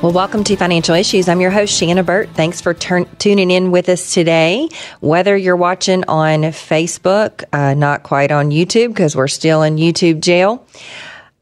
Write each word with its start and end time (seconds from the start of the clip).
Well, 0.00 0.12
welcome 0.12 0.44
to 0.44 0.54
Financial 0.54 0.94
Issues. 0.94 1.28
I'm 1.28 1.40
your 1.40 1.50
host, 1.50 1.76
Shanna 1.76 2.04
Burt. 2.04 2.28
Thanks 2.34 2.60
for 2.60 2.72
turn- 2.72 3.08
tuning 3.18 3.50
in 3.50 3.72
with 3.72 3.88
us 3.88 4.14
today. 4.14 4.68
Whether 5.00 5.36
you're 5.36 5.56
watching 5.56 6.04
on 6.06 6.42
Facebook, 6.42 7.42
uh, 7.52 7.74
not 7.74 8.04
quite 8.04 8.30
on 8.30 8.50
YouTube 8.52 8.88
because 8.90 9.16
we're 9.16 9.26
still 9.26 9.64
in 9.64 9.74
YouTube 9.74 10.20
jail, 10.20 10.64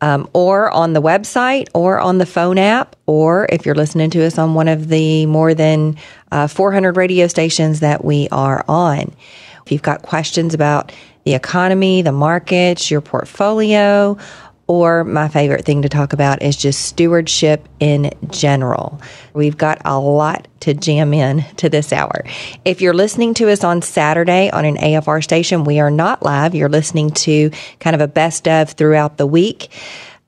um, 0.00 0.26
or 0.32 0.70
on 0.70 0.94
the 0.94 1.02
website, 1.02 1.68
or 1.74 2.00
on 2.00 2.16
the 2.16 2.24
phone 2.24 2.56
app, 2.56 2.96
or 3.04 3.46
if 3.50 3.66
you're 3.66 3.74
listening 3.74 4.08
to 4.08 4.24
us 4.24 4.38
on 4.38 4.54
one 4.54 4.68
of 4.68 4.88
the 4.88 5.26
more 5.26 5.52
than 5.52 5.98
uh, 6.32 6.46
400 6.46 6.96
radio 6.96 7.26
stations 7.26 7.80
that 7.80 8.06
we 8.06 8.26
are 8.32 8.64
on. 8.68 9.14
If 9.66 9.72
you've 9.72 9.82
got 9.82 10.00
questions 10.00 10.54
about 10.54 10.92
the 11.24 11.34
economy, 11.34 12.00
the 12.00 12.12
markets, 12.12 12.90
your 12.90 13.02
portfolio, 13.02 14.16
or 14.68 15.04
my 15.04 15.28
favorite 15.28 15.64
thing 15.64 15.82
to 15.82 15.88
talk 15.88 16.12
about 16.12 16.42
is 16.42 16.56
just 16.56 16.86
stewardship 16.86 17.68
in 17.78 18.10
general. 18.30 19.00
We've 19.32 19.56
got 19.56 19.80
a 19.84 19.98
lot 19.98 20.48
to 20.60 20.74
jam 20.74 21.14
in 21.14 21.44
to 21.58 21.68
this 21.68 21.92
hour. 21.92 22.24
If 22.64 22.80
you're 22.80 22.94
listening 22.94 23.34
to 23.34 23.50
us 23.50 23.62
on 23.62 23.82
Saturday 23.82 24.50
on 24.50 24.64
an 24.64 24.76
AFR 24.76 25.22
station, 25.22 25.64
we 25.64 25.78
are 25.78 25.90
not 25.90 26.22
live. 26.22 26.54
You're 26.54 26.68
listening 26.68 27.10
to 27.10 27.50
kind 27.78 27.94
of 27.94 28.00
a 28.00 28.08
best 28.08 28.48
of 28.48 28.70
throughout 28.70 29.18
the 29.18 29.26
week. 29.26 29.70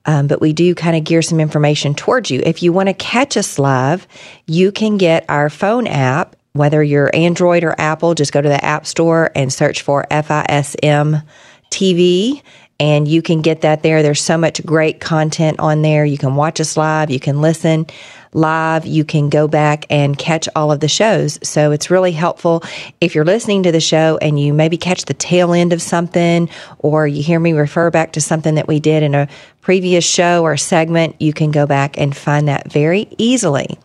Um, 0.05 0.27
but 0.27 0.39
we 0.39 0.53
do 0.53 0.73
kind 0.73 0.95
of 0.95 1.03
gear 1.03 1.21
some 1.21 1.41
information 1.41 1.93
towards 1.93 2.31
you. 2.31 2.41
If 2.45 2.63
you 2.63 2.71
want 2.71 2.87
to 2.87 2.93
catch 2.93 3.35
us 3.35 3.59
live, 3.59 4.07
you 4.47 4.71
can 4.71 4.97
get 4.97 5.25
our 5.27 5.49
phone 5.49 5.85
app, 5.85 6.37
whether 6.53 6.81
you're 6.81 7.13
Android 7.13 7.65
or 7.65 7.75
Apple, 7.77 8.15
just 8.15 8.31
go 8.31 8.41
to 8.41 8.49
the 8.49 8.63
App 8.63 8.85
Store 8.87 9.29
and 9.35 9.51
search 9.51 9.81
for 9.81 10.05
FISM 10.09 11.21
TV 11.69 12.41
and 12.79 13.07
you 13.07 13.21
can 13.21 13.41
get 13.41 13.61
that 13.61 13.83
there. 13.83 14.01
There's 14.01 14.21
so 14.21 14.37
much 14.37 14.65
great 14.65 14.99
content 14.99 15.59
on 15.59 15.81
there. 15.81 16.05
You 16.05 16.17
can 16.17 16.35
watch 16.35 16.59
us 16.59 16.77
live, 16.77 17.09
you 17.09 17.19
can 17.19 17.41
listen 17.41 17.87
live, 18.33 18.85
you 18.85 19.03
can 19.03 19.29
go 19.29 19.47
back 19.47 19.85
and 19.89 20.17
catch 20.17 20.47
all 20.55 20.71
of 20.71 20.79
the 20.79 20.87
shows. 20.87 21.39
So 21.41 21.71
it's 21.71 21.89
really 21.89 22.11
helpful 22.11 22.63
if 23.01 23.15
you're 23.15 23.25
listening 23.25 23.63
to 23.63 23.71
the 23.71 23.79
show 23.79 24.17
and 24.21 24.39
you 24.39 24.53
maybe 24.53 24.77
catch 24.77 25.05
the 25.05 25.13
tail 25.13 25.53
end 25.53 25.73
of 25.73 25.81
something 25.81 26.49
or 26.79 27.07
you 27.07 27.23
hear 27.23 27.39
me 27.39 27.53
refer 27.53 27.89
back 27.89 28.13
to 28.13 28.21
something 28.21 28.55
that 28.55 28.67
we 28.67 28.79
did 28.79 29.03
in 29.03 29.15
a 29.15 29.27
previous 29.61 30.05
show 30.05 30.43
or 30.43 30.57
segment, 30.57 31.15
you 31.19 31.33
can 31.33 31.51
go 31.51 31.65
back 31.65 31.97
and 31.97 32.15
find 32.15 32.47
that 32.47 32.71
very 32.71 33.07
easily. 33.17 33.77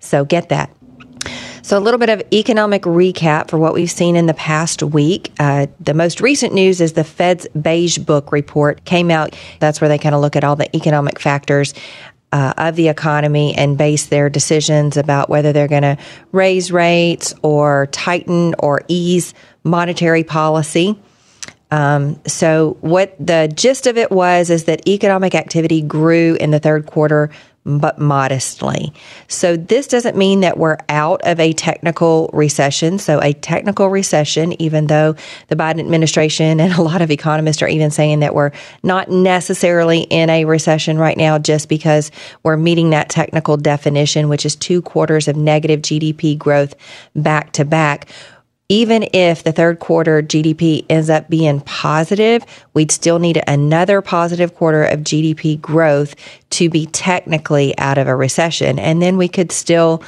So 0.00 0.24
get 0.24 0.48
that. 0.50 0.70
So, 1.64 1.78
a 1.78 1.80
little 1.80 1.96
bit 1.96 2.10
of 2.10 2.22
economic 2.30 2.82
recap 2.82 3.48
for 3.48 3.56
what 3.56 3.72
we've 3.72 3.90
seen 3.90 4.16
in 4.16 4.26
the 4.26 4.34
past 4.34 4.82
week. 4.82 5.32
Uh, 5.38 5.68
the 5.80 5.94
most 5.94 6.20
recent 6.20 6.52
news 6.52 6.78
is 6.82 6.92
the 6.92 7.04
Fed's 7.04 7.48
Beige 7.58 7.96
Book 7.96 8.32
report 8.32 8.84
came 8.84 9.10
out. 9.10 9.34
That's 9.60 9.80
where 9.80 9.88
they 9.88 9.96
kind 9.96 10.14
of 10.14 10.20
look 10.20 10.36
at 10.36 10.44
all 10.44 10.56
the 10.56 10.74
economic 10.76 11.18
factors. 11.18 11.72
Uh, 12.32 12.52
of 12.58 12.74
the 12.74 12.88
economy 12.88 13.54
and 13.54 13.78
base 13.78 14.06
their 14.06 14.28
decisions 14.28 14.96
about 14.96 15.30
whether 15.30 15.52
they're 15.52 15.68
going 15.68 15.82
to 15.82 15.96
raise 16.32 16.72
rates 16.72 17.32
or 17.42 17.86
tighten 17.92 18.56
or 18.58 18.82
ease 18.88 19.34
monetary 19.62 20.24
policy. 20.24 20.98
Um, 21.70 22.20
so, 22.26 22.76
what 22.80 23.14
the 23.24 23.52
gist 23.54 23.86
of 23.86 23.96
it 23.96 24.10
was 24.10 24.50
is 24.50 24.64
that 24.64 24.88
economic 24.88 25.36
activity 25.36 25.80
grew 25.80 26.36
in 26.40 26.50
the 26.50 26.58
third 26.58 26.86
quarter 26.86 27.30
but 27.64 27.98
modestly. 27.98 28.92
So 29.26 29.56
this 29.56 29.86
doesn't 29.86 30.16
mean 30.16 30.40
that 30.40 30.58
we're 30.58 30.76
out 30.88 31.22
of 31.24 31.40
a 31.40 31.52
technical 31.54 32.30
recession. 32.32 32.98
So 32.98 33.20
a 33.22 33.32
technical 33.32 33.88
recession, 33.88 34.60
even 34.60 34.86
though 34.86 35.16
the 35.48 35.56
Biden 35.56 35.80
administration 35.80 36.60
and 36.60 36.74
a 36.74 36.82
lot 36.82 37.00
of 37.00 37.10
economists 37.10 37.62
are 37.62 37.68
even 37.68 37.90
saying 37.90 38.20
that 38.20 38.34
we're 38.34 38.52
not 38.82 39.10
necessarily 39.10 40.02
in 40.02 40.28
a 40.28 40.44
recession 40.44 40.98
right 40.98 41.16
now 41.16 41.38
just 41.38 41.68
because 41.68 42.10
we're 42.42 42.56
meeting 42.56 42.90
that 42.90 43.08
technical 43.08 43.56
definition, 43.56 44.28
which 44.28 44.44
is 44.44 44.54
two 44.56 44.82
quarters 44.82 45.26
of 45.26 45.36
negative 45.36 45.80
GDP 45.80 46.36
growth 46.36 46.74
back 47.14 47.52
to 47.52 47.64
back 47.64 48.08
even 48.68 49.06
if 49.12 49.42
the 49.42 49.52
third 49.52 49.78
quarter 49.78 50.22
GDP 50.22 50.86
ends 50.88 51.10
up 51.10 51.28
being 51.28 51.60
positive, 51.60 52.44
we'd 52.72 52.90
still 52.90 53.18
need 53.18 53.42
another 53.46 54.00
positive 54.00 54.54
quarter 54.54 54.84
of 54.84 55.00
GDP 55.00 55.60
growth 55.60 56.14
to 56.50 56.70
be 56.70 56.86
technically 56.86 57.76
out 57.78 57.98
of 57.98 58.08
a 58.08 58.16
recession. 58.16 58.78
And 58.78 59.02
then 59.02 59.16
we 59.16 59.28
could 59.28 59.52
still 59.52 60.02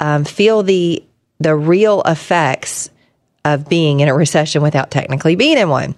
um, 0.00 0.24
feel 0.24 0.62
the 0.62 1.02
the 1.40 1.54
real 1.54 2.02
effects 2.02 2.90
of 3.44 3.68
being 3.68 4.00
in 4.00 4.08
a 4.08 4.14
recession 4.14 4.62
without 4.62 4.90
technically 4.90 5.36
being 5.36 5.56
in 5.56 5.68
one. 5.68 5.94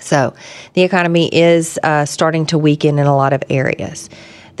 So 0.00 0.34
the 0.74 0.82
economy 0.82 1.28
is 1.32 1.78
uh, 1.82 2.06
starting 2.06 2.46
to 2.46 2.58
weaken 2.58 2.98
in 2.98 3.06
a 3.06 3.14
lot 3.14 3.32
of 3.32 3.42
areas. 3.50 4.08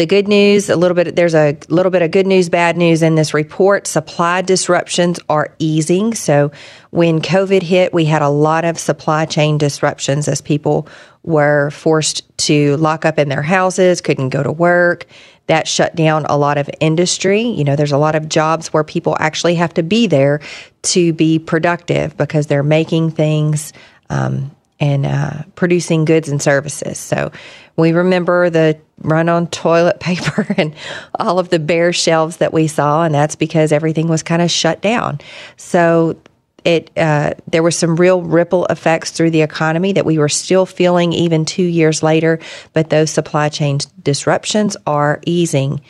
The 0.00 0.06
good 0.06 0.28
news, 0.28 0.70
a 0.70 0.76
little 0.76 0.94
bit, 0.94 1.14
there's 1.14 1.34
a 1.34 1.58
little 1.68 1.92
bit 1.92 2.00
of 2.00 2.10
good 2.10 2.26
news, 2.26 2.48
bad 2.48 2.78
news 2.78 3.02
in 3.02 3.16
this 3.16 3.34
report. 3.34 3.86
Supply 3.86 4.40
disruptions 4.40 5.20
are 5.28 5.54
easing. 5.58 6.14
So 6.14 6.52
when 6.88 7.20
COVID 7.20 7.60
hit, 7.60 7.92
we 7.92 8.06
had 8.06 8.22
a 8.22 8.30
lot 8.30 8.64
of 8.64 8.78
supply 8.78 9.26
chain 9.26 9.58
disruptions 9.58 10.26
as 10.26 10.40
people 10.40 10.88
were 11.22 11.68
forced 11.72 12.22
to 12.46 12.78
lock 12.78 13.04
up 13.04 13.18
in 13.18 13.28
their 13.28 13.42
houses, 13.42 14.00
couldn't 14.00 14.30
go 14.30 14.42
to 14.42 14.50
work. 14.50 15.04
That 15.48 15.68
shut 15.68 15.94
down 15.96 16.24
a 16.24 16.38
lot 16.38 16.56
of 16.56 16.70
industry. 16.80 17.42
You 17.42 17.64
know, 17.64 17.76
there's 17.76 17.92
a 17.92 17.98
lot 17.98 18.14
of 18.14 18.26
jobs 18.26 18.72
where 18.72 18.84
people 18.84 19.18
actually 19.20 19.56
have 19.56 19.74
to 19.74 19.82
be 19.82 20.06
there 20.06 20.40
to 20.84 21.12
be 21.12 21.38
productive 21.38 22.16
because 22.16 22.46
they're 22.46 22.62
making 22.62 23.10
things 23.10 23.74
um, 24.08 24.50
and 24.80 25.04
uh, 25.06 25.42
producing 25.54 26.06
goods 26.06 26.28
and 26.28 26.42
services. 26.42 26.98
So 26.98 27.30
we 27.76 27.92
remember 27.92 28.50
the 28.50 28.78
run 29.02 29.28
on 29.28 29.46
toilet 29.48 30.00
paper 30.00 30.46
and 30.56 30.74
all 31.18 31.38
of 31.38 31.50
the 31.50 31.58
bare 31.58 31.92
shelves 31.92 32.38
that 32.38 32.52
we 32.52 32.66
saw, 32.66 33.04
and 33.04 33.14
that's 33.14 33.36
because 33.36 33.72
everything 33.72 34.08
was 34.08 34.22
kind 34.22 34.42
of 34.42 34.50
shut 34.50 34.80
down. 34.80 35.20
So 35.56 36.16
it 36.64 36.90
uh, 36.96 37.34
there 37.46 37.62
were 37.62 37.70
some 37.70 37.96
real 37.96 38.22
ripple 38.22 38.66
effects 38.66 39.10
through 39.10 39.30
the 39.30 39.42
economy 39.42 39.92
that 39.92 40.04
we 40.04 40.18
were 40.18 40.28
still 40.28 40.66
feeling 40.66 41.12
even 41.12 41.44
two 41.44 41.62
years 41.62 42.02
later, 42.02 42.38
but 42.72 42.90
those 42.90 43.10
supply 43.10 43.48
chain 43.48 43.78
disruptions 44.02 44.76
are 44.86 45.20
easing. 45.26 45.80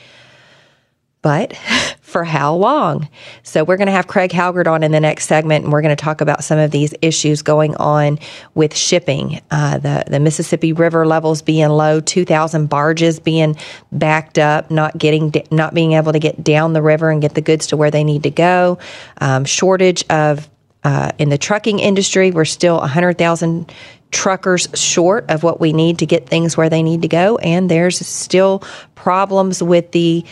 But 1.22 1.54
for 2.10 2.24
how 2.24 2.54
long? 2.54 3.08
So 3.42 3.64
we're 3.64 3.76
going 3.76 3.86
to 3.86 3.92
have 3.92 4.06
Craig 4.06 4.30
Halgard 4.30 4.66
on 4.66 4.82
in 4.82 4.92
the 4.92 5.00
next 5.00 5.26
segment, 5.26 5.64
and 5.64 5.72
we're 5.72 5.82
going 5.82 5.96
to 5.96 6.04
talk 6.04 6.20
about 6.20 6.44
some 6.44 6.58
of 6.58 6.70
these 6.70 6.92
issues 7.00 7.42
going 7.42 7.76
on 7.76 8.18
with 8.54 8.76
shipping. 8.76 9.40
Uh, 9.50 9.78
the 9.78 10.04
the 10.06 10.20
Mississippi 10.20 10.72
River 10.72 11.06
levels 11.06 11.40
being 11.40 11.68
low, 11.68 12.00
two 12.00 12.24
thousand 12.24 12.68
barges 12.68 13.20
being 13.20 13.56
backed 13.92 14.38
up, 14.38 14.70
not 14.70 14.98
getting 14.98 15.32
not 15.50 15.72
being 15.72 15.92
able 15.92 16.12
to 16.12 16.18
get 16.18 16.44
down 16.44 16.72
the 16.72 16.82
river 16.82 17.10
and 17.10 17.22
get 17.22 17.34
the 17.34 17.40
goods 17.40 17.68
to 17.68 17.76
where 17.76 17.90
they 17.90 18.04
need 18.04 18.24
to 18.24 18.30
go. 18.30 18.78
Um, 19.20 19.44
shortage 19.44 20.04
of 20.10 20.50
uh, 20.84 21.12
in 21.18 21.28
the 21.28 21.38
trucking 21.38 21.78
industry, 21.78 22.30
we're 22.30 22.44
still 22.44 22.80
hundred 22.80 23.16
thousand 23.16 23.72
truckers 24.10 24.66
short 24.74 25.30
of 25.30 25.44
what 25.44 25.60
we 25.60 25.72
need 25.72 26.00
to 26.00 26.06
get 26.06 26.28
things 26.28 26.56
where 26.56 26.68
they 26.68 26.82
need 26.82 27.02
to 27.02 27.08
go, 27.08 27.38
and 27.38 27.70
there's 27.70 28.04
still 28.04 28.64
problems 28.96 29.62
with 29.62 29.92
the 29.92 30.24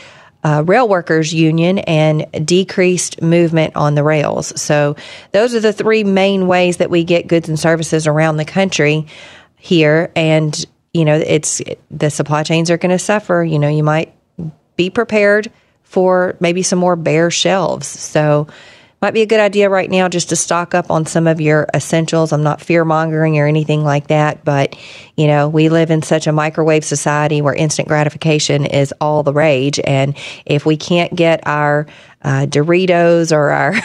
uh, 0.48 0.62
rail 0.62 0.88
workers 0.88 1.34
union 1.34 1.78
and 1.80 2.26
decreased 2.46 3.20
movement 3.20 3.76
on 3.76 3.94
the 3.94 4.02
rails. 4.02 4.58
So 4.60 4.96
those 5.32 5.54
are 5.54 5.60
the 5.60 5.74
three 5.74 6.04
main 6.04 6.46
ways 6.46 6.78
that 6.78 6.88
we 6.88 7.04
get 7.04 7.26
goods 7.26 7.50
and 7.50 7.58
services 7.58 8.06
around 8.06 8.38
the 8.38 8.46
country 8.46 9.06
here. 9.56 10.10
And 10.16 10.64
you 10.94 11.04
know, 11.04 11.16
it's 11.16 11.60
the 11.90 12.08
supply 12.08 12.44
chains 12.44 12.70
are 12.70 12.78
going 12.78 12.96
to 12.96 12.98
suffer. 12.98 13.44
You 13.44 13.58
know, 13.58 13.68
you 13.68 13.82
might 13.82 14.14
be 14.76 14.88
prepared 14.88 15.52
for 15.82 16.34
maybe 16.40 16.62
some 16.62 16.78
more 16.78 16.96
bare 16.96 17.30
shelves. 17.30 17.86
So 17.86 18.46
might 19.00 19.14
be 19.14 19.22
a 19.22 19.26
good 19.26 19.40
idea 19.40 19.70
right 19.70 19.90
now 19.90 20.08
just 20.08 20.28
to 20.30 20.36
stock 20.36 20.74
up 20.74 20.90
on 20.90 21.06
some 21.06 21.26
of 21.26 21.40
your 21.40 21.68
essentials. 21.72 22.32
I'm 22.32 22.42
not 22.42 22.60
fear 22.60 22.84
mongering 22.84 23.38
or 23.38 23.46
anything 23.46 23.84
like 23.84 24.08
that, 24.08 24.44
but 24.44 24.76
you 25.16 25.26
know, 25.26 25.48
we 25.48 25.68
live 25.68 25.90
in 25.90 26.02
such 26.02 26.26
a 26.26 26.32
microwave 26.32 26.84
society 26.84 27.40
where 27.40 27.54
instant 27.54 27.86
gratification 27.86 28.66
is 28.66 28.92
all 29.00 29.22
the 29.22 29.32
rage. 29.32 29.78
And 29.84 30.16
if 30.46 30.66
we 30.66 30.76
can't 30.76 31.14
get 31.14 31.46
our 31.46 31.86
uh, 32.22 32.46
Doritos 32.46 33.30
or 33.30 33.50
our 33.50 33.76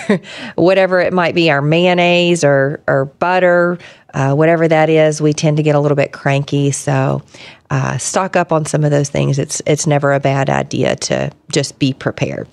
whatever 0.56 1.00
it 1.00 1.14
might 1.14 1.36
be, 1.36 1.52
our 1.52 1.62
mayonnaise 1.62 2.44
or, 2.44 2.82
or 2.88 3.06
butter, 3.06 3.78
uh, 4.16 4.34
whatever 4.34 4.68
that 4.68 4.90
is, 4.90 5.22
we 5.22 5.34
tend 5.34 5.58
to 5.58 5.64
get 5.64 5.76
a 5.76 5.80
little 5.80 5.96
bit 5.96 6.12
cranky. 6.12 6.72
So 6.72 7.22
uh, 7.70 7.98
stock 7.98 8.36
up 8.36 8.52
on 8.52 8.66
some 8.66 8.84
of 8.84 8.92
those 8.92 9.10
things. 9.10 9.40
It's 9.40 9.62
it's 9.66 9.88
never 9.88 10.14
a 10.14 10.20
bad 10.20 10.50
idea 10.50 10.96
to 10.96 11.32
just 11.52 11.80
be 11.80 11.94
prepared. 11.94 12.48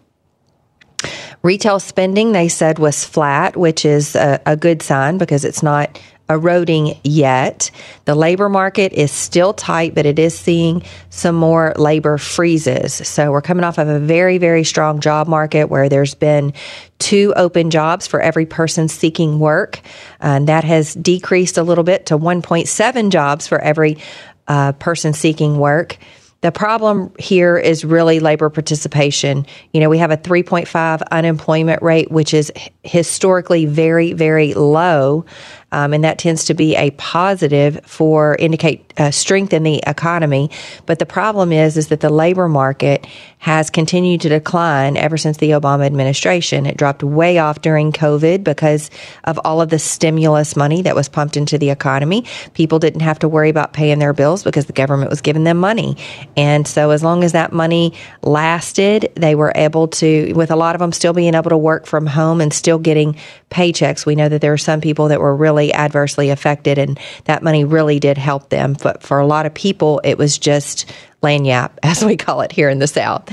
Retail 1.43 1.81
spending, 1.81 2.33
they 2.33 2.49
said, 2.49 2.79
was 2.79 3.05
flat, 3.05 3.57
which 3.57 3.85
is 3.85 4.15
a, 4.15 4.41
a 4.45 4.57
good 4.57 4.83
sign 4.83 5.17
because 5.17 5.45
it's 5.45 5.63
not 5.63 5.99
eroding 6.31 6.99
yet. 7.03 7.71
The 8.05 8.15
labor 8.15 8.49
market 8.49 8.93
is 8.93 9.11
still 9.11 9.53
tight, 9.53 9.95
but 9.95 10.07
it 10.07 10.19
is 10.19 10.39
seeing 10.39 10.85
some 11.11 11.35
more 11.35 11.75
labor 11.77 12.19
freezes. 12.19 12.95
So 12.95 13.33
we're 13.33 13.43
coming 13.43 13.65
off 13.65 13.79
of 13.79 13.89
a 13.89 13.99
very, 13.99 14.39
very 14.39 14.63
strong 14.63 15.01
job 15.01 15.27
market 15.27 15.65
where 15.65 15.89
there's 15.89 16.15
been 16.15 16.53
two 16.99 17.35
open 17.37 17.71
jobs 17.71 18.07
for 18.07 18.21
every 18.21 18.47
person 18.47 18.87
seeking 18.89 19.41
work. 19.41 19.81
And 20.21 20.47
that 20.49 20.63
has 20.65 20.95
decreased 20.95 21.59
a 21.59 21.65
little 21.65 21.85
bit 21.85 22.07
to 22.07 22.19
1.7 22.19 23.11
jobs 23.11 23.49
for 23.49 23.59
every 23.59 23.99
uh, 24.47 24.73
person 24.73 25.13
seeking 25.13 25.59
work. 25.59 25.99
The 26.43 26.51
problem 26.51 27.13
here 27.19 27.59
is 27.59 27.85
really 27.85 28.19
labor 28.19 28.49
participation. 28.49 29.45
You 29.75 29.81
know, 29.81 29.91
we 29.91 29.99
have 29.99 30.11
a 30.11 30.17
3.5 30.17 31.03
unemployment 31.11 31.83
rate, 31.83 32.11
which 32.11 32.33
is 32.33 32.51
historically 32.83 33.67
very, 33.67 34.15
very 34.15 34.55
low. 34.55 35.27
Um, 35.73 35.93
and 35.93 36.05
that 36.05 36.19
tends 36.19 36.45
to 36.47 36.55
be 36.55 36.77
a 36.77 36.91
positive 36.93 37.81
for 37.85 38.37
indicate 38.39 38.93
uh, 38.99 39.11
strength 39.11 39.53
in 39.53 39.63
the 39.63 39.83
economy. 39.87 40.51
But 40.87 40.99
the 40.99 41.07
problem 41.07 41.53
is, 41.53 41.77
is 41.77 41.89
that 41.89 42.01
the 42.01 42.11
labor 42.11 42.49
market 42.49 43.07
has 43.39 43.71
continued 43.71 44.21
to 44.21 44.29
decline 44.29 44.99
ever 44.99 45.17
since 45.17 45.39
the 45.39 45.51
Obama 45.51 45.87
administration. 45.87 46.67
It 46.67 46.77
dropped 46.77 47.03
way 47.03 47.39
off 47.39 47.63
during 47.63 47.91
COVID 47.91 48.45
because 48.45 48.91
of 49.25 49.41
all 49.45 49.63
of 49.63 49.71
the 49.71 49.79
stimulus 49.79 50.57
money 50.57 50.83
that 50.83 50.95
was 50.95 51.09
pumped 51.09 51.39
into 51.39 51.57
the 51.57 51.71
economy. 51.71 52.27
People 52.53 52.79
didn't 52.79 53.01
have 53.01 53.19
to 53.21 53.29
worry 53.29 53.49
about 53.49 53.73
paying 53.73 53.99
their 53.99 54.13
bills 54.13 54.43
because 54.43 54.67
the 54.67 54.75
government 54.75 55.09
was 55.09 55.23
giving 55.23 55.45
them 55.45 55.57
money. 55.57 55.97
And 56.37 56.69
so 56.69 56.91
as 56.91 57.03
long 57.03 57.25
as 57.25 57.33
that 57.33 57.53
money 57.53 57.95
lasted, 58.23 59.11
they 59.15 59.35
were 59.35 59.53
able 59.55 59.89
to, 59.89 60.35
with 60.35 60.51
a 60.51 60.57
lot 60.57 60.75
of 60.75 60.81
them 60.81 60.93
still 60.93 61.15
being 61.15 61.35
able 61.35 61.51
to 61.51 61.57
work 61.57 61.87
from 61.87 62.07
home 62.07 62.43
and 62.43 62.53
still 62.53 62.79
getting 62.79 63.17
paychecks. 63.51 64.07
We 64.07 64.15
know 64.15 64.29
that 64.29 64.41
there 64.41 64.53
are 64.53 64.59
some 64.59 64.81
people 64.81 65.09
that 65.09 65.21
were 65.21 65.35
really 65.35 65.75
adversely 65.75 66.31
affected 66.31 66.79
and 66.79 66.99
that 67.25 67.43
money 67.43 67.65
really 67.65 67.99
did 67.99 68.17
help 68.17 68.49
them. 68.49 68.77
But 68.81 69.03
for 69.03 69.19
a 69.19 69.27
lot 69.27 69.47
of 69.47 69.53
people, 69.53 70.01
it 70.05 70.17
was 70.17 70.39
just 70.39 70.91
lagniappe, 71.23 71.73
as 71.83 72.05
we 72.05 72.17
call 72.17 72.41
it 72.41 72.53
here 72.53 72.69
in 72.69 72.79
the 72.79 72.87
South. 72.87 73.29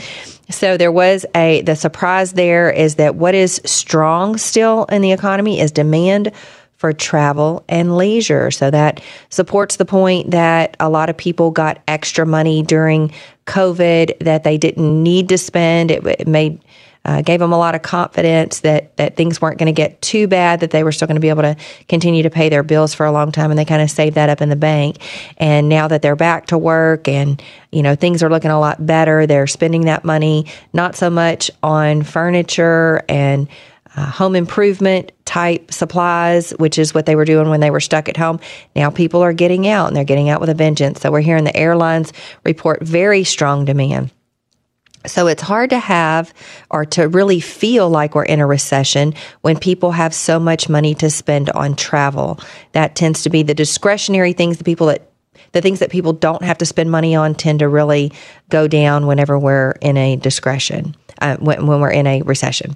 So 0.50 0.78
there 0.78 0.92
was 0.92 1.26
a 1.36 1.62
the 1.62 1.76
surprise 1.76 2.34
there 2.34 2.72
is 2.72 2.96
that 2.96 3.16
what 3.16 3.36
is 3.36 3.62
strong 3.66 4.38
still 4.38 4.86
in 4.86 5.02
the 5.02 5.12
economy 5.12 5.60
is 5.60 5.72
demand 5.72 6.32
for 6.78 6.94
travel 6.94 7.66
and 7.68 7.98
leisure. 7.98 8.52
So 8.52 8.70
that 8.72 9.02
supports 9.30 9.76
the 9.78 9.86
point 9.86 10.32
that 10.32 10.78
a 10.80 10.90
lot 10.90 11.10
of 11.10 11.18
people 11.18 11.52
got 11.52 11.82
extra 11.88 12.26
money 12.26 12.62
during 12.62 13.12
COVID 13.46 14.20
that 14.20 14.44
they 14.44 14.58
didn't 14.58 15.04
need 15.04 15.30
to 15.30 15.38
spend. 15.38 15.90
It, 15.90 16.06
it 16.06 16.28
made 16.28 16.62
uh, 17.08 17.22
gave 17.22 17.40
them 17.40 17.54
a 17.54 17.58
lot 17.58 17.74
of 17.74 17.82
confidence 17.82 18.60
that 18.60 18.96
that 18.98 19.16
things 19.16 19.42
weren't 19.42 19.58
going 19.58 19.74
to 19.74 19.82
get 19.82 20.02
too 20.02 20.28
bad, 20.28 20.60
that 20.60 20.72
they 20.72 20.84
were 20.84 20.92
still 20.92 21.08
going 21.08 21.16
to 21.16 21.22
be 21.22 21.30
able 21.30 21.42
to 21.42 21.56
continue 21.88 22.22
to 22.24 22.30
pay 22.30 22.50
their 22.50 22.64
bills 22.64 22.94
for 22.94 23.06
a 23.06 23.12
long 23.12 23.32
time, 23.32 23.50
and 23.50 23.58
they 23.58 23.66
kind 23.66 23.82
of 23.82 23.90
saved 23.90 24.16
that 24.16 24.30
up 24.30 24.42
in 24.42 24.50
the 24.50 24.58
bank. 24.58 24.98
And 25.38 25.70
now 25.70 25.88
that 25.88 26.02
they're 26.02 26.18
back 26.18 26.48
to 26.48 26.58
work, 26.58 27.08
and 27.08 27.42
you 27.72 27.82
know 27.82 27.96
things 27.96 28.22
are 28.22 28.30
looking 28.30 28.52
a 28.52 28.60
lot 28.60 28.86
better, 28.86 29.26
they're 29.26 29.48
spending 29.48 29.86
that 29.86 30.04
money 30.04 30.46
not 30.74 30.96
so 30.96 31.10
much 31.10 31.50
on 31.64 32.04
furniture 32.04 33.02
and 33.08 33.48
uh, 33.96 34.06
home 34.06 34.36
improvement 34.36 35.12
type 35.26 35.74
supplies, 35.74 36.52
which 36.52 36.78
is 36.78 36.94
what 36.94 37.06
they 37.06 37.16
were 37.16 37.26
doing 37.26 37.50
when 37.50 37.62
they 37.62 37.72
were 37.72 37.80
stuck 37.80 38.08
at 38.08 38.18
home. 38.18 38.40
Now 38.76 38.92
people 38.92 39.24
are 39.24 39.34
getting 39.34 39.68
out 39.68 39.88
and 39.88 39.96
they're 39.96 40.04
getting 40.04 40.30
out 40.30 40.40
with 40.40 40.50
a 40.50 40.54
vengeance. 40.54 41.02
So 41.02 41.12
we're 41.12 41.22
hearing 41.22 41.46
the 41.46 41.56
airlines 41.56 42.14
report 42.44 42.84
very 42.84 43.24
strong 43.24 43.66
demand. 43.66 44.12
So 45.06 45.28
it's 45.28 45.42
hard 45.42 45.70
to 45.70 45.80
have 45.80 46.34
or 46.70 46.86
to 46.86 47.08
really 47.08 47.40
feel 47.40 47.90
like 47.90 48.16
we're 48.16 48.24
in 48.24 48.40
a 48.40 48.48
recession 48.48 49.14
when 49.42 49.58
people 49.58 49.92
have 49.92 50.14
so 50.14 50.40
much 50.40 50.68
money 50.68 50.96
to 50.96 51.10
spend 51.10 51.50
on 51.52 51.76
travel. 51.76 52.40
That 52.74 52.96
tends 52.96 53.24
to 53.24 53.30
be 53.30 53.44
the 53.44 53.54
discretionary 53.54 54.34
things, 54.34 54.58
the 54.58 54.64
people 54.64 54.88
that 54.88 55.10
the 55.52 55.62
things 55.62 55.80
that 55.80 55.90
people 55.90 56.14
don't 56.14 56.44
have 56.44 56.58
to 56.60 56.66
spend 56.66 56.92
money 56.92 57.16
on 57.16 57.36
tend 57.36 57.60
to 57.60 57.68
really 57.68 58.12
go 58.50 58.68
down 58.68 59.08
whenever 59.08 59.38
we're 59.38 59.72
in 59.82 59.98
a 59.98 60.16
discretion 60.16 60.96
uh, 61.20 61.38
when, 61.38 61.66
when 61.68 61.82
we're 61.82 61.92
in 61.92 62.08
a 62.08 62.22
recession. 62.22 62.76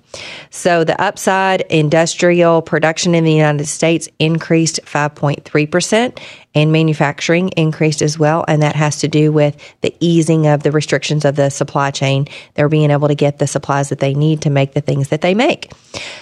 So 0.49 0.83
the 0.83 0.99
upside 1.01 1.61
industrial 1.61 2.61
production 2.61 3.15
in 3.15 3.23
the 3.23 3.33
United 3.33 3.67
States 3.67 4.09
increased 4.19 4.79
5.3% 4.85 6.19
and 6.53 6.71
manufacturing 6.71 7.49
increased 7.49 8.01
as 8.01 8.19
well. 8.19 8.43
And 8.47 8.61
that 8.61 8.75
has 8.75 8.99
to 8.99 9.07
do 9.07 9.31
with 9.31 9.55
the 9.81 9.95
easing 9.99 10.47
of 10.47 10.63
the 10.63 10.71
restrictions 10.71 11.23
of 11.23 11.35
the 11.35 11.49
supply 11.49 11.91
chain. 11.91 12.27
They're 12.55 12.69
being 12.69 12.91
able 12.91 13.07
to 13.07 13.15
get 13.15 13.37
the 13.37 13.47
supplies 13.47 13.89
that 13.89 13.99
they 13.99 14.13
need 14.13 14.41
to 14.41 14.49
make 14.49 14.73
the 14.73 14.81
things 14.81 15.09
that 15.09 15.21
they 15.21 15.33
make. 15.33 15.71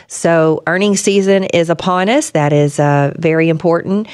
So 0.08 0.62
earnings 0.68 1.02
season 1.02 1.46
is 1.46 1.70
upon 1.70 2.10
us. 2.10 2.32
That 2.32 2.54
is 2.54 2.80
uh, 2.80 3.14
very 3.18 3.50
important. 3.50 4.08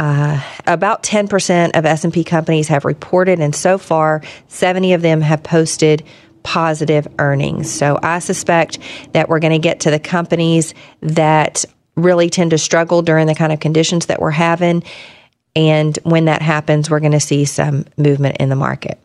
Uh, 0.00 0.40
about 0.66 1.02
10% 1.02 1.76
of 1.76 1.84
S&P 1.84 2.24
companies 2.24 2.68
have 2.68 2.86
reported 2.86 3.38
and 3.38 3.54
so 3.54 3.76
far 3.76 4.22
70 4.48 4.94
of 4.94 5.02
them 5.02 5.20
have 5.20 5.42
posted 5.42 6.02
positive 6.42 7.06
earnings. 7.18 7.70
So 7.70 7.98
I 8.02 8.20
suspect 8.20 8.78
that 9.12 9.28
we're 9.28 9.40
going 9.40 9.52
to 9.52 9.58
get 9.58 9.80
to 9.80 9.90
the 9.90 9.98
companies 9.98 10.72
that 11.02 11.66
really 11.96 12.30
tend 12.30 12.52
to 12.52 12.58
struggle 12.58 13.02
during 13.02 13.26
the 13.26 13.34
kind 13.34 13.52
of 13.52 13.60
conditions 13.60 14.06
that 14.06 14.22
we're 14.22 14.30
having. 14.30 14.84
And 15.54 15.98
when 16.02 16.24
that 16.24 16.40
happens, 16.40 16.88
we're 16.88 17.00
going 17.00 17.12
to 17.12 17.20
see 17.20 17.44
some 17.44 17.84
movement 17.98 18.38
in 18.38 18.48
the 18.48 18.56
market. 18.56 18.98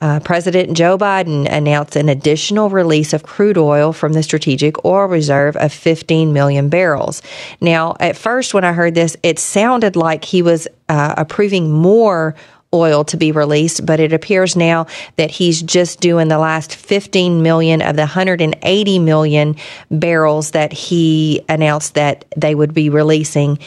Uh, 0.00 0.20
President 0.20 0.76
Joe 0.76 0.98
Biden 0.98 1.50
announced 1.50 1.96
an 1.96 2.08
additional 2.08 2.68
release 2.68 3.12
of 3.12 3.22
crude 3.22 3.56
oil 3.56 3.92
from 3.92 4.12
the 4.12 4.22
Strategic 4.22 4.84
Oil 4.84 5.06
Reserve 5.06 5.56
of 5.56 5.72
15 5.72 6.32
million 6.32 6.68
barrels. 6.68 7.22
Now, 7.60 7.96
at 7.98 8.16
first, 8.16 8.52
when 8.52 8.64
I 8.64 8.72
heard 8.72 8.94
this, 8.94 9.16
it 9.22 9.38
sounded 9.38 9.96
like 9.96 10.24
he 10.24 10.42
was 10.42 10.68
uh, 10.88 11.14
approving 11.16 11.70
more 11.70 12.34
oil 12.74 13.04
to 13.04 13.16
be 13.16 13.32
released, 13.32 13.86
but 13.86 14.00
it 14.00 14.12
appears 14.12 14.54
now 14.54 14.86
that 15.16 15.30
he's 15.30 15.62
just 15.62 16.00
doing 16.00 16.28
the 16.28 16.38
last 16.38 16.74
15 16.74 17.42
million 17.42 17.80
of 17.80 17.96
the 17.96 18.02
180 18.02 18.98
million 18.98 19.56
barrels 19.90 20.50
that 20.50 20.72
he 20.72 21.42
announced 21.48 21.94
that 21.94 22.24
they 22.36 22.54
would 22.54 22.74
be 22.74 22.90
releasing 22.90 23.58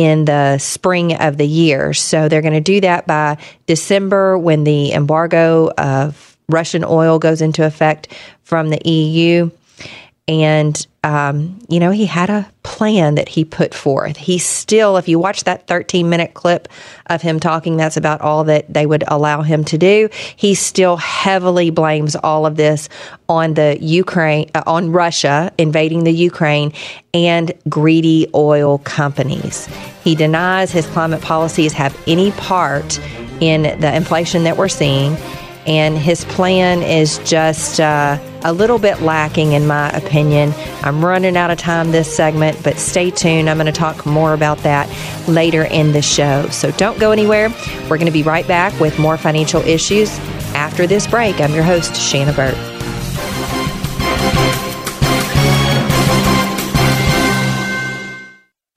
in 0.00 0.24
the 0.24 0.56
spring 0.56 1.14
of 1.14 1.36
the 1.36 1.46
year. 1.46 1.92
So 1.92 2.26
they're 2.26 2.40
going 2.40 2.54
to 2.54 2.60
do 2.60 2.80
that 2.80 3.06
by 3.06 3.36
December 3.66 4.38
when 4.38 4.64
the 4.64 4.94
embargo 4.94 5.70
of 5.76 6.38
Russian 6.48 6.84
oil 6.86 7.18
goes 7.18 7.42
into 7.42 7.66
effect 7.66 8.08
from 8.42 8.70
the 8.70 8.80
EU. 8.88 9.50
And, 10.26 10.86
um, 11.02 11.58
you 11.68 11.80
know, 11.80 11.90
he 11.90 12.04
had 12.04 12.28
a 12.28 12.50
plan 12.62 13.14
that 13.14 13.28
he 13.28 13.44
put 13.44 13.72
forth. 13.72 14.18
He 14.18 14.36
still, 14.38 14.98
if 14.98 15.08
you 15.08 15.18
watch 15.18 15.44
that 15.44 15.66
13 15.66 16.10
minute 16.10 16.34
clip 16.34 16.68
of 17.06 17.22
him 17.22 17.40
talking, 17.40 17.78
that's 17.78 17.96
about 17.96 18.20
all 18.20 18.44
that 18.44 18.72
they 18.72 18.84
would 18.84 19.04
allow 19.08 19.40
him 19.40 19.64
to 19.64 19.78
do. 19.78 20.10
He 20.36 20.54
still 20.54 20.98
heavily 20.98 21.70
blames 21.70 22.16
all 22.16 22.44
of 22.44 22.56
this 22.56 22.90
on 23.30 23.54
the 23.54 23.78
Ukraine, 23.80 24.50
uh, 24.54 24.62
on 24.66 24.92
Russia 24.92 25.52
invading 25.56 26.04
the 26.04 26.12
Ukraine 26.12 26.74
and 27.14 27.52
greedy 27.68 28.28
oil 28.34 28.78
companies. 28.78 29.68
He 30.04 30.14
denies 30.14 30.70
his 30.70 30.86
climate 30.86 31.22
policies 31.22 31.72
have 31.72 31.98
any 32.06 32.30
part 32.32 32.98
in 33.40 33.62
the 33.80 33.94
inflation 33.94 34.44
that 34.44 34.58
we're 34.58 34.68
seeing 34.68 35.16
and 35.66 35.96
his 35.98 36.24
plan 36.26 36.82
is 36.82 37.18
just 37.18 37.80
uh, 37.80 38.18
a 38.42 38.52
little 38.52 38.78
bit 38.78 39.00
lacking, 39.02 39.52
in 39.52 39.66
my 39.66 39.90
opinion. 39.90 40.52
I'm 40.82 41.04
running 41.04 41.36
out 41.36 41.50
of 41.50 41.58
time 41.58 41.92
this 41.92 42.14
segment, 42.14 42.62
but 42.64 42.76
stay 42.78 43.10
tuned. 43.10 43.50
I'm 43.50 43.56
going 43.56 43.66
to 43.66 43.72
talk 43.72 44.06
more 44.06 44.32
about 44.32 44.58
that 44.58 44.88
later 45.28 45.64
in 45.64 45.92
the 45.92 46.02
show. 46.02 46.48
So 46.48 46.70
don't 46.72 46.98
go 46.98 47.12
anywhere. 47.12 47.50
We're 47.88 47.98
going 47.98 48.06
to 48.06 48.10
be 48.10 48.22
right 48.22 48.46
back 48.46 48.78
with 48.80 48.98
more 48.98 49.16
financial 49.16 49.60
issues 49.62 50.18
after 50.54 50.86
this 50.86 51.06
break. 51.06 51.40
I'm 51.40 51.54
your 51.54 51.64
host, 51.64 51.94
Shanna 51.96 52.32
Burt. 52.32 52.54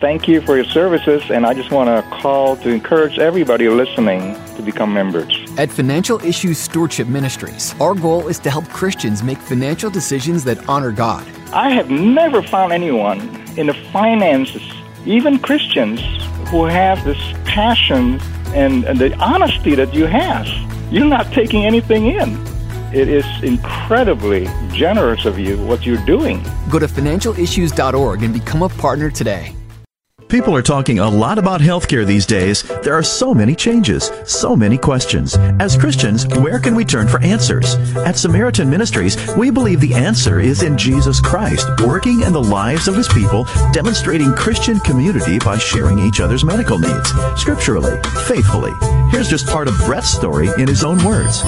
Thank 0.03 0.27
you 0.27 0.41
for 0.41 0.57
your 0.57 0.65
services, 0.65 1.31
and 1.31 1.45
I 1.45 1.53
just 1.53 1.71
want 1.71 1.87
to 1.87 2.17
call 2.17 2.57
to 2.57 2.69
encourage 2.69 3.19
everybody 3.19 3.69
listening 3.69 4.35
to 4.57 4.61
become 4.61 4.93
members. 4.93 5.33
At 5.57 5.71
Financial 5.71 6.21
Issues 6.25 6.57
Stewardship 6.57 7.07
Ministries, 7.07 7.73
our 7.79 7.95
goal 7.95 8.27
is 8.27 8.37
to 8.39 8.49
help 8.49 8.67
Christians 8.67 9.23
make 9.23 9.37
financial 9.37 9.89
decisions 9.89 10.43
that 10.43 10.67
honor 10.67 10.91
God. 10.91 11.25
I 11.53 11.69
have 11.69 11.89
never 11.89 12.41
found 12.41 12.73
anyone 12.73 13.21
in 13.57 13.67
the 13.67 13.73
finances, 13.93 14.61
even 15.05 15.39
Christians, 15.39 16.01
who 16.49 16.65
have 16.65 17.01
this 17.05 17.21
passion 17.45 18.19
and, 18.47 18.83
and 18.83 18.99
the 18.99 19.15
honesty 19.19 19.73
that 19.75 19.93
you 19.93 20.05
have. 20.05 20.45
You're 20.91 21.05
not 21.05 21.31
taking 21.31 21.63
anything 21.65 22.07
in. 22.07 22.45
It 22.93 23.07
is 23.07 23.25
incredibly 23.41 24.49
generous 24.73 25.23
of 25.23 25.39
you 25.39 25.65
what 25.65 25.85
you're 25.85 26.05
doing. 26.05 26.43
Go 26.69 26.77
to 26.77 26.87
financialissues.org 26.87 28.21
and 28.21 28.33
become 28.33 28.63
a 28.63 28.69
partner 28.69 29.09
today. 29.09 29.55
People 30.33 30.55
are 30.55 30.63
talking 30.63 30.97
a 30.97 31.07
lot 31.07 31.37
about 31.37 31.61
healthcare 31.61 32.03
these 32.07 32.25
days. 32.25 32.63
There 32.81 32.95
are 32.95 33.03
so 33.03 33.35
many 33.35 33.53
changes, 33.53 34.09
so 34.25 34.55
many 34.55 34.79
questions. 34.79 35.35
As 35.59 35.77
Christians, 35.77 36.25
where 36.39 36.57
can 36.57 36.73
we 36.73 36.85
turn 36.85 37.07
for 37.07 37.21
answers? 37.21 37.75
At 37.97 38.17
Samaritan 38.17 38.67
Ministries, 38.67 39.15
we 39.37 39.51
believe 39.51 39.79
the 39.79 39.93
answer 39.93 40.39
is 40.39 40.63
in 40.63 40.75
Jesus 40.75 41.19
Christ, 41.19 41.67
working 41.85 42.21
in 42.21 42.33
the 42.33 42.41
lives 42.41 42.87
of 42.87 42.95
his 42.95 43.07
people, 43.09 43.45
demonstrating 43.73 44.33
Christian 44.33 44.79
community 44.79 45.37
by 45.37 45.59
sharing 45.59 45.99
each 45.99 46.19
other's 46.19 46.43
medical 46.43 46.79
needs, 46.79 47.13
scripturally, 47.35 48.01
faithfully. 48.25 48.73
Here's 49.11 49.29
just 49.29 49.45
part 49.45 49.67
of 49.67 49.77
Brett's 49.85 50.09
story 50.09 50.49
in 50.57 50.67
his 50.67 50.83
own 50.83 51.05
words. 51.05 51.43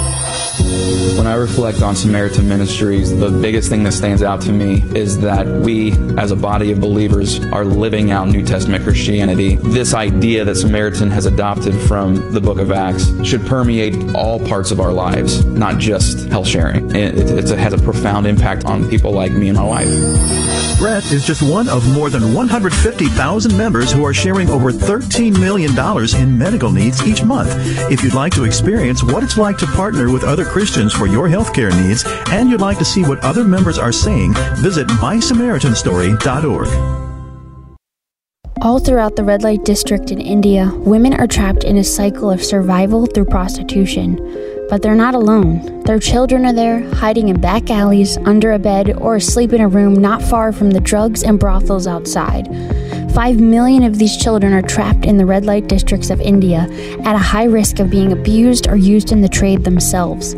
When 1.17 1.27
I 1.27 1.35
reflect 1.35 1.81
on 1.81 1.95
Samaritan 1.95 2.47
Ministries, 2.47 3.17
the 3.17 3.31
biggest 3.31 3.69
thing 3.69 3.83
that 3.83 3.93
stands 3.93 4.21
out 4.21 4.41
to 4.41 4.51
me 4.51 4.83
is 4.95 5.19
that 5.21 5.47
we, 5.47 5.93
as 6.17 6.31
a 6.31 6.35
body 6.35 6.71
of 6.71 6.79
believers, 6.79 7.43
are 7.45 7.65
living 7.65 8.11
out 8.11 8.27
New 8.27 8.43
Testament 8.43 8.74
Christianity. 8.79 9.55
This 9.55 9.93
idea 9.93 10.45
that 10.45 10.55
Samaritan 10.55 11.09
has 11.11 11.25
adopted 11.25 11.75
from 11.87 12.33
the 12.33 12.41
book 12.41 12.59
of 12.59 12.71
Acts 12.71 13.11
should 13.25 13.45
permeate 13.45 14.15
all 14.15 14.39
parts 14.47 14.71
of 14.71 14.79
our 14.79 14.93
lives, 14.93 15.45
not 15.45 15.79
just 15.79 16.27
health 16.29 16.47
sharing. 16.47 16.95
It, 16.95 17.17
it, 17.17 17.49
it 17.49 17.57
has 17.57 17.73
a 17.73 17.77
profound 17.77 18.27
impact 18.27 18.65
on 18.65 18.89
people 18.89 19.11
like 19.11 19.31
me 19.31 19.49
and 19.49 19.57
my 19.57 19.63
wife. 19.63 19.87
Brett 20.77 21.11
is 21.11 21.25
just 21.25 21.41
one 21.41 21.69
of 21.69 21.87
more 21.93 22.09
than 22.09 22.33
150,000 22.33 23.57
members 23.57 23.91
who 23.91 24.05
are 24.05 24.13
sharing 24.13 24.49
over 24.49 24.71
$13 24.71 25.39
million 25.39 25.71
in 26.21 26.37
medical 26.37 26.71
needs 26.71 27.05
each 27.07 27.23
month. 27.23 27.49
If 27.91 28.03
you'd 28.03 28.13
like 28.13 28.33
to 28.33 28.43
experience 28.43 29.03
what 29.03 29.23
it's 29.23 29.37
like 29.37 29.57
to 29.59 29.67
partner 29.67 30.11
with 30.11 30.23
other 30.23 30.45
Christians 30.45 30.93
for 30.93 31.07
your 31.07 31.29
healthcare 31.29 31.71
needs, 31.87 32.03
and 32.29 32.49
you'd 32.49 32.61
like 32.61 32.77
to 32.79 32.85
see 32.85 33.03
what 33.03 33.23
other 33.23 33.43
members 33.43 33.77
are 33.77 33.91
saying, 33.91 34.33
visit 34.57 34.87
mysamaritanstory.org. 34.87 37.04
All 38.65 38.79
throughout 38.79 39.15
the 39.15 39.23
red 39.23 39.43
light 39.43 39.63
district 39.63 40.09
in 40.09 40.19
India, 40.19 40.71
women 40.73 41.13
are 41.13 41.27
trapped 41.27 41.63
in 41.63 41.77
a 41.77 41.83
cycle 41.83 42.31
of 42.31 42.43
survival 42.43 43.05
through 43.05 43.25
prostitution. 43.25 44.15
But 44.71 44.81
they're 44.81 44.95
not 44.95 45.13
alone. 45.13 45.83
Their 45.83 45.99
children 45.99 46.47
are 46.47 46.51
there, 46.51 46.79
hiding 46.95 47.29
in 47.29 47.39
back 47.39 47.69
alleys, 47.69 48.17
under 48.25 48.53
a 48.53 48.57
bed, 48.57 48.97
or 48.97 49.17
asleep 49.17 49.53
in 49.53 49.61
a 49.61 49.67
room 49.67 49.93
not 49.93 50.23
far 50.23 50.51
from 50.51 50.71
the 50.71 50.79
drugs 50.79 51.21
and 51.21 51.39
brothels 51.39 51.85
outside. 51.85 52.47
Five 53.13 53.39
million 53.39 53.83
of 53.83 53.99
these 53.99 54.17
children 54.17 54.51
are 54.51 54.63
trapped 54.63 55.05
in 55.05 55.17
the 55.17 55.27
red 55.27 55.45
light 55.45 55.67
districts 55.67 56.09
of 56.09 56.19
India 56.19 56.67
at 57.05 57.13
a 57.13 57.19
high 57.19 57.45
risk 57.45 57.77
of 57.77 57.91
being 57.91 58.11
abused 58.11 58.67
or 58.67 58.75
used 58.75 59.11
in 59.11 59.21
the 59.21 59.29
trade 59.29 59.63
themselves. 59.63 60.33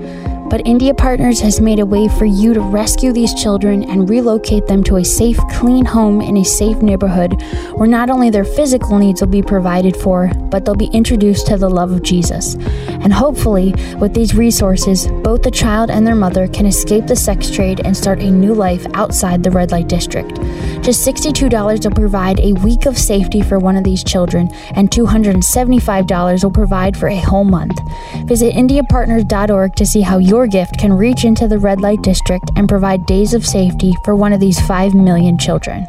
But 0.49 0.65
India 0.65 0.93
Partners 0.93 1.41
has 1.41 1.59
made 1.59 1.79
a 1.79 1.85
way 1.85 2.07
for 2.07 2.23
you 2.23 2.53
to 2.53 2.61
rescue 2.61 3.11
these 3.11 3.33
children 3.33 3.83
and 3.83 4.09
relocate 4.09 4.65
them 4.67 4.81
to 4.85 4.95
a 4.95 5.03
safe, 5.03 5.37
clean 5.51 5.83
home 5.83 6.21
in 6.21 6.37
a 6.37 6.45
safe 6.45 6.77
neighborhood 6.77 7.41
where 7.75 7.87
not 7.87 8.09
only 8.09 8.29
their 8.29 8.45
physical 8.45 8.97
needs 8.97 9.19
will 9.19 9.27
be 9.27 9.41
provided 9.41 9.97
for, 9.97 10.31
but 10.49 10.63
they'll 10.63 10.75
be 10.75 10.89
introduced 10.93 11.47
to 11.47 11.57
the 11.57 11.69
love 11.69 11.91
of 11.91 12.01
Jesus. 12.01 12.55
And 12.87 13.13
hopefully, 13.13 13.73
with 13.97 14.13
these 14.13 14.35
resources, 14.35 15.07
both 15.07 15.43
the 15.43 15.51
child 15.51 15.89
and 15.89 16.07
their 16.07 16.15
mother 16.15 16.47
can 16.47 16.65
escape 16.65 17.07
the 17.07 17.15
sex 17.15 17.49
trade 17.49 17.81
and 17.83 17.95
start 17.95 18.19
a 18.19 18.31
new 18.31 18.53
life 18.53 18.85
outside 18.93 19.43
the 19.43 19.51
red 19.51 19.71
light 19.71 19.89
district. 19.89 20.35
Just 20.81 21.05
$62 21.05 21.83
will 21.83 21.91
provide 21.91 22.39
a 22.39 22.53
week 22.53 22.85
of 22.85 22.97
safety 22.97 23.41
for 23.41 23.59
one 23.59 23.75
of 23.75 23.83
these 23.83 24.03
children, 24.03 24.49
and 24.75 24.89
$275 24.91 26.43
will 26.43 26.51
provide 26.51 26.95
for 26.95 27.09
a 27.09 27.17
whole 27.17 27.43
month. 27.43 27.77
Visit 28.25 28.53
IndiaPartners.org 28.53 29.75
to 29.75 29.85
see 29.85 30.01
how 30.01 30.17
your 30.17 30.36
gift 30.45 30.77
can 30.77 30.93
reach 30.93 31.23
into 31.23 31.47
the 31.47 31.57
red 31.57 31.81
light 31.81 32.03
district 32.03 32.51
and 32.55 32.69
provide 32.69 33.05
days 33.07 33.33
of 33.33 33.45
safety 33.45 33.95
for 34.03 34.15
one 34.15 34.33
of 34.33 34.39
these 34.39 34.59
5 34.67 34.93
million 34.93 35.39
children. 35.39 35.87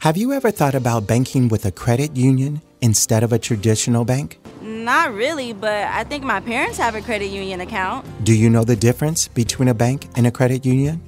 Have 0.00 0.16
you 0.16 0.32
ever 0.32 0.50
thought 0.50 0.74
about 0.74 1.06
banking 1.06 1.48
with 1.48 1.66
a 1.66 1.70
credit 1.70 2.16
union 2.16 2.62
instead 2.80 3.22
of 3.22 3.34
a 3.34 3.38
traditional 3.38 4.06
bank? 4.06 4.40
Not 4.62 5.12
really, 5.12 5.52
but 5.52 5.84
I 5.88 6.04
think 6.04 6.24
my 6.24 6.40
parents 6.40 6.78
have 6.78 6.94
a 6.94 7.02
credit 7.02 7.26
union 7.26 7.60
account. 7.60 8.06
Do 8.24 8.34
you 8.34 8.48
know 8.48 8.64
the 8.64 8.76
difference 8.76 9.28
between 9.28 9.68
a 9.68 9.74
bank 9.74 10.08
and 10.16 10.26
a 10.26 10.30
credit 10.30 10.64
union? 10.64 11.02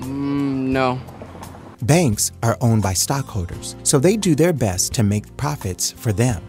Mm, 0.00 0.72
no. 0.72 0.98
Banks 1.82 2.32
are 2.42 2.56
owned 2.62 2.82
by 2.82 2.94
stockholders, 2.94 3.76
so 3.82 3.98
they 3.98 4.16
do 4.16 4.34
their 4.34 4.54
best 4.54 4.94
to 4.94 5.02
make 5.02 5.36
profits 5.36 5.92
for 5.92 6.12
them. 6.12 6.42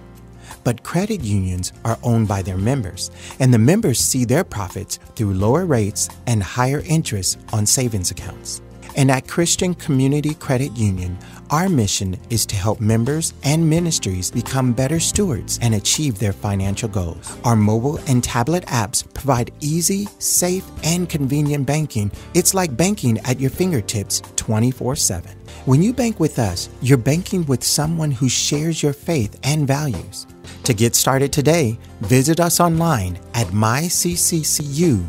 But 0.63 0.83
credit 0.83 1.21
unions 1.21 1.73
are 1.85 1.97
owned 2.03 2.27
by 2.27 2.41
their 2.41 2.57
members, 2.57 3.11
and 3.39 3.53
the 3.53 3.57
members 3.57 3.99
see 3.99 4.25
their 4.25 4.43
profits 4.43 4.99
through 5.15 5.33
lower 5.33 5.65
rates 5.65 6.09
and 6.27 6.41
higher 6.41 6.83
interest 6.85 7.39
on 7.53 7.65
savings 7.65 8.11
accounts. 8.11 8.61
And 8.95 9.11
at 9.11 9.27
Christian 9.27 9.75
Community 9.75 10.33
Credit 10.33 10.75
Union, 10.75 11.17
our 11.51 11.69
mission 11.69 12.17
is 12.29 12.45
to 12.47 12.55
help 12.55 12.79
members 12.79 13.33
and 13.43 13.67
ministries 13.67 14.29
become 14.29 14.73
better 14.73 14.99
stewards 14.99 15.57
and 15.61 15.73
achieve 15.73 16.19
their 16.19 16.33
financial 16.33 16.89
goals. 16.89 17.37
Our 17.43 17.55
mobile 17.55 17.97
and 18.07 18.23
tablet 18.23 18.65
apps 18.67 19.03
provide 19.13 19.51
easy, 19.59 20.07
safe, 20.19 20.65
and 20.83 21.09
convenient 21.09 21.65
banking. 21.65 22.11
It's 22.33 22.53
like 22.53 22.77
banking 22.77 23.17
at 23.19 23.39
your 23.39 23.49
fingertips 23.49 24.21
24 24.35 24.95
7. 24.95 25.31
When 25.65 25.81
you 25.81 25.93
bank 25.93 26.19
with 26.19 26.37
us, 26.37 26.69
you're 26.81 26.97
banking 26.97 27.45
with 27.45 27.63
someone 27.63 28.11
who 28.11 28.29
shares 28.29 28.83
your 28.83 28.93
faith 28.93 29.39
and 29.43 29.67
values. 29.67 30.27
To 30.63 30.73
get 30.73 30.95
started 30.95 31.31
today, 31.31 31.77
visit 32.01 32.39
us 32.39 32.59
online 32.59 33.19
at 33.33 33.47
mycccu.com. 33.47 35.05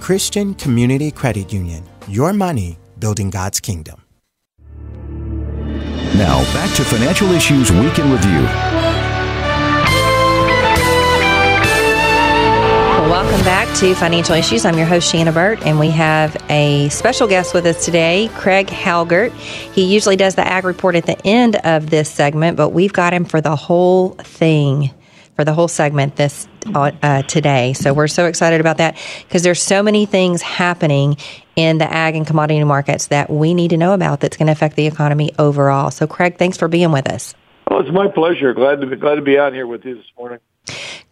Christian 0.00 0.54
Community 0.54 1.10
Credit 1.10 1.52
Union, 1.52 1.82
your 2.08 2.32
money 2.32 2.78
building 2.98 3.30
God's 3.30 3.60
kingdom. 3.60 4.00
Now, 6.16 6.44
back 6.54 6.74
to 6.76 6.84
Financial 6.84 7.30
Issues 7.32 7.72
Week 7.72 7.98
in 7.98 8.12
Review. 8.12 8.83
Well, 13.04 13.22
welcome 13.22 13.44
back 13.44 13.68
to 13.80 13.94
Financial 13.94 14.34
Issues. 14.34 14.64
I'm 14.64 14.78
your 14.78 14.86
host, 14.86 15.12
Shanna 15.12 15.30
Burt, 15.30 15.60
and 15.66 15.78
we 15.78 15.90
have 15.90 16.34
a 16.48 16.88
special 16.88 17.28
guest 17.28 17.52
with 17.52 17.66
us 17.66 17.84
today, 17.84 18.30
Craig 18.32 18.68
Halgert. 18.68 19.30
He 19.74 19.84
usually 19.84 20.16
does 20.16 20.36
the 20.36 20.46
ag 20.46 20.64
report 20.64 20.96
at 20.96 21.04
the 21.04 21.20
end 21.26 21.56
of 21.56 21.90
this 21.90 22.10
segment, 22.10 22.56
but 22.56 22.70
we've 22.70 22.94
got 22.94 23.12
him 23.12 23.26
for 23.26 23.42
the 23.42 23.56
whole 23.56 24.12
thing, 24.12 24.90
for 25.36 25.44
the 25.44 25.52
whole 25.52 25.68
segment 25.68 26.16
this 26.16 26.48
uh, 26.74 27.20
today. 27.24 27.74
So 27.74 27.92
we're 27.92 28.08
so 28.08 28.24
excited 28.24 28.58
about 28.58 28.78
that 28.78 28.96
because 29.28 29.42
there's 29.42 29.60
so 29.60 29.82
many 29.82 30.06
things 30.06 30.40
happening 30.40 31.18
in 31.56 31.76
the 31.76 31.92
ag 31.92 32.16
and 32.16 32.26
commodity 32.26 32.64
markets 32.64 33.08
that 33.08 33.28
we 33.28 33.52
need 33.52 33.68
to 33.68 33.76
know 33.76 33.92
about 33.92 34.20
that's 34.20 34.38
going 34.38 34.46
to 34.46 34.52
affect 34.52 34.76
the 34.76 34.86
economy 34.86 35.30
overall. 35.38 35.90
So, 35.90 36.06
Craig, 36.06 36.38
thanks 36.38 36.56
for 36.56 36.68
being 36.68 36.90
with 36.90 37.10
us. 37.10 37.34
Oh, 37.70 37.80
it's 37.80 37.92
my 37.92 38.08
pleasure. 38.08 38.54
Glad 38.54 38.80
to 38.80 38.86
be, 38.86 38.96
glad 38.96 39.16
to 39.16 39.22
be 39.22 39.38
out 39.38 39.52
here 39.52 39.66
with 39.66 39.84
you 39.84 39.94
this 39.94 40.10
morning. 40.16 40.38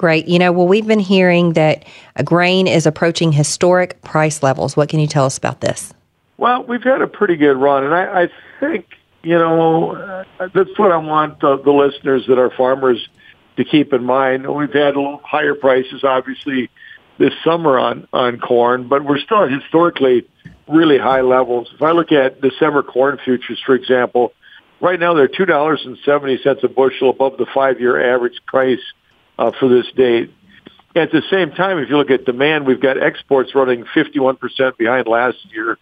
Great. 0.02 0.26
You 0.26 0.40
know, 0.40 0.50
well, 0.50 0.66
we've 0.66 0.88
been 0.88 0.98
hearing 0.98 1.52
that 1.52 1.84
grain 2.24 2.66
is 2.66 2.86
approaching 2.86 3.30
historic 3.30 4.02
price 4.02 4.42
levels. 4.42 4.76
What 4.76 4.88
can 4.88 4.98
you 4.98 5.06
tell 5.06 5.26
us 5.26 5.38
about 5.38 5.60
this? 5.60 5.94
Well, 6.38 6.64
we've 6.64 6.82
had 6.82 7.02
a 7.02 7.06
pretty 7.06 7.36
good 7.36 7.56
run, 7.56 7.84
and 7.84 7.94
I, 7.94 8.22
I 8.22 8.28
think 8.58 8.86
you 9.22 9.38
know 9.38 9.94
uh, 9.94 10.24
that's 10.52 10.76
what 10.76 10.90
I 10.90 10.96
want 10.96 11.38
the, 11.38 11.56
the 11.56 11.70
listeners 11.70 12.26
that 12.26 12.36
are 12.36 12.50
farmers 12.50 13.08
to 13.56 13.64
keep 13.64 13.92
in 13.92 14.02
mind. 14.02 14.52
We've 14.52 14.72
had 14.72 14.96
a 14.96 15.00
little 15.00 15.20
higher 15.22 15.54
prices, 15.54 16.02
obviously, 16.02 16.68
this 17.18 17.32
summer 17.44 17.78
on 17.78 18.08
on 18.12 18.40
corn, 18.40 18.88
but 18.88 19.04
we're 19.04 19.20
still 19.20 19.44
at 19.44 19.52
historically 19.52 20.26
really 20.66 20.98
high 20.98 21.20
levels. 21.20 21.70
If 21.72 21.80
I 21.80 21.92
look 21.92 22.10
at 22.10 22.40
December 22.40 22.82
corn 22.82 23.20
futures, 23.24 23.62
for 23.64 23.76
example, 23.76 24.32
right 24.80 24.98
now 24.98 25.14
they're 25.14 25.28
two 25.28 25.46
dollars 25.46 25.82
and 25.84 25.96
seventy 26.04 26.42
cents 26.42 26.64
a 26.64 26.68
bushel 26.68 27.10
above 27.10 27.36
the 27.36 27.46
five 27.54 27.80
year 27.80 28.12
average 28.12 28.40
price 28.48 28.82
uh, 29.38 29.52
for 29.58 29.68
this 29.68 29.86
date. 29.96 30.32
At 30.94 31.10
the 31.10 31.22
same 31.30 31.52
time, 31.52 31.78
if 31.78 31.88
you 31.88 31.96
look 31.96 32.10
at 32.10 32.24
demand, 32.24 32.66
we've 32.66 32.80
got 32.80 33.02
exports 33.02 33.54
running 33.54 33.84
51% 33.94 34.76
behind 34.76 35.06
last 35.06 35.38
year. 35.50 35.78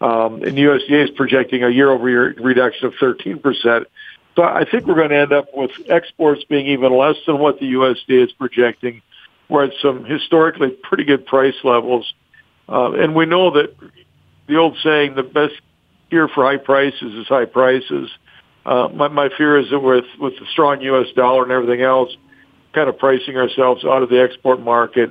Um, 0.00 0.42
and 0.42 0.56
USDA 0.56 1.04
is 1.04 1.10
projecting 1.10 1.62
a 1.62 1.68
year-over-year 1.68 2.36
reduction 2.38 2.86
of 2.86 2.94
13%. 2.94 3.86
So 4.34 4.42
I 4.42 4.64
think 4.70 4.86
we're 4.86 4.94
going 4.94 5.10
to 5.10 5.16
end 5.16 5.32
up 5.32 5.48
with 5.54 5.70
exports 5.88 6.44
being 6.44 6.66
even 6.66 6.96
less 6.96 7.16
than 7.26 7.38
what 7.38 7.58
the 7.58 7.72
USDA 7.72 8.24
is 8.24 8.32
projecting. 8.32 9.00
We're 9.48 9.64
at 9.64 9.72
some 9.80 10.04
historically 10.04 10.70
pretty 10.70 11.04
good 11.04 11.24
price 11.24 11.54
levels. 11.64 12.12
Uh, 12.68 12.92
and 12.92 13.14
we 13.14 13.24
know 13.24 13.52
that 13.52 13.74
the 14.46 14.56
old 14.56 14.76
saying, 14.82 15.14
the 15.14 15.22
best 15.22 15.54
cure 16.10 16.28
for 16.28 16.44
high 16.44 16.58
prices 16.58 17.14
is 17.14 17.26
high 17.26 17.46
prices. 17.46 18.10
Uh, 18.64 18.88
my, 18.88 19.08
my 19.08 19.28
fear 19.36 19.58
is 19.58 19.70
that 19.70 19.78
with, 19.78 20.04
with 20.18 20.34
the 20.38 20.46
strong 20.52 20.80
U.S. 20.82 21.06
dollar 21.14 21.44
and 21.44 21.52
everything 21.52 21.82
else, 21.82 22.14
kind 22.76 22.88
of 22.90 22.96
pricing 22.98 23.36
ourselves 23.36 23.80
out 23.84 24.02
of 24.04 24.08
the 24.14 24.20
export 24.26 24.58
market. 24.60 25.10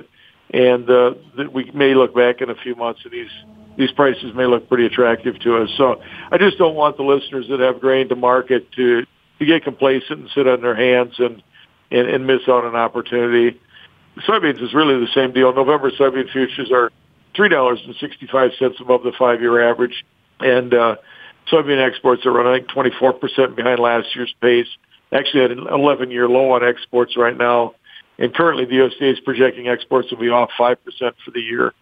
and 0.50 0.88
uh, 0.88 1.14
that 1.36 1.52
we 1.52 1.70
may 1.72 1.94
look 1.94 2.14
back 2.14 2.40
in 2.40 2.48
a 2.50 2.54
few 2.54 2.74
months 2.76 3.00
and 3.04 3.12
these 3.12 3.34
these 3.76 3.92
prices 3.92 4.34
may 4.34 4.46
look 4.46 4.68
pretty 4.70 4.86
attractive 4.86 5.38
to 5.40 5.58
us. 5.62 5.68
So 5.76 6.00
I 6.32 6.38
just 6.38 6.56
don't 6.56 6.74
want 6.74 6.96
the 6.96 7.02
listeners 7.02 7.46
that 7.50 7.60
have 7.60 7.80
grain 7.80 8.08
to 8.08 8.16
market 8.16 8.70
to 8.72 9.04
to 9.38 9.44
get 9.44 9.64
complacent 9.64 10.18
and 10.20 10.30
sit 10.34 10.46
on 10.46 10.62
their 10.62 10.76
hands 10.76 11.14
and 11.18 11.42
and, 11.90 12.08
and 12.08 12.26
miss 12.26 12.42
out 12.48 12.64
on 12.64 12.74
opportunity. 12.74 13.60
Soybeans 14.26 14.62
is 14.62 14.72
really 14.72 14.98
the 14.98 15.12
same 15.14 15.32
deal. 15.32 15.52
November 15.52 15.90
soybean 15.90 16.30
futures 16.32 16.70
are 16.72 16.90
three 17.34 17.48
dollars 17.48 17.80
and 17.84 17.94
sixty 18.00 18.26
five 18.26 18.52
cents 18.58 18.76
above 18.80 19.02
the 19.02 19.12
five 19.18 19.40
year 19.40 19.56
average, 19.68 20.04
and 20.40 20.72
uh, 20.72 20.96
soybean 21.52 21.84
exports 21.86 22.24
are 22.24 22.32
running 22.32 22.66
twenty 22.68 22.92
four 22.98 23.12
percent 23.12 23.56
behind 23.56 23.78
last 23.80 24.14
year's 24.14 24.34
pace. 24.40 24.68
Actually, 25.12 25.44
at 25.44 25.50
an 25.52 25.66
eleven 25.70 26.10
year 26.10 26.28
low 26.28 26.52
on 26.52 26.64
exports 26.64 27.16
right 27.16 27.36
now, 27.36 27.74
and 28.18 28.34
currently 28.34 28.64
the 28.64 28.76
USDA 28.76 29.12
is 29.12 29.20
projecting 29.20 29.68
exports 29.68 30.10
will 30.10 30.18
be 30.18 30.28
off 30.28 30.50
five 30.58 30.82
percent 30.84 31.14
for 31.24 31.30
the 31.30 31.40
year. 31.40 31.72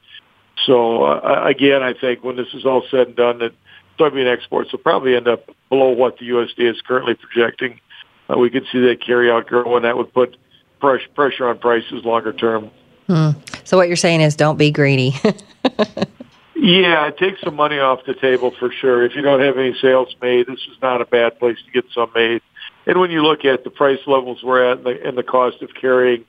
So 0.66 1.04
uh, 1.04 1.44
again, 1.46 1.82
I 1.82 1.94
think 1.94 2.22
when 2.22 2.36
this 2.36 2.48
is 2.54 2.64
all 2.64 2.82
said 2.90 3.08
and 3.08 3.16
done, 3.16 3.38
that 3.38 3.52
soybean 3.98 4.30
exports 4.32 4.72
will 4.72 4.80
probably 4.80 5.16
end 5.16 5.28
up 5.28 5.48
below 5.68 5.90
what 5.90 6.18
the 6.18 6.28
USDA 6.28 6.70
is 6.70 6.80
currently 6.82 7.14
projecting. 7.14 7.80
Uh, 8.28 8.38
we 8.38 8.50
could 8.50 8.64
see 8.72 8.80
that 8.80 9.04
carry 9.04 9.30
out 9.30 9.46
grow, 9.46 9.76
and 9.76 9.84
that 9.84 9.96
would 9.96 10.12
put 10.12 10.36
pressure 10.80 11.08
pressure 11.14 11.48
on 11.48 11.58
prices 11.58 12.04
longer 12.04 12.32
term. 12.32 12.70
Hmm. 13.06 13.30
So 13.64 13.76
what 13.76 13.88
you're 13.88 13.96
saying 13.96 14.20
is, 14.20 14.36
don't 14.36 14.56
be 14.56 14.70
greedy. 14.70 15.14
yeah, 16.54 17.06
it 17.06 17.18
takes 17.18 17.40
some 17.42 17.54
money 17.54 17.78
off 17.78 18.00
the 18.06 18.14
table 18.14 18.52
for 18.58 18.70
sure. 18.70 19.04
If 19.04 19.14
you 19.14 19.22
don't 19.22 19.40
have 19.40 19.58
any 19.58 19.74
sales 19.80 20.14
made, 20.22 20.46
this 20.46 20.60
is 20.70 20.80
not 20.80 21.00
a 21.00 21.04
bad 21.04 21.38
place 21.38 21.58
to 21.66 21.70
get 21.70 21.84
some 21.94 22.10
made. 22.14 22.40
And 22.86 23.00
when 23.00 23.10
you 23.10 23.22
look 23.22 23.44
at 23.44 23.64
the 23.64 23.70
price 23.70 24.00
levels 24.06 24.42
we're 24.42 24.70
at 24.70 24.78
and 24.78 24.86
the, 24.86 25.08
and 25.08 25.18
the 25.18 25.22
cost 25.22 25.62
of 25.62 25.70
carrying 25.80 26.24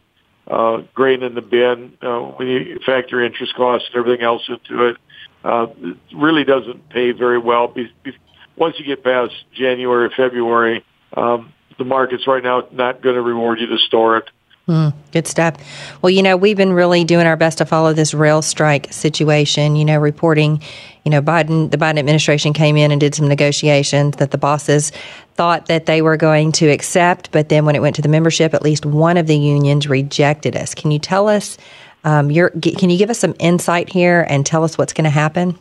uh, 0.48 0.84
grain 0.94 1.24
in 1.24 1.36
the 1.36 1.42
bin, 1.42 1.98
uh, 2.02 2.20
when 2.20 2.48
you 2.48 2.80
factor 2.86 3.24
interest 3.24 3.56
costs 3.56 3.90
and 3.92 4.00
everything 4.00 4.24
else 4.24 4.44
into 4.48 4.88
it, 4.88 4.98
uh, 5.44 5.68
it 5.78 5.98
really 6.16 6.44
doesn't 6.44 6.90
pay 6.90 7.12
very 7.12 7.38
well. 7.38 7.68
Be, 7.68 7.92
be, 8.04 8.14
once 8.56 8.76
you 8.80 8.86
get 8.86 9.04
past 9.04 9.34
January, 9.54 10.10
February, 10.16 10.84
um, 11.14 11.54
the 11.78 11.86
market's 11.86 12.26
right 12.28 12.44
now 12.44 12.68
not 12.72 13.02
going 13.02 13.16
to 13.16 13.22
reward 13.22 13.60
you 13.60 13.68
to 13.68 13.78
store 13.78 14.18
it. 14.18 14.30
Mm, 14.68 14.94
good 15.12 15.28
stuff. 15.28 15.56
Well, 16.02 16.10
you 16.10 16.24
know, 16.24 16.38
we've 16.38 16.58
been 16.58 16.74
really 16.74 17.04
doing 17.04 17.28
our 17.28 17.36
best 17.36 17.60
to 17.60 17.66
follow 17.66 17.94
this 17.94 18.16
rail 18.16 18.42
strike 18.42 18.92
situation, 18.92 19.76
you 19.76 19.86
know, 19.86 20.00
reporting, 20.00 20.64
you 21.04 21.12
know, 21.12 21.22
Biden, 21.22 21.70
the 21.70 21.78
Biden 21.78 22.00
administration 22.00 22.52
came 22.52 22.76
in 22.76 22.92
and 22.92 23.00
did 23.00 23.14
some 23.14 23.28
negotiations 23.28 24.16
that 24.18 24.32
the 24.32 24.40
bosses 24.40 24.92
thought 25.36 25.68
that 25.68 25.86
they 25.86 26.02
were 26.02 26.18
going 26.18 26.52
to 26.54 26.68
accept. 26.68 27.32
But 27.32 27.50
then 27.50 27.66
when 27.66 27.76
it 27.76 27.82
went 27.82 27.96
to 27.98 28.02
the 28.02 28.10
membership, 28.10 28.54
at 28.54 28.64
least 28.64 28.86
one 28.86 29.18
of 29.18 29.28
the 29.28 29.38
unions 29.38 29.88
rejected 29.88 30.56
us. 30.56 30.74
Can 30.74 30.92
you 30.92 31.00
tell 31.00 31.28
us, 31.28 31.58
um, 32.04 32.32
your, 32.32 32.50
can 32.50 32.90
you 32.90 32.98
give 32.98 33.10
us 33.10 33.20
some 33.20 33.36
insight 33.40 33.90
here 33.90 34.26
and 34.30 34.46
tell 34.46 34.64
us 34.64 34.78
what's 34.78 34.94
going 34.94 35.06
to 35.06 35.10
happen? 35.10 35.58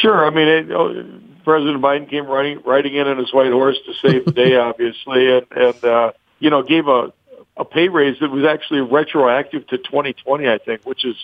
Sure. 0.00 0.26
I 0.26 0.30
mean, 0.30 0.48
it, 0.48 0.70
oh, 0.70 1.04
President 1.44 1.82
Biden 1.82 2.08
came 2.08 2.26
riding, 2.26 2.60
riding 2.64 2.94
in 2.94 3.06
on 3.06 3.18
his 3.18 3.32
white 3.32 3.52
horse 3.52 3.78
to 3.86 3.94
save 4.08 4.24
the 4.24 4.32
day, 4.32 4.56
obviously, 4.58 5.30
and, 5.30 5.46
and 5.50 5.84
uh, 5.84 6.12
you 6.38 6.50
know, 6.50 6.62
gave 6.62 6.86
a 6.88 7.12
a 7.58 7.64
pay 7.64 7.88
raise 7.88 8.18
that 8.20 8.30
was 8.30 8.44
actually 8.44 8.80
retroactive 8.80 9.66
to 9.66 9.78
2020, 9.78 10.48
I 10.48 10.58
think, 10.58 10.86
which 10.86 11.04
is 11.04 11.16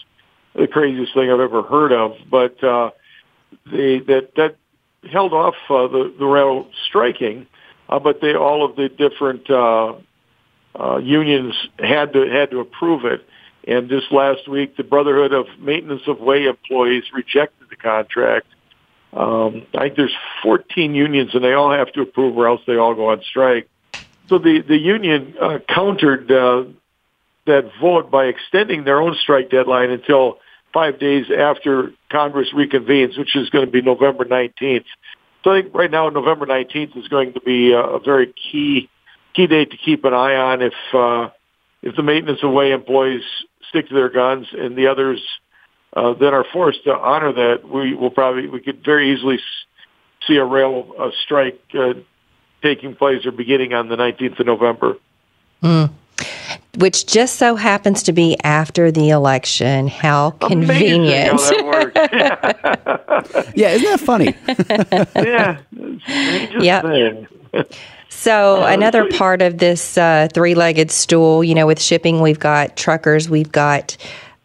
the 0.54 0.66
craziest 0.66 1.14
thing 1.14 1.30
I've 1.30 1.40
ever 1.40 1.62
heard 1.62 1.92
of. 1.92 2.16
But 2.28 2.62
uh, 2.62 2.90
that 3.66 4.30
that 4.36 4.56
held 5.10 5.32
off 5.32 5.54
uh, 5.70 5.86
the 5.86 6.14
the 6.18 6.26
rail 6.26 6.68
striking, 6.86 7.46
uh, 7.88 7.98
but 7.98 8.20
they 8.20 8.34
all 8.34 8.64
of 8.64 8.76
the 8.76 8.88
different 8.88 9.48
uh, 9.50 9.94
uh, 10.78 10.98
unions 10.98 11.54
had 11.78 12.12
to 12.12 12.28
had 12.28 12.50
to 12.50 12.60
approve 12.60 13.04
it. 13.04 13.26
And 13.66 13.88
just 13.88 14.12
last 14.12 14.46
week, 14.46 14.76
the 14.76 14.84
Brotherhood 14.84 15.32
of 15.32 15.46
Maintenance 15.58 16.02
of 16.06 16.20
Way 16.20 16.46
employees 16.46 17.04
rejected 17.14 17.68
the 17.70 17.76
contract. 17.76 18.46
Um, 19.14 19.66
I 19.74 19.84
think 19.84 19.96
there's 19.96 20.16
14 20.42 20.94
unions, 20.94 21.30
and 21.34 21.42
they 21.42 21.54
all 21.54 21.70
have 21.70 21.90
to 21.92 22.02
approve, 22.02 22.36
or 22.36 22.46
else 22.46 22.60
they 22.66 22.76
all 22.76 22.94
go 22.94 23.10
on 23.10 23.22
strike. 23.22 23.68
So 24.28 24.38
the 24.38 24.60
the 24.60 24.76
union 24.76 25.34
uh, 25.40 25.58
countered 25.68 26.30
uh, 26.30 26.64
that 27.46 27.70
vote 27.80 28.10
by 28.10 28.26
extending 28.26 28.84
their 28.84 29.00
own 29.00 29.16
strike 29.22 29.50
deadline 29.50 29.90
until 29.90 30.38
five 30.72 30.98
days 30.98 31.26
after 31.30 31.92
Congress 32.10 32.48
reconvenes, 32.54 33.16
which 33.18 33.36
is 33.36 33.48
going 33.50 33.64
to 33.64 33.70
be 33.70 33.80
November 33.80 34.24
19th. 34.24 34.84
So 35.44 35.52
I 35.52 35.60
think 35.60 35.74
right 35.74 35.90
now 35.90 36.08
November 36.08 36.46
19th 36.46 36.96
is 36.96 37.06
going 37.08 37.34
to 37.34 37.40
be 37.40 37.72
a, 37.72 37.80
a 37.80 38.00
very 38.00 38.32
key 38.32 38.88
key 39.34 39.46
date 39.46 39.70
to 39.72 39.76
keep 39.76 40.04
an 40.04 40.14
eye 40.14 40.36
on 40.36 40.62
if 40.62 40.72
uh, 40.94 41.28
if 41.82 41.94
the 41.96 42.02
maintenance 42.02 42.40
of 42.42 42.50
way 42.50 42.72
employees 42.72 43.22
stick 43.68 43.88
to 43.88 43.94
their 43.94 44.08
guns 44.08 44.46
and 44.52 44.74
the 44.76 44.86
others 44.86 45.22
uh, 45.94 46.14
that 46.14 46.32
are 46.32 46.46
forced 46.50 46.84
to 46.84 46.92
honor 46.92 47.32
that, 47.32 47.68
we 47.68 47.94
will 47.94 48.10
probably 48.10 48.48
we 48.48 48.60
could 48.60 48.82
very 48.82 49.12
easily 49.12 49.38
see 50.26 50.36
a 50.36 50.44
rail 50.44 50.92
uh, 50.98 51.10
strike 51.24 51.60
uh, 51.78 51.92
taking 52.62 52.96
place 52.96 53.26
or 53.26 53.30
beginning 53.30 53.74
on 53.74 53.88
the 53.88 53.96
19th 53.96 54.40
of 54.40 54.46
November. 54.46 54.94
Mm. 55.62 55.92
Which 56.76 57.06
just 57.06 57.36
so 57.36 57.56
happens 57.56 58.02
to 58.04 58.12
be 58.12 58.36
after 58.42 58.90
the 58.90 59.10
election. 59.10 59.88
How 59.88 60.30
convenient. 60.32 61.40
How 61.40 61.90
yeah, 63.54 63.70
isn't 63.70 63.88
that 63.88 64.00
funny? 64.00 64.34
yeah. 65.16 65.60
Yep. 66.60 67.72
So 68.08 68.64
another 68.64 69.08
part 69.10 69.42
of 69.42 69.58
this 69.58 69.98
uh, 69.98 70.28
three-legged 70.32 70.90
stool, 70.90 71.44
you 71.44 71.54
know, 71.54 71.66
with 71.66 71.80
shipping, 71.80 72.20
we've 72.20 72.38
got 72.38 72.76
truckers, 72.76 73.28
we've 73.28 73.52
got 73.52 73.96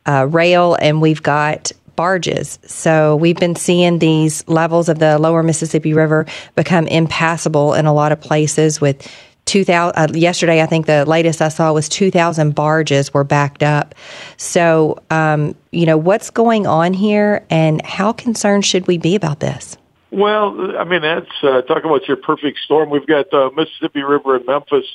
uh, 0.05 0.27
rail, 0.29 0.75
and 0.75 1.01
we've 1.01 1.23
got 1.23 1.71
barges. 1.95 2.59
So 2.63 3.17
we've 3.17 3.35
been 3.35 3.55
seeing 3.55 3.99
these 3.99 4.47
levels 4.47 4.87
of 4.87 4.99
the 4.99 5.19
lower 5.19 5.43
Mississippi 5.43 5.93
River 5.93 6.25
become 6.55 6.87
impassable 6.87 7.73
in 7.73 7.85
a 7.85 7.93
lot 7.93 8.11
of 8.11 8.21
places 8.21 8.79
with 8.79 9.05
2000 9.49 9.97
uh, 9.97 10.07
yesterday 10.13 10.61
I 10.61 10.67
think 10.67 10.85
the 10.85 11.05
latest 11.05 11.41
I 11.41 11.49
saw 11.49 11.73
was 11.73 11.89
2000 11.89 12.53
barges 12.53 13.13
were 13.13 13.23
backed 13.23 13.63
up. 13.63 13.95
So 14.37 15.01
um, 15.09 15.55
you 15.71 15.85
know 15.85 15.97
what's 15.97 16.29
going 16.29 16.67
on 16.67 16.93
here 16.93 17.45
and 17.49 17.83
how 17.83 18.13
concerned 18.13 18.65
should 18.65 18.87
we 18.87 18.97
be 18.97 19.15
about 19.15 19.39
this? 19.39 19.75
Well, 20.11 20.77
I 20.77 20.83
mean 20.83 21.01
that's 21.01 21.31
uh, 21.43 21.63
talk 21.63 21.83
about 21.83 22.07
your 22.07 22.17
perfect 22.17 22.59
storm. 22.59 22.89
We've 22.91 23.07
got 23.07 23.31
the 23.31 23.47
uh, 23.47 23.49
Mississippi 23.49 24.03
River 24.03 24.37
in 24.37 24.45
Memphis 24.45 24.85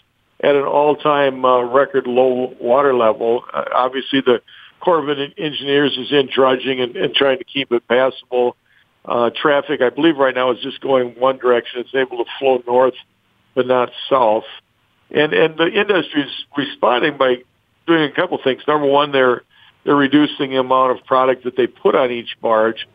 at 0.40 0.54
an 0.54 0.64
all-time 0.64 1.44
uh, 1.44 1.62
record 1.62 2.06
low 2.06 2.54
water 2.60 2.94
level. 2.94 3.44
Uh, 3.52 3.64
obviously 3.74 4.20
the 4.20 4.40
Corps 4.80 4.98
of 4.98 5.18
Engineers 5.38 5.96
is 5.96 6.12
in 6.12 6.28
dredging 6.32 6.80
and, 6.80 6.94
and 6.96 7.14
trying 7.14 7.38
to 7.38 7.44
keep 7.44 7.72
it 7.72 7.86
passable. 7.88 8.56
Uh, 9.04 9.30
traffic, 9.30 9.80
I 9.80 9.90
believe 9.90 10.16
right 10.16 10.34
now 10.34 10.52
is 10.52 10.60
just 10.62 10.80
going 10.80 11.18
one 11.18 11.38
direction. 11.38 11.80
It's 11.80 11.94
able 11.94 12.24
to 12.24 12.30
flow 12.38 12.62
north, 12.66 12.94
but 13.54 13.66
not 13.66 13.90
south. 14.08 14.44
And, 15.10 15.32
and 15.32 15.56
the 15.56 15.66
industry 15.66 16.22
is 16.22 16.30
responding 16.56 17.16
by 17.16 17.36
doing 17.86 18.04
a 18.04 18.12
couple 18.12 18.38
things. 18.42 18.62
Number 18.66 18.86
one, 18.86 19.12
they're, 19.12 19.42
they're 19.84 19.96
reducing 19.96 20.50
the 20.50 20.58
amount 20.58 20.98
of 20.98 21.04
product 21.06 21.44
that 21.44 21.56
they 21.56 21.66
put 21.66 21.94
on 21.94 22.10
each 22.10 22.36
barge. 22.40 22.86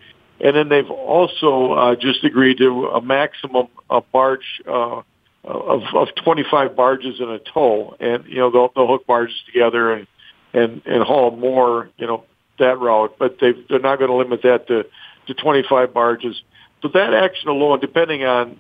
And 0.42 0.56
then 0.56 0.70
they've 0.70 0.90
also 0.90 1.74
uh, 1.74 1.96
just 1.96 2.24
agreed 2.24 2.58
to 2.58 2.88
a 2.88 3.02
maximum 3.02 3.68
a 3.90 4.02
barge 4.02 4.62
uh, 4.68 5.02
of, 5.44 5.82
of 5.94 6.08
25 6.24 6.76
barges 6.76 7.20
in 7.20 7.30
a 7.30 7.40
tow. 7.40 7.96
And, 8.00 8.26
you 8.26 8.38
know, 8.38 8.50
they'll, 8.50 8.72
they'll 8.76 8.88
hook 8.88 9.06
barges 9.06 9.36
together 9.46 9.94
and 9.94 10.08
and 10.54 10.82
and 10.86 11.04
haul 11.04 11.32
more, 11.32 11.90
you 11.98 12.08
know, 12.08 12.26
that 12.58 12.80
route. 12.80 13.16
But 13.20 13.38
they 13.40 13.54
they're 13.70 13.80
not 13.80 14.00
going 14.00 14.10
to 14.10 14.16
limit 14.16 14.42
that 14.44 14.68
to 14.68 14.86
to 15.28 15.34
25 15.34 15.94
barges. 15.94 16.42
But 16.82 16.94
that 16.94 17.14
action 17.14 17.50
alone, 17.50 17.80
depending 17.80 18.24
on 18.24 18.60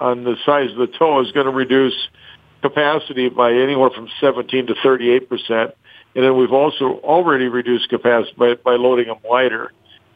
on 0.00 0.24
the 0.24 0.36
size 0.44 0.70
of 0.70 0.76
the 0.76 0.86
tow, 0.86 1.20
is 1.20 1.32
going 1.32 1.46
to 1.46 1.52
reduce 1.52 1.94
capacity 2.62 3.28
by 3.28 3.52
anywhere 3.52 3.90
from 3.90 4.08
17 4.20 4.66
to 4.68 4.74
38 4.82 5.28
percent. 5.28 5.74
And 6.14 6.24
then 6.24 6.36
we've 6.36 6.52
also 6.52 7.00
already 7.02 7.48
reduced 7.48 7.88
capacity 7.88 8.34
by, 8.36 8.54
by 8.54 8.76
loading 8.76 9.08
them 9.08 9.18
lighter. 9.28 9.72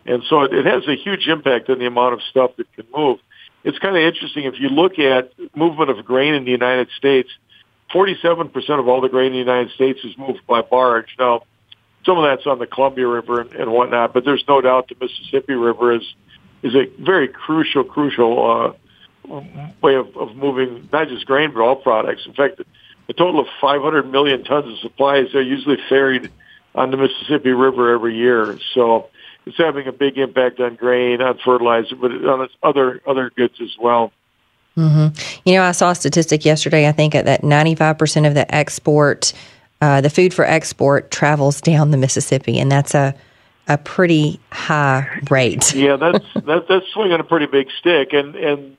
And 0.06 0.22
so 0.28 0.42
it, 0.42 0.54
it 0.54 0.64
has 0.64 0.86
a 0.86 0.94
huge 0.94 1.26
impact 1.26 1.68
on 1.68 1.78
the 1.78 1.86
amount 1.86 2.14
of 2.14 2.20
stuff 2.30 2.52
that 2.56 2.72
can 2.74 2.86
move. 2.94 3.18
It's 3.64 3.78
kind 3.78 3.96
of 3.96 4.02
interesting 4.02 4.44
if 4.44 4.54
you 4.60 4.68
look 4.68 4.98
at 4.98 5.32
movement 5.56 5.90
of 5.90 6.04
grain 6.04 6.34
in 6.34 6.44
the 6.44 6.52
United 6.52 6.88
States 6.96 7.28
47% 7.92 8.78
of 8.78 8.88
all 8.88 9.00
the 9.00 9.08
grain 9.08 9.28
in 9.28 9.32
the 9.32 9.38
United 9.38 9.72
States 9.72 10.00
is 10.04 10.16
moved 10.18 10.46
by 10.46 10.62
barge. 10.62 11.08
Now, 11.18 11.42
some 12.04 12.18
of 12.18 12.24
that's 12.24 12.46
on 12.46 12.58
the 12.58 12.66
Columbia 12.66 13.06
River 13.06 13.40
and, 13.40 13.52
and 13.52 13.72
whatnot, 13.72 14.12
but 14.12 14.24
there's 14.24 14.44
no 14.46 14.60
doubt 14.60 14.88
the 14.88 14.96
Mississippi 15.00 15.54
River 15.54 15.94
is 15.94 16.02
is 16.60 16.74
a 16.74 16.86
very 17.00 17.28
crucial, 17.28 17.84
crucial 17.84 18.50
uh, 18.50 18.72
way 19.82 19.94
of, 19.94 20.16
of 20.16 20.36
moving 20.36 20.88
not 20.92 21.08
just 21.08 21.26
grain 21.26 21.52
but 21.52 21.60
all 21.60 21.76
products. 21.76 22.22
In 22.26 22.34
fact, 22.34 22.60
a 23.08 23.12
total 23.12 23.40
of 23.40 23.46
500 23.60 24.10
million 24.10 24.44
tons 24.44 24.72
of 24.72 24.78
supplies 24.80 25.34
are 25.34 25.42
usually 25.42 25.78
ferried 25.88 26.30
on 26.74 26.90
the 26.90 26.96
Mississippi 26.96 27.50
River 27.50 27.92
every 27.92 28.16
year. 28.16 28.58
So 28.74 29.08
it's 29.46 29.56
having 29.56 29.86
a 29.86 29.92
big 29.92 30.18
impact 30.18 30.60
on 30.60 30.74
grain, 30.76 31.22
on 31.22 31.38
fertilizer, 31.44 31.96
but 31.96 32.12
on 32.12 32.48
other 32.62 33.00
other 33.06 33.30
goods 33.30 33.60
as 33.60 33.76
well. 33.80 34.12
Mm-hmm. 34.76 35.40
You 35.44 35.54
know, 35.54 35.64
I 35.64 35.72
saw 35.72 35.90
a 35.90 35.94
statistic 35.94 36.44
yesterday. 36.44 36.86
I 36.86 36.92
think 36.92 37.14
that 37.14 37.42
95% 37.42 38.28
of 38.28 38.34
the 38.34 38.54
export 38.54 39.32
uh, 39.80 40.00
the 40.00 40.10
food 40.10 40.34
for 40.34 40.44
export 40.44 41.10
travels 41.10 41.60
down 41.60 41.90
the 41.90 41.96
Mississippi, 41.96 42.58
and 42.58 42.70
that's 42.70 42.94
a 42.94 43.14
a 43.68 43.76
pretty 43.76 44.40
high 44.50 45.20
rate. 45.30 45.74
yeah, 45.74 45.96
that's 45.96 46.24
that, 46.34 46.66
that's 46.68 46.86
swinging 46.92 47.20
a 47.20 47.24
pretty 47.24 47.46
big 47.46 47.68
stick, 47.78 48.12
and 48.12 48.34
and 48.34 48.76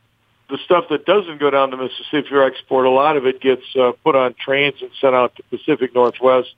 the 0.50 0.58
stuff 0.66 0.86
that 0.90 1.06
doesn't 1.06 1.40
go 1.40 1.50
down 1.50 1.70
the 1.70 1.78
Mississippi 1.78 2.30
for 2.30 2.44
export, 2.44 2.86
a 2.86 2.90
lot 2.90 3.18
of 3.18 3.26
it 3.26 3.40
gets 3.40 3.64
uh, 3.80 3.92
put 4.04 4.16
on 4.16 4.34
trains 4.34 4.76
and 4.82 4.90
sent 5.00 5.14
out 5.14 5.36
to 5.36 5.44
Pacific 5.44 5.94
Northwest 5.94 6.54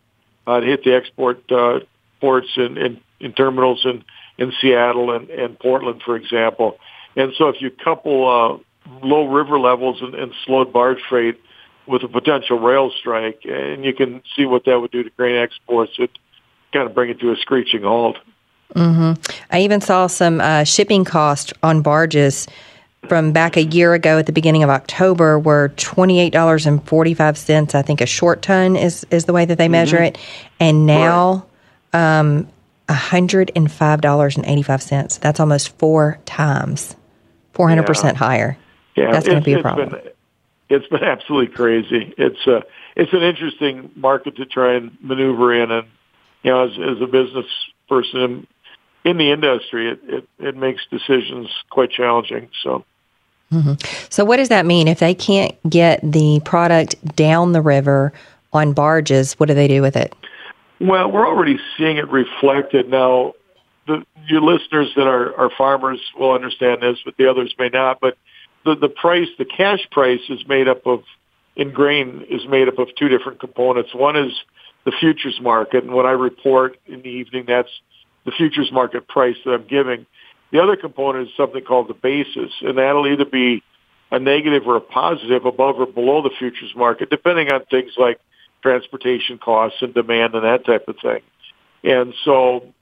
uh, 0.48 0.60
to 0.60 0.66
hit 0.66 0.84
the 0.84 0.96
export 0.96 1.50
uh, 1.52 1.82
ports 2.20 2.48
and, 2.56 3.00
terminals 3.36 3.86
in 3.86 4.04
in 4.38 4.52
Seattle 4.60 5.12
and, 5.12 5.30
and 5.30 5.60
Portland, 5.60 6.02
for 6.04 6.16
example. 6.16 6.80
And 7.16 7.34
so, 7.38 7.50
if 7.50 7.62
you 7.62 7.70
couple 7.70 8.28
uh, 8.28 9.06
low 9.06 9.28
river 9.28 9.60
levels 9.60 10.02
and, 10.02 10.16
and 10.16 10.34
slowed 10.46 10.74
barge 10.74 11.00
freight 11.08 11.40
with 11.86 12.04
a 12.04 12.08
potential 12.08 12.58
rail 12.58 12.92
strike, 13.00 13.42
and 13.44 13.84
you 13.86 13.94
can 13.94 14.22
see 14.36 14.46
what 14.46 14.66
that 14.66 14.80
would 14.80 14.92
do 14.92 15.04
to 15.04 15.10
grain 15.12 15.36
exports. 15.36 15.94
It 16.00 16.10
kind 16.74 16.88
of 16.88 16.96
bring 16.96 17.10
it 17.10 17.20
to 17.20 17.32
a 17.32 17.36
screeching 17.36 17.84
halt. 17.84 18.18
Mm-hmm. 18.76 19.22
I 19.52 19.62
even 19.62 19.82
saw 19.82 20.08
some 20.08 20.40
uh, 20.40 20.64
shipping 20.64 21.04
costs 21.04 21.54
on 21.62 21.82
barges 21.82 22.48
from 23.08 23.32
back 23.32 23.58
a 23.58 23.64
year 23.64 23.94
ago 23.94 24.20
at 24.20 24.26
the 24.26 24.32
beginning 24.32 24.64
of 24.64 24.70
October 24.70 25.40
were 25.40 25.70
twenty 25.76 26.20
eight 26.20 26.32
dollars 26.32 26.66
and 26.66 26.86
forty 26.88 27.14
five 27.14 27.38
cents. 27.38 27.74
I 27.76 27.82
think 27.82 28.02
a 28.02 28.06
short 28.06 28.42
ton 28.42 28.76
is 28.76 29.06
is 29.10 29.26
the 29.26 29.34
way 29.34 29.46
that 29.46 29.58
they 29.58 29.70
measure 29.70 29.98
mm-hmm. 29.98 30.16
it, 30.16 30.18
and 30.60 30.86
now 30.86 31.46
right. 31.94 32.20
um, 32.20 32.48
hundred 32.90 33.52
and 33.56 33.72
five 33.72 34.02
dollars 34.02 34.38
and 34.38 34.46
eighty 34.46 34.62
five 34.62 34.82
cents. 34.82 35.18
That's 35.18 35.40
almost 35.40 35.78
four 35.78 36.20
times, 36.26 36.96
four 37.54 37.68
hundred 37.70 37.88
percent 37.88 38.18
higher. 38.18 38.58
Yeah, 38.96 39.12
that's 39.12 39.28
going 39.28 39.40
to 39.40 39.46
be 39.46 39.54
a 39.54 39.62
problem. 39.62 39.90
Been, 39.90 40.02
it's 40.70 40.88
been 40.88 41.04
absolutely 41.04 41.54
crazy. 41.54 42.14
It's 42.18 42.46
a 42.48 42.58
uh, 42.58 42.62
it's 42.96 43.14
an 43.14 43.24
interesting 43.24 43.92
market 43.96 44.36
to 44.36 44.46
try 44.46 44.76
and 44.76 44.96
maneuver 45.02 45.54
in, 45.54 45.72
and 45.72 45.88
you 46.44 46.52
know, 46.52 46.66
as, 46.66 46.72
as 46.72 47.02
a 47.02 47.08
business 47.08 47.46
person 47.90 48.46
in 49.04 49.18
the 49.18 49.32
industry, 49.32 49.92
it, 49.92 50.00
it, 50.04 50.30
it 50.40 50.56
makes 50.56 50.82
decisions 50.92 51.50
quite 51.72 51.90
challenging. 51.90 52.50
So. 52.64 52.86
Mm-hmm. 53.52 53.74
So, 54.10 54.24
what 54.26 54.38
does 54.38 54.50
that 54.50 54.66
mean 54.66 54.88
if 54.88 55.00
they 55.00 55.14
can't 55.14 55.56
get 55.70 56.00
the 56.04 56.42
product 56.46 57.16
down 57.16 57.52
the 57.52 57.62
river 57.62 58.14
on 58.54 58.74
barges? 58.74 59.34
What 59.34 59.48
do 59.48 59.54
they 59.54 59.68
do 59.68 59.82
with 59.82 59.96
it? 59.96 60.16
Well, 60.80 61.12
we're 61.12 61.28
already 61.28 61.60
seeing 61.78 61.98
it 61.98 62.10
reflected 62.10 62.90
now. 62.90 63.34
The 63.88 64.06
your 64.28 64.42
listeners 64.42 64.92
that 64.96 65.08
are, 65.08 65.36
are 65.36 65.50
farmers 65.58 66.00
will 66.18 66.32
understand 66.32 66.82
this, 66.82 66.98
but 67.04 67.18
the 67.18 67.30
others 67.30 67.54
may 67.60 67.70
not. 67.70 68.00
But 68.00 68.18
the 68.66 68.76
the 68.76 68.90
price, 68.90 69.28
the 69.38 69.46
cash 69.46 69.88
price, 69.92 70.22
is 70.30 70.48
made 70.48 70.68
up 70.68 70.86
of 70.88 71.04
in 71.56 71.72
grain 71.72 72.26
is 72.30 72.48
made 72.48 72.68
up 72.68 72.80
of 72.80 72.88
two 72.96 73.10
different 73.10 73.40
components. 73.40 73.94
One 73.94 74.16
is 74.16 74.32
the 74.86 74.92
futures 75.00 75.40
market. 75.42 75.84
And 75.84 75.94
when 75.94 76.06
I 76.06 76.12
report 76.12 76.78
in 76.88 77.02
the 77.02 77.10
evening, 77.10 77.46
that's 77.48 77.70
the 78.26 78.32
futures 78.32 78.72
market 78.72 79.08
price 79.08 79.36
that 79.46 79.52
I'm 79.52 79.68
giving. 79.68 80.06
The 80.52 80.62
other 80.62 80.76
component 80.76 81.30
is 81.30 81.36
something 81.36 81.64
called 81.64 81.88
the 81.88 81.94
basis, 81.94 82.52
and 82.62 82.78
that'll 82.78 83.08
either 83.08 83.26
be 83.26 83.64
a 84.12 84.20
negative 84.20 84.68
or 84.68 84.76
a 84.76 84.82
positive 84.82 85.46
above 85.46 85.80
or 85.80 85.86
below 85.86 86.22
the 86.22 86.32
futures 86.38 86.74
market, 86.76 87.10
depending 87.10 87.52
on 87.52 87.64
things 87.66 87.94
like 87.98 88.20
transportation 88.62 89.38
costs 89.38 89.82
and 89.82 89.94
demand 89.94 90.36
and 90.36 90.44
that 90.44 90.66
type 90.66 90.88
of 90.88 90.98
thing. 91.02 91.22
And 91.84 92.14
so 92.26 92.74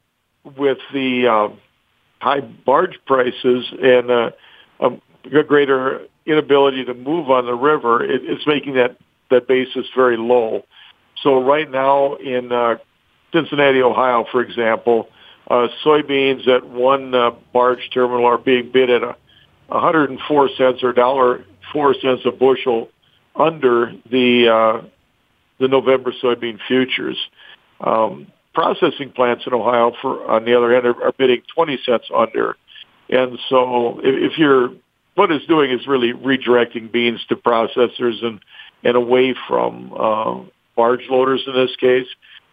with 0.43 0.79
the 0.91 1.27
um, 1.27 1.59
high 2.19 2.41
barge 2.41 2.99
prices 3.05 3.71
and 3.81 4.09
uh, 4.09 4.31
a 4.79 5.43
greater 5.43 6.01
inability 6.25 6.85
to 6.85 6.93
move 6.93 7.29
on 7.29 7.45
the 7.45 7.53
river, 7.53 8.03
it, 8.03 8.21
it's 8.23 8.45
making 8.47 8.73
that, 8.75 8.97
that 9.29 9.47
basis 9.47 9.85
very 9.95 10.17
low. 10.17 10.65
So 11.21 11.41
right 11.43 11.69
now 11.69 12.15
in 12.15 12.51
uh, 12.51 12.77
Cincinnati, 13.31 13.81
Ohio, 13.81 14.25
for 14.31 14.41
example, 14.41 15.09
uh, 15.49 15.67
soybeans 15.83 16.47
at 16.47 16.67
one 16.67 17.13
uh, 17.15 17.31
barge 17.53 17.89
terminal 17.93 18.25
are 18.25 18.37
being 18.37 18.71
bid 18.71 18.89
at 18.89 19.03
a 19.03 19.15
104 19.67 20.49
cents 20.57 20.83
or 20.83 20.93
dollar 20.93 21.45
four 21.71 21.93
cents 21.93 22.21
a 22.25 22.31
bushel 22.31 22.89
under 23.35 23.93
the 24.09 24.49
uh, 24.49 24.87
the 25.59 25.67
November 25.67 26.13
soybean 26.23 26.59
futures. 26.67 27.17
Um, 27.81 28.27
processing 28.53 29.11
plants 29.11 29.45
in 29.45 29.53
Ohio, 29.53 29.93
for 30.01 30.29
on 30.29 30.45
the 30.45 30.57
other 30.57 30.73
hand, 30.73 30.85
are, 30.85 31.03
are 31.03 31.11
bidding 31.11 31.41
20 31.53 31.79
cents 31.85 32.05
under. 32.15 32.55
And 33.09 33.39
so, 33.49 33.99
if, 33.99 34.31
if 34.33 34.37
you're 34.37 34.69
what 35.15 35.31
it's 35.31 35.45
doing 35.47 35.71
is 35.71 35.85
really 35.87 36.13
redirecting 36.13 36.91
beans 36.91 37.19
to 37.29 37.35
processors 37.35 38.23
and 38.23 38.39
and 38.83 38.95
away 38.95 39.35
from 39.47 39.93
uh, 39.93 40.39
barge 40.75 41.05
loaders 41.09 41.43
in 41.45 41.53
this 41.53 41.75
case. 41.77 42.07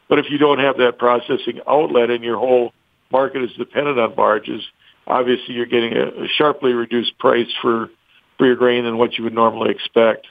But 0.09 0.18
if 0.18 0.26
you 0.30 0.38
don't 0.38 0.59
have 0.59 0.78
that 0.78 0.98
processing 0.98 1.61
outlet 1.68 2.11
and 2.11 2.24
your 2.24 2.38
whole 2.38 2.72
market 3.11 3.42
is 3.42 3.53
dependent 3.53 3.99
on 3.99 4.14
barges, 4.14 4.62
obviously 5.07 5.55
you're 5.55 5.66
getting 5.66 5.92
a, 5.97 6.25
a 6.25 6.29
sharply 6.29 6.73
reduced 6.73 7.19
price 7.19 7.49
for, 7.62 7.90
for 8.38 8.47
your 8.47 8.57
grain 8.57 8.85
than 8.85 8.99
what 8.99 9.16
you 9.19 9.25
would 9.25 9.35
normally 9.35 9.71
expect. 9.71 10.27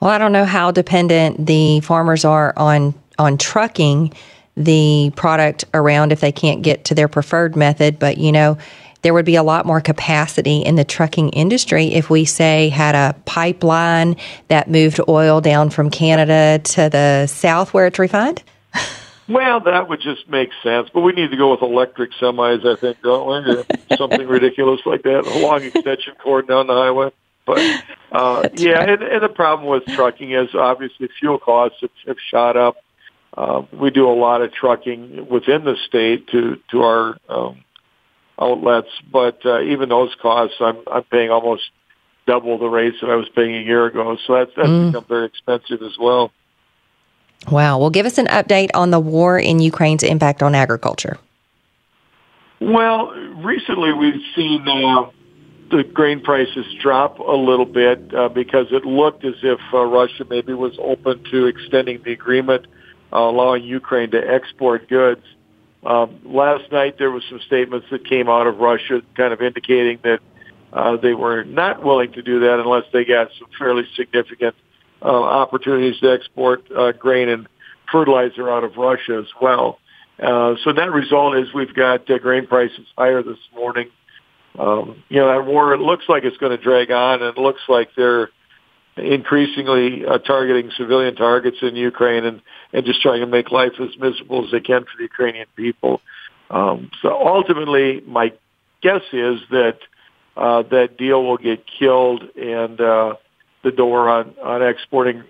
Well, 0.00 0.10
I 0.10 0.18
don't 0.18 0.32
know 0.32 0.44
how 0.44 0.70
dependent 0.70 1.46
the 1.46 1.80
farmers 1.80 2.24
are 2.24 2.52
on 2.56 2.94
on 3.18 3.38
trucking 3.38 4.12
the 4.56 5.12
product 5.14 5.64
around 5.72 6.12
if 6.12 6.20
they 6.20 6.32
can't 6.32 6.62
get 6.62 6.84
to 6.86 6.94
their 6.94 7.08
preferred 7.08 7.56
method, 7.56 7.98
but 7.98 8.18
you 8.18 8.32
know, 8.32 8.58
there 9.02 9.12
would 9.12 9.24
be 9.24 9.36
a 9.36 9.42
lot 9.42 9.66
more 9.66 9.80
capacity 9.80 10.58
in 10.58 10.76
the 10.76 10.84
trucking 10.84 11.28
industry 11.30 11.92
if 11.92 12.08
we 12.08 12.24
say 12.24 12.70
had 12.70 12.94
a 12.94 13.14
pipeline 13.24 14.16
that 14.48 14.70
moved 14.70 15.00
oil 15.08 15.40
down 15.40 15.70
from 15.70 15.90
Canada 15.90 16.60
to 16.64 16.88
the 16.88 17.26
south 17.26 17.74
where 17.74 17.86
it's 17.86 17.98
refined? 17.98 18.42
Well, 19.28 19.60
that 19.60 19.88
would 19.88 20.00
just 20.00 20.28
make 20.28 20.50
sense, 20.62 20.90
but 20.92 21.00
we 21.00 21.12
need 21.12 21.30
to 21.30 21.36
go 21.36 21.52
with 21.52 21.62
electric 21.62 22.12
semis, 22.20 22.66
I 22.66 22.78
think, 22.78 22.98
don't 23.02 23.46
we? 23.46 23.96
Something 23.96 24.26
ridiculous 24.26 24.80
like 24.84 25.02
that, 25.02 25.26
a 25.26 25.38
long 25.38 25.62
extension 25.62 26.14
cord 26.22 26.46
down 26.46 26.66
the 26.66 26.74
highway. 26.74 27.10
But 27.46 27.58
uh, 28.12 28.48
yeah, 28.54 28.72
right. 28.72 28.88
and, 28.90 29.02
and 29.02 29.22
the 29.22 29.28
problem 29.28 29.68
with 29.68 29.84
trucking 29.86 30.32
is 30.32 30.54
obviously 30.54 31.08
fuel 31.18 31.38
costs 31.38 31.78
have, 31.80 31.90
have 32.06 32.16
shot 32.30 32.56
up. 32.56 32.76
Uh, 33.36 33.62
we 33.72 33.90
do 33.90 34.08
a 34.08 34.14
lot 34.14 34.42
of 34.42 34.52
trucking 34.52 35.28
within 35.28 35.64
the 35.64 35.76
state 35.86 36.28
to 36.28 36.56
to 36.70 36.82
our 36.82 37.16
um, 37.28 37.64
outlets, 38.40 38.88
but 39.10 39.44
uh, 39.44 39.60
even 39.62 39.88
those 39.88 40.14
costs, 40.22 40.56
I'm 40.60 40.78
I'm 40.90 41.02
paying 41.04 41.30
almost 41.30 41.62
double 42.26 42.58
the 42.58 42.68
rates 42.68 42.96
that 43.00 43.10
I 43.10 43.16
was 43.16 43.28
paying 43.34 43.56
a 43.56 43.60
year 43.60 43.86
ago. 43.86 44.16
So 44.26 44.34
that's 44.34 44.52
that's 44.56 44.68
mm. 44.68 44.92
become 44.92 45.06
very 45.08 45.26
expensive 45.26 45.82
as 45.82 45.98
well. 45.98 46.30
Wow. 47.50 47.78
Well, 47.78 47.90
give 47.90 48.06
us 48.06 48.18
an 48.18 48.26
update 48.26 48.70
on 48.74 48.90
the 48.90 49.00
war 49.00 49.38
in 49.38 49.58
Ukraine's 49.58 50.02
impact 50.02 50.42
on 50.42 50.54
agriculture. 50.54 51.18
Well, 52.60 53.10
recently 53.44 53.92
we've 53.92 54.22
seen 54.34 54.66
uh, 54.66 55.10
the 55.70 55.84
grain 55.84 56.22
prices 56.22 56.64
drop 56.80 57.18
a 57.18 57.36
little 57.36 57.66
bit 57.66 58.14
uh, 58.14 58.28
because 58.28 58.68
it 58.70 58.84
looked 58.84 59.24
as 59.24 59.34
if 59.42 59.60
uh, 59.72 59.84
Russia 59.84 60.24
maybe 60.28 60.54
was 60.54 60.72
open 60.78 61.22
to 61.30 61.46
extending 61.46 62.02
the 62.02 62.12
agreement, 62.12 62.66
uh, 63.12 63.18
allowing 63.18 63.64
Ukraine 63.64 64.10
to 64.12 64.18
export 64.18 64.88
goods. 64.88 65.22
Um, 65.84 66.20
last 66.24 66.72
night 66.72 66.96
there 66.98 67.10
was 67.10 67.22
some 67.28 67.40
statements 67.46 67.88
that 67.90 68.08
came 68.08 68.28
out 68.28 68.46
of 68.46 68.58
Russia 68.58 69.02
kind 69.14 69.32
of 69.32 69.42
indicating 69.42 69.98
that 70.02 70.20
uh, 70.72 70.96
they 70.96 71.12
were 71.12 71.44
not 71.44 71.84
willing 71.84 72.12
to 72.12 72.22
do 72.22 72.40
that 72.40 72.58
unless 72.58 72.84
they 72.92 73.04
got 73.04 73.28
some 73.38 73.48
fairly 73.58 73.86
significant 73.94 74.54
uh, 75.04 75.08
opportunities 75.08 76.00
to 76.00 76.12
export 76.12 76.64
uh, 76.72 76.92
grain 76.92 77.28
and 77.28 77.46
fertilizer 77.92 78.50
out 78.50 78.64
of 78.64 78.76
Russia 78.76 79.18
as 79.18 79.30
well. 79.40 79.78
Uh, 80.18 80.54
so 80.64 80.72
that 80.72 80.90
result 80.92 81.36
is 81.36 81.52
we've 81.54 81.74
got 81.74 82.08
uh, 82.10 82.18
grain 82.18 82.46
prices 82.46 82.86
higher 82.96 83.22
this 83.22 83.38
morning. 83.54 83.90
Um, 84.58 85.02
you 85.08 85.18
know, 85.18 85.28
that 85.28 85.46
war, 85.46 85.74
it 85.74 85.80
looks 85.80 86.04
like 86.08 86.24
it's 86.24 86.36
going 86.36 86.56
to 86.56 86.62
drag 86.62 86.90
on 86.90 87.22
and 87.22 87.36
it 87.36 87.40
looks 87.40 87.62
like 87.68 87.90
they're 87.96 88.30
increasingly 88.96 90.06
uh, 90.06 90.18
targeting 90.18 90.70
civilian 90.76 91.16
targets 91.16 91.56
in 91.62 91.74
Ukraine 91.74 92.24
and, 92.24 92.40
and 92.72 92.84
just 92.86 93.02
trying 93.02 93.20
to 93.20 93.26
make 93.26 93.50
life 93.50 93.72
as 93.80 93.90
miserable 93.98 94.44
as 94.44 94.52
they 94.52 94.60
can 94.60 94.82
for 94.84 94.96
the 94.96 95.02
Ukrainian 95.02 95.46
people. 95.56 96.00
Um, 96.50 96.90
so 97.02 97.10
ultimately, 97.10 98.02
my 98.06 98.32
guess 98.82 99.02
is 99.12 99.40
that 99.50 99.78
uh, 100.36 100.62
that 100.70 100.96
deal 100.96 101.24
will 101.24 101.38
get 101.38 101.64
killed 101.78 102.22
and 102.36 102.80
uh, 102.80 103.14
the 103.64 103.72
door 103.72 104.08
on, 104.08 104.34
on 104.42 104.62
exporting 104.62 105.24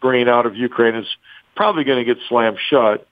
grain 0.00 0.28
out 0.28 0.46
of 0.46 0.56
Ukraine 0.56 0.94
is 0.94 1.06
probably 1.54 1.84
going 1.84 1.98
to 1.98 2.04
get 2.04 2.22
slammed 2.28 2.58
shut. 2.70 3.06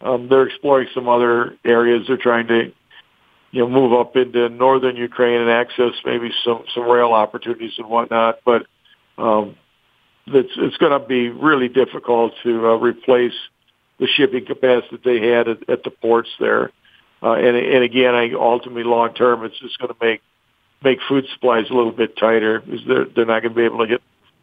Um, 0.00 0.28
they're 0.28 0.46
exploring 0.46 0.88
some 0.94 1.08
other 1.08 1.56
areas. 1.64 2.06
They're 2.06 2.16
trying 2.16 2.46
to, 2.46 2.72
you 3.50 3.60
know, 3.60 3.68
move 3.68 3.92
up 3.92 4.16
into 4.16 4.48
northern 4.48 4.96
Ukraine 4.96 5.42
and 5.42 5.50
access 5.50 5.92
maybe 6.04 6.30
some 6.42 6.64
some 6.74 6.84
rail 6.84 7.12
opportunities 7.12 7.74
and 7.76 7.88
whatnot. 7.88 8.38
But 8.44 8.66
um, 9.18 9.56
it's 10.26 10.52
it's 10.56 10.76
going 10.78 10.98
to 10.98 11.06
be 11.06 11.28
really 11.28 11.68
difficult 11.68 12.32
to 12.44 12.68
uh, 12.68 12.76
replace 12.78 13.34
the 13.98 14.06
shipping 14.06 14.46
capacity 14.46 14.88
that 14.92 15.04
they 15.04 15.28
had 15.28 15.48
at, 15.48 15.68
at 15.68 15.84
the 15.84 15.90
ports 15.90 16.30
there. 16.38 16.70
Uh, 17.22 17.32
and 17.32 17.56
and 17.56 17.84
again, 17.84 18.14
I 18.14 18.32
ultimately 18.32 18.84
long 18.84 19.12
term, 19.12 19.44
it's 19.44 19.58
just 19.58 19.78
going 19.78 19.92
to 19.92 19.96
make 20.00 20.22
make 20.82 21.00
food 21.06 21.26
supplies 21.34 21.66
a 21.70 21.74
little 21.74 21.92
bit 21.92 22.16
tighter 22.16 22.60
because 22.60 22.80
they're 22.86 23.04
they're 23.04 23.26
not 23.26 23.42
going 23.42 23.52
to 23.52 23.58
be 23.58 23.64
able 23.64 23.80
to 23.80 23.86
get 23.86 24.00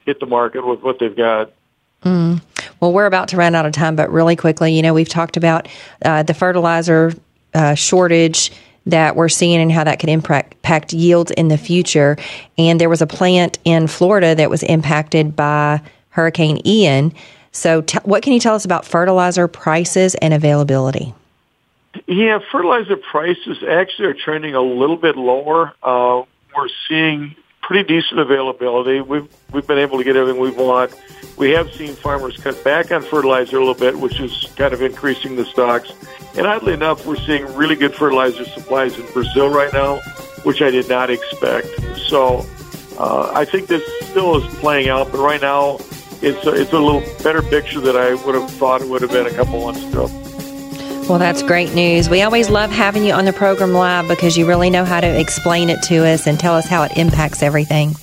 hit 0.08 0.20
the 0.20 0.26
market 0.26 0.65
with 0.65 0.82
what 0.82 0.98
they've 0.98 1.15
got. 1.15 1.52
Mm. 2.04 2.41
Well, 2.80 2.93
we're 2.93 3.06
about 3.06 3.28
to 3.30 3.38
run 3.38 3.54
out 3.54 3.65
of 3.65 3.74
time, 3.74 3.96
but 3.96 4.10
really 4.12 4.36
quickly, 4.36 4.74
you 4.74 4.82
know, 4.82 4.93
we've 4.93 5.10
talked 5.10 5.38
about 5.38 5.67
uh, 6.04 6.24
the 6.24 6.34
fertilizer 6.34 7.13
uh, 7.54 7.76
shortage 7.76 8.52
that 8.86 9.15
we're 9.15 9.30
seeing 9.30 9.60
and 9.60 9.72
how 9.72 9.84
that 9.84 10.00
could 10.00 10.10
impact 10.10 10.93
yields 10.93 11.30
in 11.32 11.50
the 11.50 11.58
future. 11.58 12.15
And 12.58 12.80
there 12.80 12.89
was 12.89 13.02
a 13.02 13.08
plant 13.08 13.60
in 13.65 13.88
Florida 13.88 14.34
that 14.36 14.50
was 14.50 14.63
impacted 14.63 15.36
by 15.36 15.82
Hurricane 16.10 16.65
Ian. 16.65 17.13
So, 17.52 17.82
t- 17.82 18.00
what 18.04 18.24
can 18.24 18.34
you 18.34 18.39
tell 18.39 18.56
us 18.56 18.63
about 18.63 18.86
fertilizer 18.86 19.48
prices 19.48 20.15
and 20.15 20.34
availability? 20.34 21.13
Yeah, 22.06 22.39
fertilizer 22.52 22.96
prices 22.96 23.58
actually 23.67 24.10
are 24.10 24.13
trending 24.13 24.56
a 24.56 24.62
little 24.62 24.98
bit 24.98 25.17
lower. 25.17 25.74
Uh, 25.84 26.24
we're 26.56 26.70
seeing 26.88 27.36
pretty 27.67 27.84
decent 27.84 28.17
availability. 28.17 29.01
We've 29.01 29.27
we've 29.51 29.67
been 29.67 29.77
able 29.77 29.97
to 29.97 30.03
get 30.06 30.15
everything 30.15 30.41
we 30.41 30.51
want. 30.51 30.95
We 31.38 31.51
have 31.51 31.71
seen 31.73 31.95
farmers 31.95 32.38
cut 32.38 32.63
back 32.63 32.91
on 32.91 33.03
fertilizer 33.03 33.58
a 33.58 33.60
little 33.60 33.75
bit, 33.75 33.99
which 33.99 34.21
is 34.21 34.47
kind 34.56 34.73
of 34.73 34.82
increasing 34.82 35.36
the 35.36 35.45
stocks. 35.45 35.91
And 36.38 36.47
oddly 36.47 36.73
enough, 36.73 37.06
we're 37.06 37.17
seeing 37.17 37.45
really 37.56 37.75
good 37.75 37.93
fertilizer 37.93 38.45
supplies 38.45 38.97
in 38.97 39.06
Brazil 39.12 39.49
right 39.49 39.71
now, 39.73 39.97
which 40.43 40.62
I 40.62 40.71
did 40.71 40.88
not 40.88 41.10
expect. 41.10 41.67
So 42.08 42.45
uh, 42.97 43.32
I 43.36 43.43
think 43.43 43.67
this 43.67 43.84
still 44.10 44.38
is 44.38 44.56
playing 44.56 44.88
out, 44.88 45.12
but 45.12 45.19
right 45.19 45.41
now 45.41 45.75
it's 46.21 46.47
a, 46.47 46.53
it's 46.53 46.71
a 46.71 46.80
little 46.80 47.01
better 47.21 47.41
picture 47.41 47.82
than 47.82 47.97
I 47.97 48.13
would 48.13 48.36
have 48.36 48.49
thought 48.51 48.82
it 48.82 48.88
would 48.88 49.01
have 49.01 49.12
been 49.12 49.27
a 49.27 49.34
couple 49.34 49.60
months 49.62 49.84
ago. 49.84 50.08
Well, 51.10 51.20
that's 51.20 51.41
great 51.41 51.74
news. 51.74 52.10
We 52.10 52.22
always 52.22 52.50
love 52.50 52.70
having 52.70 53.06
you 53.06 53.13
on 53.13 53.24
the 53.24 53.32
program 53.32 53.72
live 53.72 54.10
because 54.10 54.38
you 54.38 54.46
really 54.46 54.70
know 54.70 54.84
how 54.84 55.00
to 55.00 55.08
explain 55.08 55.70
it 55.70 55.82
to 55.84 56.06
us 56.06 56.28
and 56.28 56.38
tell 56.38 56.54
us 56.54 56.67
how 56.67 56.84
it 56.84 56.98
impacts 56.98 57.41
everything. 57.41 57.96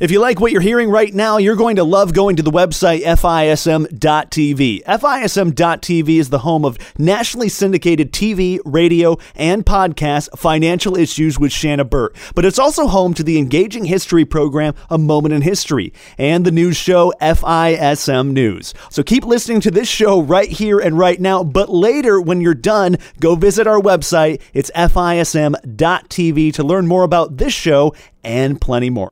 If 0.00 0.12
you 0.12 0.20
like 0.20 0.38
what 0.38 0.52
you're 0.52 0.60
hearing 0.60 0.90
right 0.90 1.12
now, 1.12 1.38
you're 1.38 1.56
going 1.56 1.74
to 1.74 1.82
love 1.82 2.14
going 2.14 2.36
to 2.36 2.42
the 2.44 2.52
website 2.52 3.02
FISM.TV. 3.02 4.84
FISM.TV 4.84 6.08
is 6.20 6.30
the 6.30 6.38
home 6.38 6.64
of 6.64 6.78
nationally 6.96 7.48
syndicated 7.48 8.12
TV, 8.12 8.60
radio, 8.64 9.16
and 9.34 9.66
podcast 9.66 10.38
Financial 10.38 10.96
Issues 10.96 11.40
with 11.40 11.50
Shanna 11.50 11.84
Burt. 11.84 12.14
But 12.36 12.44
it's 12.44 12.60
also 12.60 12.86
home 12.86 13.12
to 13.14 13.24
the 13.24 13.38
engaging 13.38 13.86
history 13.86 14.24
program 14.24 14.74
A 14.88 14.98
Moment 14.98 15.34
in 15.34 15.42
History 15.42 15.92
and 16.16 16.44
the 16.44 16.52
news 16.52 16.76
show 16.76 17.12
FISM 17.20 18.30
News. 18.30 18.74
So 18.90 19.02
keep 19.02 19.24
listening 19.24 19.60
to 19.62 19.70
this 19.72 19.88
show 19.88 20.22
right 20.22 20.48
here 20.48 20.78
and 20.78 20.96
right 20.96 21.20
now. 21.20 21.42
But 21.42 21.70
later, 21.70 22.20
when 22.20 22.40
you're 22.40 22.54
done, 22.54 22.98
go 23.18 23.34
visit 23.34 23.66
our 23.66 23.80
website. 23.80 24.42
It's 24.54 24.70
FISM.TV 24.76 26.54
to 26.54 26.62
learn 26.62 26.86
more 26.86 27.02
about 27.02 27.38
this 27.38 27.52
show 27.52 27.96
and 28.22 28.60
plenty 28.60 28.90
more. 28.90 29.10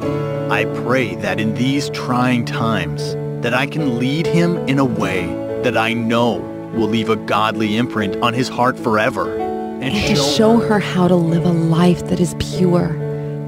I 0.00 0.64
pray 0.84 1.14
that 1.16 1.40
in 1.40 1.54
these 1.54 1.90
trying 1.90 2.44
times 2.44 3.14
that 3.42 3.54
I 3.54 3.66
can 3.66 3.98
lead 3.98 4.26
him 4.26 4.56
in 4.68 4.78
a 4.78 4.84
way 4.84 5.26
that 5.62 5.76
I 5.76 5.92
know 5.92 6.38
will 6.74 6.88
leave 6.88 7.08
a 7.08 7.16
godly 7.16 7.76
imprint 7.76 8.16
on 8.22 8.34
his 8.34 8.48
heart 8.48 8.78
forever. 8.78 9.36
And, 9.36 9.84
and 9.84 9.96
show 9.96 10.14
to 10.14 10.36
show 10.36 10.58
her 10.58 10.78
how 10.78 11.08
to 11.08 11.16
live 11.16 11.44
a 11.44 11.52
life 11.52 12.06
that 12.08 12.20
is 12.20 12.34
pure. 12.38 12.96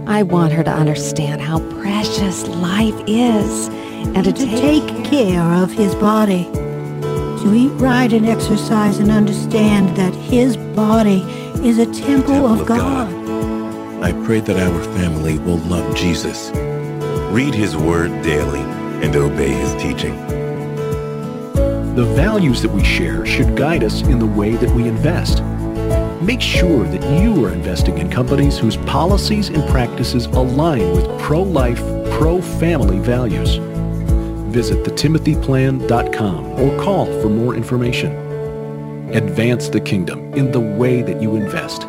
I 0.07 0.23
want 0.23 0.53
her 0.53 0.65
to 0.65 0.71
understand 0.71 1.41
how 1.41 1.61
precious 1.81 2.47
life 2.49 3.01
is 3.07 3.69
and, 3.69 4.25
to, 4.25 4.33
to 4.33 4.47
take, 4.47 4.87
take 4.87 5.05
care 5.05 5.43
of 5.43 5.71
his 5.71 5.95
body. 5.95 6.45
To 7.43 7.55
eat 7.55 7.71
right 7.81 8.13
and 8.13 8.27
exercise 8.27 8.99
and 8.99 9.11
understand 9.11 9.97
that 9.97 10.15
his 10.15 10.57
body 10.57 11.23
is 11.67 11.79
a 11.79 11.87
temple, 11.87 12.35
temple 12.35 12.47
of, 12.47 12.67
God. 12.67 13.11
God. 13.11 13.52
I 14.03 14.11
pray 14.27 14.41
that 14.41 14.59
our 14.59 14.83
family 14.97 15.39
will 15.39 15.59
love 15.59 15.95
Jesus, 15.95 16.51
read 17.31 17.55
his 17.55 17.77
word 17.77 18.11
daily, 18.25 18.59
and 19.01 19.15
obey 19.15 19.51
his 19.51 19.81
teaching. 19.81 20.17
The 21.95 22.13
values 22.17 22.63
that 22.63 22.73
we 22.73 22.83
share 22.83 23.25
should 23.25 23.57
guide 23.57 23.85
us 23.85 24.03
in 24.03 24.19
the 24.19 24.27
way 24.27 24.57
that 24.57 24.75
we 24.75 24.89
invest. 24.89 25.41
Make 26.21 26.41
sure 26.41 26.83
that 26.83 27.23
you 27.23 27.45
are 27.45 27.53
investing 27.53 27.99
in 27.99 28.11
companies 28.11 28.59
whose 28.59 28.77
policies 28.77 29.51
and 29.51 29.63
practices 29.71 30.27
align 30.27 30.97
with 30.97 31.07
pro-life, 31.21 31.79
pro-family 32.11 32.99
values. 32.99 33.59
Visit 34.53 34.85
thetimothyplan.com 34.85 36.47
or 36.61 36.83
call 36.83 37.07
for 37.23 37.29
more 37.29 37.55
information. 37.55 38.11
Advance 39.15 39.69
the 39.69 39.81
kingdom 39.81 40.35
in 40.35 40.51
the 40.51 40.59
way 40.59 41.03
that 41.03 41.23
you 41.23 41.37
invest. 41.37 41.87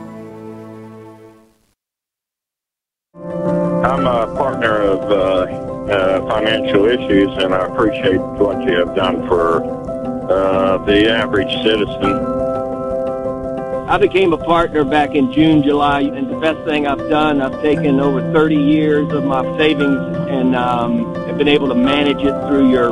I'm 3.83 4.07
a 4.07 4.33
partner 4.37 4.79
of 4.79 5.11
uh, 5.11 5.91
uh, 5.91 6.29
Financial 6.29 6.85
Issues, 6.85 7.37
and 7.43 7.53
I 7.53 7.65
appreciate 7.65 8.17
what 8.17 8.63
you 8.63 8.77
have 8.79 8.95
done 8.95 9.27
for 9.27 9.61
uh, 10.31 10.77
the 10.85 11.11
average 11.11 11.51
citizen. 11.63 12.25
I 13.89 13.97
became 13.97 14.31
a 14.31 14.37
partner 14.37 14.85
back 14.85 15.15
in 15.15 15.33
June, 15.33 15.61
July, 15.63 15.99
and 15.99 16.29
the 16.29 16.39
best 16.39 16.63
thing 16.63 16.87
I've 16.87 17.09
done, 17.09 17.41
I've 17.41 17.61
taken 17.61 17.99
over 17.99 18.21
30 18.31 18.55
years 18.55 19.11
of 19.11 19.25
my 19.25 19.43
savings 19.57 20.15
and 20.29 20.55
um, 20.55 21.13
have 21.25 21.37
been 21.37 21.49
able 21.49 21.67
to 21.67 21.75
manage 21.75 22.21
it 22.21 22.47
through 22.47 22.71
your 22.71 22.91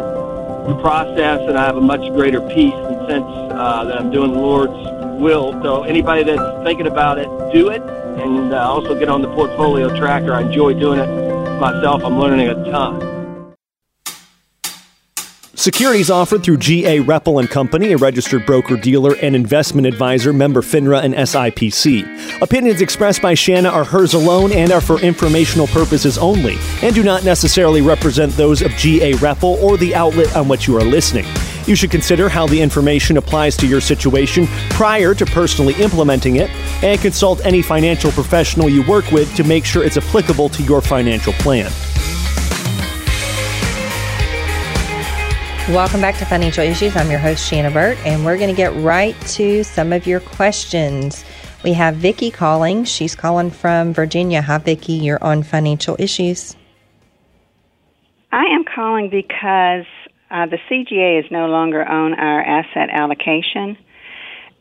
process, 0.82 1.40
and 1.48 1.58
I 1.58 1.64
have 1.64 1.78
a 1.78 1.82
much 1.82 2.02
greater 2.12 2.42
peace 2.50 2.74
and 2.74 3.08
sense 3.08 3.26
uh, 3.26 3.86
that 3.86 3.98
I'm 3.98 4.12
doing 4.12 4.34
the 4.34 4.40
Lord's 4.40 4.74
will. 5.22 5.54
So 5.64 5.84
anybody 5.84 6.24
that's 6.24 6.66
thinking 6.66 6.88
about 6.88 7.18
it, 7.18 7.28
do 7.54 7.70
it 7.70 7.82
and 8.20 8.54
uh, 8.54 8.58
also 8.58 8.98
get 8.98 9.10
on 9.10 9.22
the 9.22 9.34
portfolio 9.34 9.96
tracker. 9.98 10.34
I 10.34 10.42
enjoy 10.42 10.74
doing 10.74 11.00
it 11.00 11.08
myself. 11.60 12.04
I'm 12.04 12.20
learning 12.20 12.50
a 12.50 12.56
ton. 12.72 13.12
Securities 15.62 16.10
offered 16.10 16.44
through 16.44 16.58
GA 16.58 17.02
Repple 17.02 17.38
and 17.38 17.48
Company, 17.48 17.92
a 17.92 17.98
registered 17.98 18.48
broker 18.48 18.78
dealer 18.78 19.16
and 19.22 19.36
investment 19.36 19.86
advisor, 19.86 20.34
member 20.34 20.62
FINRA 20.62 21.04
and 21.04 21.14
SIPC. 21.14 22.42
Opinions 22.42 22.82
expressed 22.82 23.22
by 23.22 23.36
Shanna 23.36 23.70
are 23.70 23.84
hers 23.84 24.16
alone 24.16 24.52
and 24.54 24.72
are 24.72 24.82
for 24.82 25.00
informational 25.02 25.68
purposes 25.68 26.18
only, 26.18 26.58
and 26.82 26.96
do 26.96 27.04
not 27.04 27.24
necessarily 27.24 27.82
represent 27.84 28.32
those 28.32 28.64
of 28.64 28.72
GA 28.72 29.14
Repple 29.16 29.60
or 29.62 29.78
the 29.78 29.94
outlet 29.94 30.36
on 30.36 30.48
which 30.48 30.68
you 30.68 30.76
are 30.78 30.84
listening. 30.84 31.26
You 31.68 31.76
should 31.76 31.92
consider 31.92 32.28
how 32.28 32.48
the 32.48 32.60
information 32.60 33.18
applies 33.18 33.56
to 33.58 33.68
your 33.68 33.82
situation 33.82 34.48
prior 34.72 35.14
to 35.14 35.26
personally 35.26 35.76
implementing 35.76 36.38
it, 36.38 36.50
and 36.84 37.00
consult 37.00 37.46
any 37.46 37.62
financial 37.62 38.12
professional 38.12 38.68
you 38.68 38.84
work 38.84 39.12
with 39.12 39.34
to 39.36 39.44
make 39.44 39.64
sure 39.66 39.84
it's 39.84 39.98
applicable 39.98 40.50
to 40.50 40.64
your 40.64 40.82
financial 40.82 41.34
plan. 41.34 41.72
Welcome 45.70 46.02
back 46.02 46.18
to 46.18 46.26
Financial 46.26 46.64
Issues. 46.64 46.96
I'm 46.96 47.10
your 47.10 47.20
host, 47.20 47.48
Shanna 47.48 47.72
Burt, 47.72 47.98
and 48.06 48.26
we're 48.26 48.38
going 48.38 48.50
to 48.50 48.56
get 48.56 48.76
right 48.82 49.16
to 49.28 49.64
some 49.64 49.94
of 49.94 50.08
your 50.08 50.20
questions. 50.20 51.24
We 51.64 51.74
have 51.74 51.96
Vicki 51.96 52.32
calling. 52.32 52.84
She's 52.84 53.16
calling 53.16 53.52
from 53.52 53.94
Virginia. 53.94 54.42
Hi, 54.42 54.58
Vicki. 54.58 54.94
You're 54.94 55.24
on 55.24 55.44
Financial 55.44 55.96
Issues. 56.00 56.56
I 58.32 58.46
am 58.46 58.66
calling 58.66 59.10
because 59.10 59.86
uh, 60.32 60.46
the 60.46 60.58
CGA 60.70 61.20
is 61.20 61.30
no 61.30 61.48
longer 61.48 61.84
on 61.84 62.14
our 62.14 62.42
asset 62.42 62.90
allocation. 62.90 63.78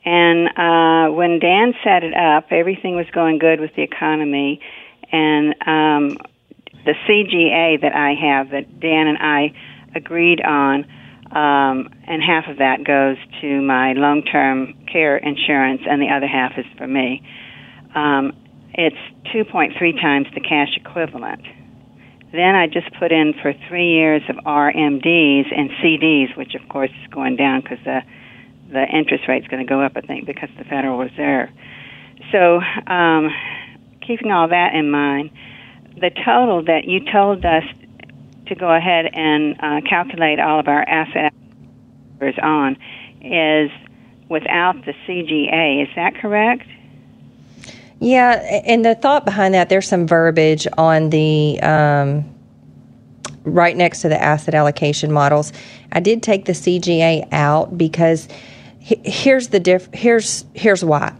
And 0.04 0.48
uh, 0.48 1.14
when 1.14 1.38
Dan 1.38 1.74
set 1.85 2.02
it 2.02 2.14
up, 2.14 2.46
everything 2.50 2.96
was 2.96 3.06
going 3.12 3.38
good 3.38 3.61
with 3.61 3.74
the 3.76 3.83
economy. 3.83 4.61
And 5.12 5.54
um, 5.66 6.18
the 6.85 6.94
CGA 7.06 7.80
that 7.83 7.94
I 7.94 8.14
have, 8.14 8.50
that 8.50 8.80
Dan 8.80 9.06
and 9.06 9.18
I 9.18 9.54
agreed 9.94 10.40
on, 10.40 10.85
um, 11.30 11.88
and 12.09 12.22
half 12.22 12.48
of 12.48 12.59
that 12.59 12.83
goes 12.85 13.16
to 13.40 13.62
my 13.62 13.92
long 13.92 14.22
term 14.22 14.74
care 14.90 15.16
insurance, 15.16 15.83
and 15.88 16.02
the 16.02 16.09
other 16.09 16.26
half 16.26 16.52
is 16.59 16.66
for 16.76 16.87
me. 16.87 17.22
Um, 17.94 18.33
it's 18.74 18.96
2.3 19.33 20.00
times 20.00 20.26
the 20.35 20.40
cash 20.40 20.76
equivalent. 20.76 21.42
Then 22.33 22.55
I 22.55 22.66
just 22.66 22.93
put 22.99 23.11
in 23.11 23.35
for 23.43 23.53
three 23.69 23.88
years 23.88 24.23
of 24.29 24.37
RMDs 24.37 25.47
and 25.57 25.71
CDs, 25.83 26.37
which 26.37 26.55
of 26.55 26.69
course 26.69 26.90
is 27.03 27.07
going 27.12 27.37
down 27.37 27.61
because 27.62 27.79
the 27.85 28.03
the 28.71 28.87
interest 28.87 29.25
rate's 29.27 29.49
going 29.49 29.66
to 29.66 29.69
go 29.69 29.83
up, 29.83 29.93
I 29.97 30.01
think, 30.01 30.27
because 30.27 30.49
the 30.57 30.62
Federal 30.62 30.97
Reserve. 30.99 31.49
So, 32.31 32.61
um, 32.87 33.31
keeping 34.01 34.31
all 34.31 34.47
that 34.47 34.75
in 34.75 34.93
mind, 34.93 35.31
the 35.97 36.11
total 36.25 36.62
that 36.64 36.85
you 36.85 37.01
told 37.12 37.45
us 37.45 37.64
to 38.47 38.55
go 38.55 38.73
ahead 38.73 39.07
and 39.12 39.57
uh, 39.61 39.81
calculate 39.88 40.38
all 40.38 40.61
of 40.61 40.69
our 40.69 40.83
asset 40.83 41.33
on 42.43 42.77
is 43.23 43.71
without 44.29 44.85
the 44.85 44.93
CGA. 45.07 45.83
Is 45.83 45.88
that 45.97 46.14
correct? 46.21 46.66
Yeah, 48.00 48.62
and 48.64 48.82
the 48.82 48.94
thought 48.94 49.26
behind 49.26 49.52
that, 49.52 49.68
there's 49.68 49.86
some 49.86 50.06
verbiage 50.06 50.66
on 50.78 51.10
the 51.10 51.60
um, 51.60 52.24
right 53.44 53.76
next 53.76 54.00
to 54.02 54.08
the 54.08 54.20
asset 54.20 54.54
allocation 54.54 55.12
models. 55.12 55.52
I 55.92 56.00
did 56.00 56.22
take 56.22 56.46
the 56.46 56.52
CGA 56.52 57.28
out 57.30 57.76
because 57.76 58.26
here's 58.80 59.48
the 59.48 59.60
diff- 59.60 59.92
here's 59.92 60.46
here's 60.54 60.82
why. 60.82 61.14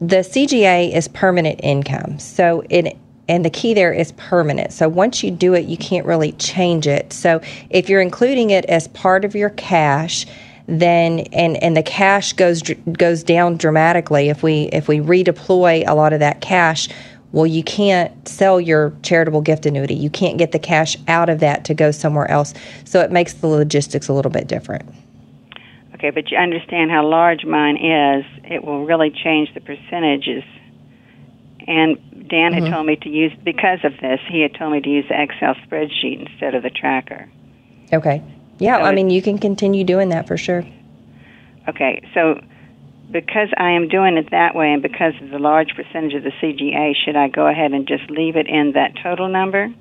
The 0.00 0.18
CGA 0.18 0.94
is 0.94 1.06
permanent 1.06 1.60
income, 1.62 2.18
so 2.18 2.64
it 2.70 2.96
and 3.28 3.44
the 3.44 3.50
key 3.50 3.74
there 3.74 3.92
is 3.92 4.12
permanent. 4.12 4.72
So 4.72 4.88
once 4.88 5.22
you 5.22 5.30
do 5.30 5.52
it, 5.52 5.66
you 5.66 5.76
can't 5.76 6.06
really 6.06 6.32
change 6.32 6.86
it. 6.86 7.12
So 7.12 7.42
if 7.68 7.90
you're 7.90 8.00
including 8.00 8.50
it 8.50 8.64
as 8.64 8.88
part 8.88 9.26
of 9.26 9.34
your 9.34 9.50
cash, 9.50 10.24
then 10.68 11.20
and 11.32 11.56
and 11.62 11.76
the 11.76 11.82
cash 11.82 12.34
goes 12.34 12.62
goes 12.92 13.22
down 13.22 13.56
dramatically. 13.56 14.28
If 14.28 14.42
we 14.42 14.64
if 14.64 14.86
we 14.86 14.98
redeploy 14.98 15.84
a 15.86 15.94
lot 15.94 16.12
of 16.12 16.20
that 16.20 16.40
cash 16.40 16.88
well 17.32 17.46
you 17.46 17.62
can't 17.62 18.28
sell 18.28 18.60
your 18.60 18.92
charitable 19.02 19.40
gift 19.40 19.66
annuity. 19.66 19.94
You 19.94 20.10
can't 20.10 20.38
get 20.38 20.52
the 20.52 20.58
cash 20.58 20.96
out 21.08 21.28
of 21.28 21.40
that 21.40 21.64
to 21.66 21.74
go 21.74 21.90
somewhere 21.90 22.30
else. 22.30 22.52
So 22.84 23.00
it 23.00 23.10
makes 23.10 23.34
the 23.34 23.46
logistics 23.46 24.08
a 24.08 24.12
little 24.12 24.30
bit 24.30 24.46
different. 24.46 24.88
Okay 25.94 26.10
but 26.10 26.30
you 26.30 26.36
understand 26.36 26.90
how 26.90 27.06
large 27.06 27.46
mine 27.46 27.76
is. 27.76 28.24
It 28.44 28.62
will 28.62 28.84
really 28.84 29.10
change 29.10 29.52
the 29.54 29.60
percentages. 29.60 30.44
And 31.66 32.28
Dan 32.28 32.52
had 32.52 32.64
mm-hmm. 32.64 32.72
told 32.72 32.86
me 32.86 32.96
to 32.96 33.08
use 33.08 33.32
because 33.42 33.78
of 33.84 33.92
this 34.02 34.20
he 34.28 34.42
had 34.42 34.54
told 34.54 34.72
me 34.72 34.82
to 34.82 34.88
use 34.88 35.06
the 35.08 35.18
Excel 35.18 35.54
spreadsheet 35.66 36.28
instead 36.28 36.54
of 36.54 36.62
the 36.62 36.70
tracker. 36.70 37.26
Okay 37.90 38.22
yeah, 38.58 38.78
so 38.78 38.84
I 38.84 38.94
mean, 38.94 39.10
you 39.10 39.22
can 39.22 39.38
continue 39.38 39.84
doing 39.84 40.08
that 40.10 40.26
for 40.26 40.36
sure. 40.36 40.64
Okay, 41.68 42.02
so 42.14 42.40
because 43.10 43.48
I 43.56 43.70
am 43.70 43.88
doing 43.88 44.16
it 44.16 44.30
that 44.30 44.54
way 44.54 44.72
and 44.72 44.82
because 44.82 45.14
of 45.20 45.30
the 45.30 45.38
large 45.38 45.74
percentage 45.74 46.14
of 46.14 46.24
the 46.24 46.32
CGA, 46.42 46.94
should 46.94 47.16
I 47.16 47.28
go 47.28 47.46
ahead 47.46 47.72
and 47.72 47.86
just 47.86 48.10
leave 48.10 48.36
it 48.36 48.46
in 48.46 48.72
that 48.72 48.94
total 49.02 49.28
number? 49.28 49.72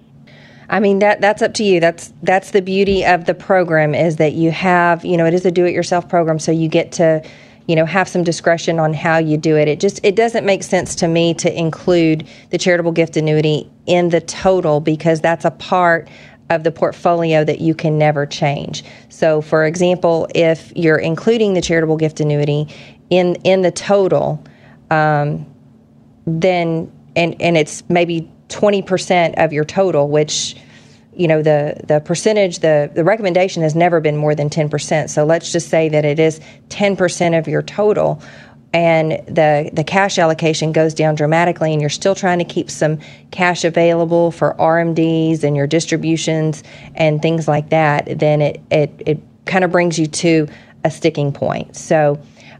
I 0.70 0.80
mean 0.80 1.00
that 1.00 1.22
that's 1.22 1.42
up 1.42 1.54
to 1.56 1.63
you. 1.63 1.80
That's 1.80 2.13
that's 2.24 2.52
the 2.52 2.62
beauty 2.62 3.06
of 3.06 3.26
the 3.26 3.34
program 3.34 3.96
is 3.96 4.18
that 4.18 4.34
you 4.34 4.52
have, 4.52 5.06
you 5.06 5.16
know, 5.16 5.26
it 5.26 5.34
is 5.34 5.46
a 5.46 5.52
do 5.52 5.66
it 5.66 5.74
yourself 5.74 6.10
program 6.10 6.40
so 6.40 6.52
you 6.52 6.68
get 6.68 6.92
to 6.94 7.24
you 7.68 7.76
know 7.76 7.86
have 7.86 8.08
some 8.08 8.24
discretion 8.24 8.80
on 8.80 8.94
how 8.94 9.18
you 9.18 9.38
do 9.38 9.58
it 9.58 9.68
it 9.68 9.80
just 9.80 10.00
it 10.04 10.16
doesn't 10.16 10.46
make 10.46 10.63
sense 10.63 10.96
to 10.96 11.08
me 11.08 11.34
to 11.34 11.54
include 11.54 12.26
the 12.50 12.58
charitable 12.58 12.94
gift 12.94 13.18
annuity 13.18 13.70
in 13.86 14.10
the 14.10 14.22
total 14.22 14.80
because 14.80 15.22
that's 15.22 15.44
a 15.44 15.52
part 15.52 16.08
of 16.50 16.64
the 16.64 16.72
portfolio 16.72 17.44
that 17.44 17.60
you 17.60 17.76
can 17.76 17.98
never 17.98 18.26
change. 18.26 18.84
So, 19.10 19.42
for 19.42 19.66
example, 19.66 20.28
if 20.34 20.72
you're 20.76 20.98
including 20.98 21.54
the 21.54 21.62
charitable 21.62 21.98
gift 21.98 22.20
annuity 22.20 22.68
in 23.10 23.36
in 23.44 23.62
the 23.62 23.72
total, 23.72 24.44
um, 24.90 25.46
then 26.26 26.92
and 27.16 27.42
and 27.42 27.58
it's 27.58 27.84
maybe 27.90 28.32
twenty 28.50 28.82
percent 28.82 29.36
of 29.38 29.52
your 29.52 29.66
total, 29.66 30.08
which 30.08 30.56
you 31.18 31.28
know 31.28 31.42
the 31.42 31.82
the 31.86 32.00
percentage 32.00 32.60
the 32.60 32.90
the 32.94 33.04
recommendation 33.04 33.64
has 33.64 33.76
never 33.76 34.00
been 34.00 34.16
more 34.16 34.36
than 34.36 34.50
10%. 34.50 35.10
So 35.10 35.26
let's 35.26 35.52
just 35.52 35.70
say 35.70 35.90
that 35.90 36.06
it 36.06 36.20
is 36.20 36.40
10% 36.70 37.38
of 37.38 37.48
your 37.48 37.64
total 37.64 38.22
and 38.74 39.14
the 39.28 39.70
the 39.74 39.84
cash 39.84 40.18
allocation 40.18 40.72
goes 40.72 40.94
down 40.94 41.16
dramatically 41.16 41.72
and 41.72 41.82
you're 41.82 41.90
still 41.90 42.16
trying 42.16 42.40
to 42.40 42.46
keep 42.46 42.70
some 42.70 43.00
cash 43.32 43.64
available 43.64 44.32
for 44.32 44.56
RMDs 44.56 45.44
and 45.44 45.56
your 45.56 45.68
distributions 45.68 46.64
and 46.96 47.22
things 47.22 47.48
like 47.48 47.70
that, 47.70 48.20
then 48.20 48.42
it 48.42 48.62
it, 48.70 48.92
it 49.06 49.20
kind 49.46 49.64
of 49.64 49.72
brings 49.72 49.98
you 49.98 50.08
to 50.08 50.48
a 50.84 50.92
sticking 50.92 51.32
point. 51.32 51.76
So 51.76 52.20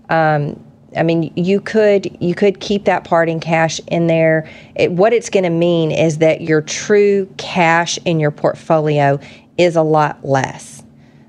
um, 0.10 0.64
I 0.96 1.04
mean, 1.04 1.34
you 1.36 1.60
could 1.60 2.18
you 2.22 2.34
could 2.34 2.60
keep 2.60 2.86
that 2.86 3.04
part 3.04 3.30
in 3.30 3.40
cash 3.40 3.80
in 3.88 4.08
there. 4.08 4.50
It, 4.76 4.92
what 4.92 5.14
it's 5.14 5.30
going 5.30 5.44
to 5.44 5.50
mean 5.50 5.92
is 5.92 6.20
that 6.20 6.42
your 6.42 6.62
true 6.62 7.28
cash 7.38 8.00
in 8.06 8.20
your 8.20 8.32
portfolio 8.32 9.20
is 9.58 9.76
a 9.76 9.82
lot 9.82 10.24
less. 10.24 10.84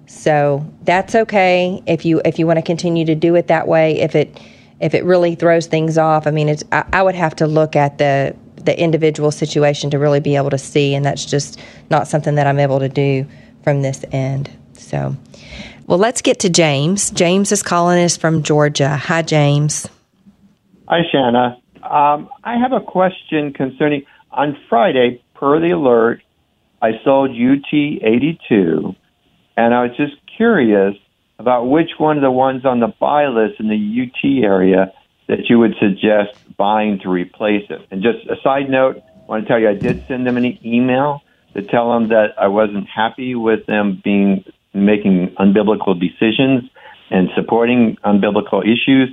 So 0.06 0.64
that's 0.84 1.14
okay 1.14 1.82
if 1.86 2.04
you 2.04 2.20
if 2.24 2.38
you 2.38 2.46
want 2.46 2.58
to 2.58 2.62
continue 2.62 3.04
to 3.06 3.14
do 3.14 3.34
it 3.34 3.48
that 3.48 3.66
way. 3.66 4.00
If 4.00 4.14
it 4.14 4.40
if 4.80 4.94
it 4.94 5.04
really 5.04 5.34
throws 5.34 5.66
things 5.66 5.98
off, 5.98 6.26
I 6.26 6.30
mean, 6.30 6.48
it's 6.48 6.64
I, 6.72 6.84
I 6.92 7.02
would 7.02 7.14
have 7.14 7.36
to 7.36 7.46
look 7.46 7.76
at 7.76 7.98
the 7.98 8.36
the 8.56 8.78
individual 8.78 9.30
situation 9.30 9.90
to 9.90 9.98
really 9.98 10.20
be 10.20 10.36
able 10.36 10.50
to 10.50 10.58
see, 10.58 10.94
and 10.94 11.04
that's 11.04 11.24
just 11.24 11.60
not 11.90 12.08
something 12.08 12.34
that 12.34 12.46
I'm 12.46 12.58
able 12.58 12.80
to 12.80 12.88
do 12.88 13.26
from 13.62 13.82
this 13.82 14.04
end. 14.12 14.50
So, 14.74 15.16
well, 15.86 15.98
let's 15.98 16.22
get 16.22 16.40
to 16.40 16.50
James. 16.50 17.10
James 17.10 17.52
is 17.52 17.62
calling 17.62 18.02
us 18.02 18.16
from 18.16 18.42
Georgia. 18.42 18.96
Hi, 18.96 19.22
James. 19.22 19.88
Hi, 20.88 21.00
Shanna. 21.10 21.58
Um, 21.82 22.28
I 22.44 22.58
have 22.58 22.72
a 22.72 22.80
question 22.80 23.52
concerning 23.52 24.04
on 24.30 24.56
Friday, 24.68 25.22
per 25.34 25.60
the 25.60 25.70
alert, 25.70 26.22
I 26.80 26.92
sold 27.04 27.30
UT 27.30 27.72
82, 27.72 28.94
and 29.56 29.74
I 29.74 29.82
was 29.82 29.96
just 29.96 30.14
curious 30.36 30.94
about 31.38 31.68
which 31.68 31.90
one 31.98 32.16
of 32.16 32.22
the 32.22 32.30
ones 32.30 32.64
on 32.64 32.80
the 32.80 32.92
buy 33.00 33.26
list 33.28 33.60
in 33.60 33.68
the 33.68 34.02
UT 34.02 34.44
area 34.44 34.92
that 35.28 35.48
you 35.48 35.58
would 35.58 35.74
suggest 35.78 36.38
buying 36.56 36.98
to 37.00 37.08
replace 37.08 37.64
it. 37.70 37.80
And 37.90 38.02
just 38.02 38.26
a 38.26 38.36
side 38.42 38.68
note, 38.68 38.96
I 38.96 39.26
want 39.26 39.44
to 39.44 39.48
tell 39.48 39.60
you 39.60 39.68
I 39.68 39.74
did 39.74 40.06
send 40.08 40.26
them 40.26 40.36
an 40.36 40.58
email 40.66 41.22
to 41.54 41.62
tell 41.62 41.92
them 41.92 42.08
that 42.08 42.34
I 42.40 42.48
wasn't 42.48 42.88
happy 42.88 43.34
with 43.34 43.66
them 43.66 44.00
being 44.02 44.44
making 44.74 45.34
unbiblical 45.38 45.98
decisions 45.98 46.70
and 47.10 47.28
supporting 47.36 47.96
unbiblical 48.04 48.62
issues. 48.62 49.10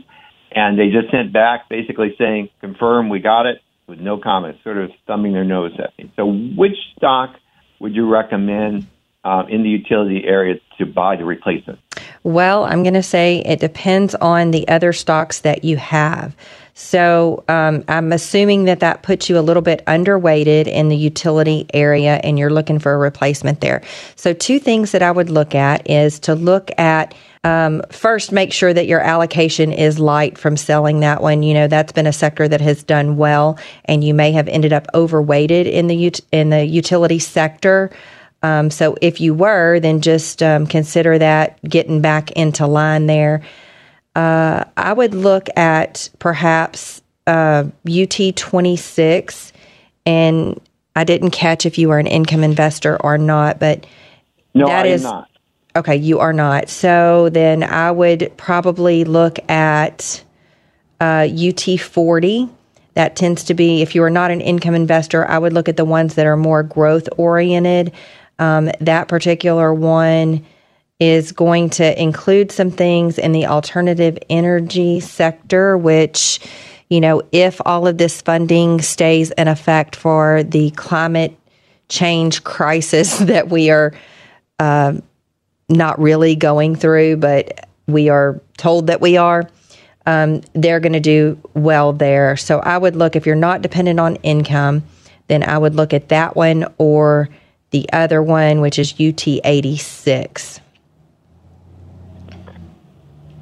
And 0.51 0.79
they 0.79 0.89
just 0.89 1.11
sent 1.11 1.33
back 1.33 1.69
basically 1.69 2.15
saying, 2.17 2.49
confirm 2.61 3.09
we 3.09 3.19
got 3.19 3.45
it 3.45 3.61
with 3.87 3.99
no 3.99 4.17
comments, 4.17 4.63
sort 4.63 4.77
of 4.77 4.91
thumbing 5.05 5.33
their 5.33 5.43
nose 5.43 5.73
at 5.77 5.97
me. 5.97 6.11
So 6.15 6.25
which 6.25 6.77
stock 6.97 7.35
would 7.79 7.93
you 7.95 8.09
recommend 8.09 8.87
uh, 9.23 9.43
in 9.49 9.63
the 9.63 9.69
utility 9.69 10.23
area 10.25 10.55
to 10.77 10.85
buy 10.85 11.17
to 11.17 11.25
replace 11.25 11.63
it? 11.67 11.77
Well, 12.25 12.63
I'm 12.65 12.81
going 12.81 12.95
to 12.95 13.03
say 13.03 13.43
it 13.45 13.59
depends 13.59 14.15
on 14.15 14.49
the 14.49 14.67
other 14.67 14.93
stocks 14.93 15.41
that 15.41 15.63
you 15.63 15.77
have. 15.77 16.35
So 16.73 17.43
um, 17.47 17.83
I'm 17.87 18.11
assuming 18.11 18.65
that 18.65 18.79
that 18.79 19.03
puts 19.03 19.29
you 19.29 19.37
a 19.37 19.41
little 19.41 19.61
bit 19.61 19.85
underweighted 19.85 20.65
in 20.65 20.89
the 20.89 20.97
utility 20.97 21.67
area 21.71 22.19
and 22.23 22.39
you're 22.39 22.49
looking 22.49 22.79
for 22.79 22.95
a 22.95 22.97
replacement 22.97 23.61
there. 23.61 23.83
So, 24.15 24.33
two 24.33 24.57
things 24.57 24.91
that 24.91 25.03
I 25.03 25.11
would 25.11 25.29
look 25.29 25.53
at 25.53 25.87
is 25.87 26.19
to 26.21 26.33
look 26.33 26.71
at 26.79 27.13
um, 27.45 27.83
first, 27.91 28.31
make 28.31 28.51
sure 28.51 28.73
that 28.73 28.87
your 28.87 29.01
allocation 29.01 29.71
is 29.71 29.99
light 29.99 30.35
from 30.35 30.57
selling 30.57 31.01
that 31.01 31.21
one. 31.21 31.43
You 31.43 31.53
know 31.53 31.67
that's 31.67 31.91
been 31.91 32.07
a 32.07 32.13
sector 32.13 32.47
that 32.47 32.59
has 32.59 32.81
done 32.81 33.17
well, 33.17 33.59
and 33.85 34.03
you 34.03 34.15
may 34.15 34.31
have 34.31 34.47
ended 34.47 34.73
up 34.73 34.87
overweighted 34.95 35.67
in 35.67 35.85
the 35.85 36.11
in 36.31 36.49
the 36.49 36.65
utility 36.65 37.19
sector. 37.19 37.91
Um, 38.45 38.69
so 38.69 38.95
if 39.01 39.19
you 39.19 39.33
were, 39.33 39.79
then 39.79 40.01
just 40.01 40.43
um, 40.43 40.67
consider 40.67 41.17
that 41.17 41.59
getting 41.63 41.99
back 41.99 42.31
into 42.33 42.67
line 42.67 43.07
there. 43.07 43.41
Uh, 44.15 44.65
I 44.77 44.93
would 44.93 45.15
look 45.15 45.47
at 45.57 46.11
perhaps 46.19 47.01
uh, 47.25 47.63
UT 47.89 48.35
26, 48.35 49.51
and 50.05 50.61
I 50.95 51.03
didn't 51.03 51.31
catch 51.31 51.65
if 51.65 51.79
you 51.79 51.89
were 51.89 51.97
an 51.97 52.05
income 52.05 52.43
investor 52.43 53.01
or 53.01 53.17
not, 53.17 53.59
but 53.59 53.87
no, 54.53 54.67
that 54.67 54.85
I 54.85 54.89
is 54.89 55.01
not. 55.01 55.27
Okay, 55.75 55.95
you 55.95 56.19
are 56.19 56.31
not. 56.31 56.69
So 56.69 57.29
then 57.29 57.63
I 57.63 57.89
would 57.89 58.31
probably 58.37 59.05
look 59.05 59.39
at 59.49 60.23
uh, 61.01 61.27
UT 61.27 61.79
40. 61.79 62.47
That 62.93 63.15
tends 63.15 63.43
to 63.45 63.55
be, 63.55 63.81
if 63.81 63.95
you 63.95 64.03
are 64.03 64.11
not 64.11 64.29
an 64.29 64.39
income 64.39 64.75
investor, 64.75 65.27
I 65.27 65.39
would 65.39 65.51
look 65.51 65.67
at 65.67 65.77
the 65.77 65.83
ones 65.83 66.13
that 66.13 66.27
are 66.27 66.37
more 66.37 66.61
growth 66.61 67.09
oriented. 67.17 67.91
Um, 68.39 68.69
that 68.81 69.07
particular 69.07 69.73
one 69.73 70.45
is 70.99 71.31
going 71.31 71.69
to 71.69 72.01
include 72.01 72.51
some 72.51 72.71
things 72.71 73.17
in 73.17 73.31
the 73.31 73.47
alternative 73.47 74.17
energy 74.29 74.99
sector, 74.99 75.77
which, 75.77 76.39
you 76.89 77.01
know, 77.01 77.21
if 77.31 77.59
all 77.65 77.87
of 77.87 77.97
this 77.97 78.21
funding 78.21 78.81
stays 78.81 79.31
in 79.31 79.47
effect 79.47 79.95
for 79.95 80.43
the 80.43 80.71
climate 80.71 81.37
change 81.89 82.43
crisis 82.43 83.17
that 83.19 83.49
we 83.49 83.69
are 83.69 83.93
uh, 84.59 84.93
not 85.67 85.99
really 85.99 86.35
going 86.35 86.75
through, 86.75 87.17
but 87.17 87.67
we 87.87 88.09
are 88.09 88.41
told 88.57 88.87
that 88.87 89.01
we 89.01 89.17
are. 89.17 89.49
Um, 90.07 90.41
they're 90.53 90.79
going 90.79 90.93
to 90.93 90.99
do 90.99 91.39
well 91.55 91.91
there. 91.91 92.37
So 92.37 92.59
I 92.59 92.77
would 92.77 92.95
look, 92.95 93.15
if 93.15 93.25
you're 93.25 93.35
not 93.35 93.61
dependent 93.61 93.99
on 93.99 94.17
income, 94.17 94.83
then 95.27 95.43
I 95.43 95.57
would 95.57 95.73
look 95.75 95.93
at 95.93 96.09
that 96.09 96.35
one 96.35 96.71
or 96.77 97.29
the 97.75 97.89
other 97.91 98.23
one, 98.23 98.61
which 98.61 98.79
is 98.79 98.93
UT 98.93 99.27
86. 99.27 100.61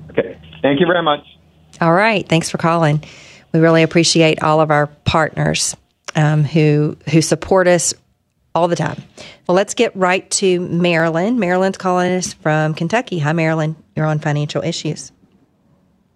Okay. 0.09 0.39
Thank 0.63 0.79
you 0.79 0.87
very 0.87 1.03
much. 1.03 1.19
All 1.79 1.93
right. 1.93 2.27
Thanks 2.27 2.49
for 2.49 2.57
calling. 2.57 3.03
We 3.51 3.59
really 3.59 3.83
appreciate 3.83 4.41
all 4.41 4.59
of 4.59 4.71
our 4.71 4.87
partners 4.87 5.77
um, 6.15 6.43
who 6.43 6.97
who 7.11 7.21
support 7.21 7.67
us 7.67 7.93
all 8.55 8.67
the 8.67 8.75
time. 8.75 9.03
Well, 9.47 9.53
let's 9.53 9.75
get 9.75 9.95
right 9.95 10.27
to 10.31 10.59
Marilyn. 10.61 11.37
Marilyn's 11.37 11.77
calling 11.77 12.11
us 12.11 12.33
from 12.33 12.73
Kentucky. 12.73 13.19
Hi, 13.19 13.33
Marilyn. 13.33 13.75
You're 13.95 14.07
on 14.07 14.17
financial 14.17 14.63
issues. 14.63 15.11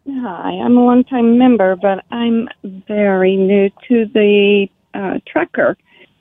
Hi, 0.10 0.50
I'm 0.50 0.76
a 0.76 0.84
long-time 0.84 1.38
member, 1.38 1.76
but 1.76 2.04
I'm 2.10 2.50
very 2.64 3.36
new 3.36 3.70
to 3.90 4.06
the 4.12 4.70
uh, 4.96 5.20
tracker. 5.28 5.78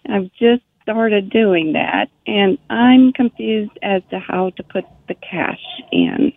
I've 0.09 0.31
just 0.39 0.63
started 0.87 1.31
doing 1.31 1.73
that, 1.73 2.09
and 2.29 2.59
I'm 2.71 3.13
confused 3.13 3.77
as 3.83 4.03
to 4.11 4.21
how 4.21 4.51
to 4.51 4.63
put 4.63 4.85
the 5.09 5.15
cash 5.15 5.61
in. 5.91 6.33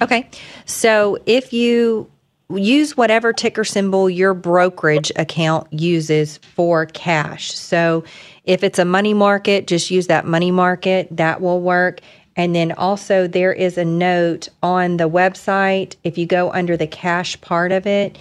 Okay. 0.00 0.30
So 0.66 1.18
if 1.26 1.52
you 1.52 2.08
use 2.48 2.96
whatever 2.96 3.32
ticker 3.32 3.64
symbol 3.64 4.08
your 4.08 4.34
brokerage 4.34 5.10
account 5.16 5.66
uses 5.72 6.38
for 6.38 6.86
cash. 6.86 7.52
So 7.52 8.04
if 8.44 8.62
it's 8.62 8.78
a 8.78 8.84
money 8.84 9.14
market, 9.14 9.66
just 9.66 9.90
use 9.90 10.06
that 10.06 10.26
money 10.26 10.50
market. 10.50 11.08
That 11.10 11.40
will 11.40 11.60
work. 11.60 12.00
And 12.36 12.54
then 12.54 12.72
also, 12.72 13.26
there 13.26 13.52
is 13.52 13.78
a 13.78 13.84
note 13.84 14.48
on 14.62 14.96
the 14.96 15.08
website. 15.08 15.96
If 16.04 16.18
you 16.18 16.26
go 16.26 16.52
under 16.52 16.76
the 16.76 16.86
cash 16.86 17.40
part 17.40 17.72
of 17.72 17.86
it, 17.86 18.18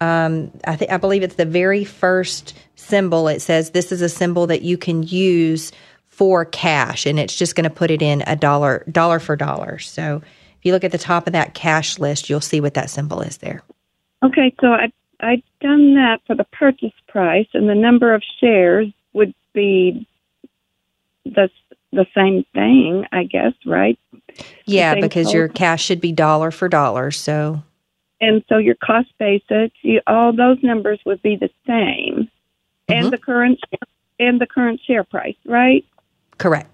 um, 0.00 0.50
I 0.66 0.76
think 0.76 0.90
I 0.90 0.96
believe 0.96 1.22
it's 1.22 1.36
the 1.36 1.44
very 1.44 1.84
first 1.84 2.54
symbol. 2.76 3.28
It 3.28 3.40
says 3.40 3.70
this 3.70 3.92
is 3.92 4.02
a 4.02 4.08
symbol 4.08 4.46
that 4.46 4.62
you 4.62 4.76
can 4.76 5.02
use 5.02 5.72
for 6.08 6.44
cash, 6.44 7.06
and 7.06 7.18
it's 7.18 7.36
just 7.36 7.56
going 7.56 7.64
to 7.64 7.70
put 7.70 7.90
it 7.90 8.02
in 8.02 8.22
a 8.26 8.36
dollar, 8.36 8.84
dollar 8.90 9.18
for 9.18 9.36
dollar. 9.36 9.78
So 9.78 10.22
if 10.58 10.58
you 10.64 10.72
look 10.72 10.84
at 10.84 10.92
the 10.92 10.98
top 10.98 11.26
of 11.26 11.32
that 11.32 11.54
cash 11.54 11.98
list, 11.98 12.30
you'll 12.30 12.40
see 12.40 12.60
what 12.60 12.74
that 12.74 12.90
symbol 12.90 13.20
is 13.20 13.38
there. 13.38 13.62
Okay, 14.22 14.54
so 14.60 14.68
I 14.68 14.92
I've 15.20 15.42
done 15.60 15.94
that 15.94 16.20
for 16.26 16.34
the 16.34 16.44
purchase 16.44 16.92
price, 17.08 17.48
and 17.54 17.68
the 17.68 17.74
number 17.74 18.14
of 18.14 18.22
shares 18.40 18.88
would 19.12 19.34
be 19.52 20.06
the 21.24 21.48
the 21.92 22.06
same 22.14 22.44
thing, 22.52 23.06
I 23.12 23.24
guess, 23.24 23.52
right? 23.64 23.98
Yeah, 24.66 24.96
because 24.96 25.26
total. 25.26 25.38
your 25.38 25.48
cash 25.48 25.84
should 25.84 26.00
be 26.00 26.12
dollar 26.12 26.50
for 26.50 26.68
dollar. 26.68 27.10
So, 27.10 27.62
and 28.24 28.44
so 28.48 28.58
your 28.58 28.74
cost 28.76 29.08
basis, 29.18 29.70
you, 29.82 30.00
all 30.06 30.34
those 30.34 30.58
numbers 30.62 31.00
would 31.04 31.22
be 31.22 31.36
the 31.36 31.50
same, 31.66 32.28
mm-hmm. 32.28 32.92
and 32.92 33.12
the 33.12 33.18
current 33.18 33.60
and 34.18 34.40
the 34.40 34.46
current 34.46 34.80
share 34.86 35.04
price, 35.04 35.36
right? 35.44 35.84
Correct. 36.38 36.70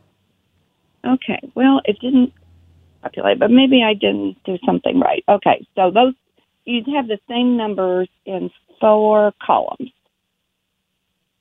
Okay. 1.05 1.41
Well, 1.55 1.81
it 1.85 1.99
didn't 2.01 2.33
populate, 3.03 3.39
but 3.39 3.51
maybe 3.51 3.83
I 3.83 3.95
didn't 3.95 4.43
do 4.45 4.59
something 4.65 5.01
right. 5.01 5.25
Okay, 5.29 5.67
so 5.75 5.91
those 5.91 6.15
you'd 6.65 6.87
have 6.95 7.09
the 7.09 7.19
same 7.29 7.57
numbers 7.57 8.09
in 8.27 8.51
four 8.81 9.33
columns. 9.43 9.91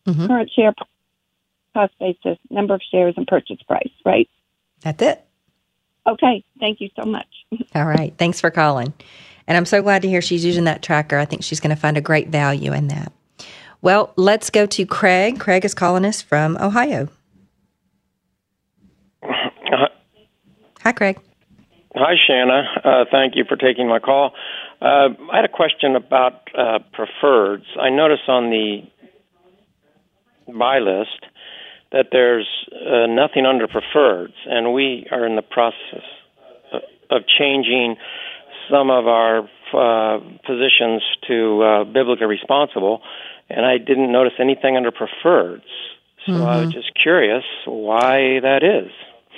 Mm-hmm. 0.05 0.27
Current 0.27 0.51
share 0.55 0.73
cost 1.73 1.93
basis, 1.99 2.37
number 2.49 2.73
of 2.73 2.81
shares, 2.89 3.13
and 3.17 3.27
purchase 3.27 3.61
price, 3.67 3.91
right? 4.05 4.29
That's 4.81 5.01
it. 5.01 5.25
Okay. 6.07 6.43
Thank 6.59 6.81
you 6.81 6.89
so 6.99 7.05
much. 7.05 7.27
All 7.75 7.85
right. 7.85 8.13
Thanks 8.17 8.39
for 8.39 8.49
calling. 8.49 8.93
And 9.49 9.57
I'm 9.57 9.65
so 9.65 9.81
glad 9.81 10.03
to 10.03 10.07
hear 10.07 10.21
she's 10.21 10.45
using 10.45 10.65
that 10.65 10.83
tracker. 10.83 11.17
I 11.17 11.25
think 11.25 11.43
she's 11.43 11.59
going 11.59 11.75
to 11.75 11.81
find 11.81 11.97
a 11.97 12.01
great 12.01 12.27
value 12.27 12.71
in 12.71 12.87
that. 12.89 13.11
Well, 13.81 14.13
let's 14.15 14.51
go 14.51 14.67
to 14.67 14.85
Craig. 14.85 15.39
Craig 15.39 15.65
is 15.65 15.73
calling 15.73 16.05
us 16.05 16.21
from 16.21 16.55
Ohio. 16.57 17.09
Hi, 19.23 20.91
Craig. 20.91 21.19
Hi, 21.95 22.13
Shanna. 22.27 22.61
Uh, 22.85 23.05
thank 23.11 23.35
you 23.35 23.43
for 23.43 23.55
taking 23.55 23.87
my 23.89 23.97
call. 23.97 24.33
Uh, 24.81 25.09
I 25.31 25.37
had 25.37 25.45
a 25.45 25.49
question 25.49 25.95
about 25.95 26.47
uh, 26.55 26.79
preferreds. 26.93 27.65
I 27.81 27.89
notice 27.89 28.19
on 28.27 28.51
the 28.51 28.83
buy 30.57 30.77
list 30.77 31.25
that 31.91 32.09
there's 32.11 32.47
uh, 32.71 33.07
nothing 33.07 33.47
under 33.47 33.67
preferreds, 33.67 34.35
and 34.45 34.73
we 34.73 35.07
are 35.11 35.25
in 35.25 35.35
the 35.35 35.41
process 35.41 36.05
of 37.09 37.23
changing 37.39 37.95
some 38.69 38.89
of 38.89 39.07
our 39.07 39.39
uh, 39.73 40.19
positions 40.45 41.01
to 41.27 41.63
uh, 41.63 41.83
biblically 41.83 42.27
responsible, 42.27 43.01
and 43.49 43.65
I 43.65 43.77
didn't 43.77 44.11
notice 44.11 44.33
anything 44.39 44.77
under 44.77 44.91
preferreds. 44.91 45.61
So 46.25 46.33
mm-hmm. 46.33 46.43
I 46.43 46.57
was 46.57 46.69
mm-hmm. 46.69 46.71
just 46.71 46.91
curious 47.01 47.43
why 47.65 48.39
that 48.41 48.61
is. 48.63 48.91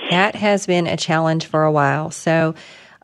That 0.09 0.35
has 0.35 0.65
been 0.65 0.87
a 0.87 0.97
challenge 0.97 1.45
for 1.45 1.63
a 1.63 1.71
while. 1.71 2.11
So, 2.11 2.55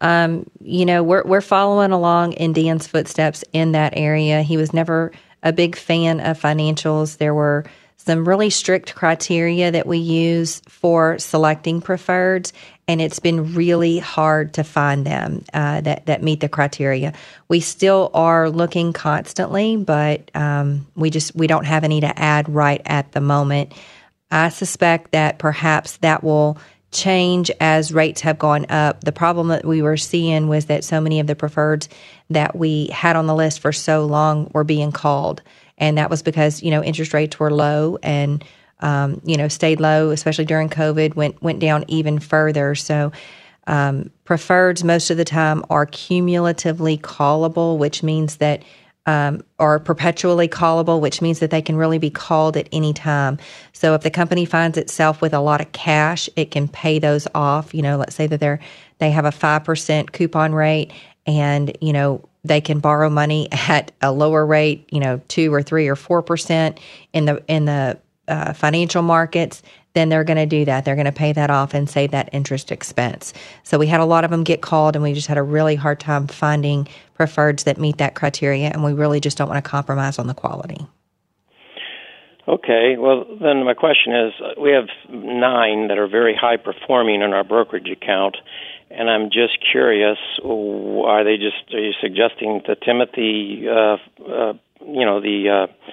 um, 0.02 0.50
you 0.62 0.86
know, 0.86 1.04
we're 1.04 1.24
we're 1.24 1.42
following 1.42 1.92
along 1.92 2.34
in 2.34 2.54
Dan's 2.54 2.88
footsteps 2.88 3.44
in 3.54 3.74
that 3.74 3.94
area. 3.96 4.42
He 4.42 4.58
was 4.58 4.74
never 4.74 5.12
a 5.44 5.54
big 5.54 5.76
fan 5.76 6.20
of 6.20 6.40
financials. 6.40 7.18
There 7.18 7.34
were 7.34 7.66
some 7.98 8.28
really 8.28 8.50
strict 8.50 8.96
criteria 8.96 9.72
that 9.72 9.86
we 9.86 9.98
use 9.98 10.62
for 10.68 11.20
selecting 11.20 11.82
preferreds, 11.82 12.54
and 12.88 13.02
it's 13.02 13.20
been 13.20 13.54
really 13.54 13.98
hard 13.98 14.54
to 14.54 14.64
find 14.64 15.06
them 15.06 15.44
uh, 15.54 15.82
that 15.82 16.06
that 16.06 16.24
meet 16.24 16.40
the 16.40 16.48
criteria. 16.48 17.14
We 17.50 17.60
still 17.60 18.10
are 18.14 18.50
looking 18.50 18.94
constantly, 18.94 19.76
but 19.76 20.32
um, 20.36 20.88
we 20.96 21.10
just 21.10 21.36
we 21.36 21.48
don't 21.48 21.66
have 21.66 21.84
any 21.84 22.00
to 22.02 22.20
add 22.20 22.48
right 22.48 22.82
at 22.86 23.12
the 23.12 23.22
moment. 23.22 23.74
I 24.32 24.50
suspect 24.50 25.12
that 25.12 25.40
perhaps 25.40 25.98
that 25.98 26.24
will 26.24 26.58
change 26.92 27.52
as 27.60 27.94
rates 27.94 28.22
have 28.22 28.40
gone 28.40 28.66
up. 28.70 29.04
The 29.04 29.12
problem 29.12 29.50
that 29.50 29.66
we 29.66 29.82
were 29.82 29.98
seeing 29.98 30.48
was 30.48 30.66
that 30.68 30.84
so 30.84 31.02
many 31.02 31.20
of 31.20 31.28
the 31.28 31.36
preferreds 31.36 31.88
that 32.30 32.56
we 32.56 32.88
had 32.88 33.16
on 33.16 33.28
the 33.28 33.36
list 33.36 33.60
for 33.60 33.72
so 33.74 34.06
long 34.06 34.50
were 34.54 34.64
being 34.64 34.92
called. 34.92 35.42
And 35.78 35.98
that 35.98 36.10
was 36.10 36.22
because, 36.24 36.64
you 36.64 36.72
know, 36.72 36.84
interest 36.84 37.14
rates 37.14 37.40
were 37.40 37.52
low 37.52 37.98
and, 38.04 38.44
um, 38.80 39.22
you 39.24 39.38
know, 39.38 39.48
stayed 39.48 39.80
low, 39.80 40.10
especially 40.12 40.46
during 40.46 40.70
COVID, 40.70 41.16
went, 41.16 41.42
went 41.42 41.60
down 41.60 41.86
even 41.88 42.20
further. 42.20 42.76
So, 42.76 43.12
um, 43.68 44.10
preferreds 44.26 44.84
most 44.84 45.10
of 45.10 45.18
the 45.18 45.26
time 45.26 45.62
are 45.70 45.86
cumulatively 45.86 46.98
callable, 46.98 47.78
which 47.78 48.02
means 48.02 48.38
that 48.38 48.64
um, 49.08 49.42
are 49.58 49.80
perpetually 49.80 50.50
callable, 50.50 51.00
which 51.00 51.22
means 51.22 51.40
that 51.40 51.50
they 51.50 51.62
can 51.62 51.78
really 51.78 51.98
be 51.98 52.10
called 52.10 52.58
at 52.58 52.68
any 52.74 52.94
time. 52.94 53.38
So 53.72 53.94
if 53.94 54.02
the 54.02 54.12
company 54.12 54.46
finds 54.46 54.78
itself 54.78 55.22
with 55.22 55.34
a 55.34 55.40
lot 55.40 55.62
of 55.62 55.72
cash, 55.72 56.30
it 56.36 56.52
can 56.52 56.68
pay 56.68 57.00
those 57.00 57.26
off. 57.34 57.74
You 57.74 57.82
know, 57.82 57.98
let's 57.98 58.16
say 58.16 58.28
that 58.28 58.40
they're 58.40 58.60
they 59.00 59.12
have 59.12 59.26
a 59.26 59.32
five 59.32 59.64
percent 59.64 60.12
coupon 60.12 60.54
rate, 60.54 60.92
and 61.28 61.78
you 61.82 61.94
know 61.94 62.28
they 62.44 62.62
can 62.62 62.80
borrow 62.80 63.10
money 63.10 63.48
at 63.52 63.92
a 64.02 64.12
lower 64.12 64.46
rate, 64.46 64.88
you 64.92 65.00
know, 65.00 65.22
two 65.28 65.54
or 65.54 65.62
three 65.62 65.88
or 65.88 65.96
four 65.96 66.22
percent 66.22 66.80
in 67.14 67.26
the 67.26 67.44
in 67.48 67.66
the 67.66 68.00
uh, 68.28 68.54
financial 68.54 69.04
markets 69.04 69.62
then 69.98 70.10
they're 70.10 70.24
going 70.24 70.38
to 70.38 70.46
do 70.46 70.64
that. 70.64 70.86
They're 70.86 70.96
going 70.96 71.06
to 71.06 71.12
pay 71.12 71.34
that 71.34 71.50
off 71.50 71.74
and 71.74 71.90
save 71.90 72.12
that 72.12 72.30
interest 72.32 72.72
expense. 72.72 73.34
So 73.64 73.80
we 73.80 73.88
had 73.88 74.00
a 74.00 74.06
lot 74.06 74.24
of 74.24 74.30
them 74.30 74.44
get 74.44 74.62
called, 74.62 74.96
and 74.96 75.02
we 75.02 75.12
just 75.14 75.26
had 75.26 75.40
a 75.40 75.44
really 75.44 75.74
hard 75.74 76.00
time 76.00 76.28
finding 76.28 76.88
preferreds 77.18 77.64
that 77.64 77.80
meet 77.80 77.98
that 77.98 78.14
criteria, 78.14 78.68
and 78.68 78.84
we 78.84 78.94
really 78.94 79.20
just 79.20 79.40
don't 79.40 79.50
want 79.50 79.64
to 79.64 79.68
compromise 79.68 80.20
on 80.20 80.28
the 80.28 80.36
quality. 80.36 80.86
Okay, 82.48 82.96
well, 82.98 83.26
then 83.42 83.66
my 83.66 83.74
question 83.74 84.16
is 84.16 84.34
we 84.62 84.72
have 84.72 84.88
nine 85.10 85.88
that 85.88 85.98
are 85.98 86.08
very 86.08 86.36
high 86.36 86.58
performing 86.58 87.24
in 87.24 87.34
our 87.34 87.44
brokerage 87.44 87.90
account, 87.90 88.38
and 88.90 89.10
I'm 89.10 89.30
just 89.30 89.58
curious 89.72 90.18
are 90.44 91.24
they 91.24 91.38
just, 91.38 91.74
are 91.74 91.80
you 91.80 91.94
suggesting 92.02 92.62
the 92.68 92.76
Timothy, 92.76 93.68
uh, 93.68 93.98
uh, 94.24 94.54
you 94.82 95.06
know, 95.06 95.22
the, 95.22 95.68
uh, 95.68 95.92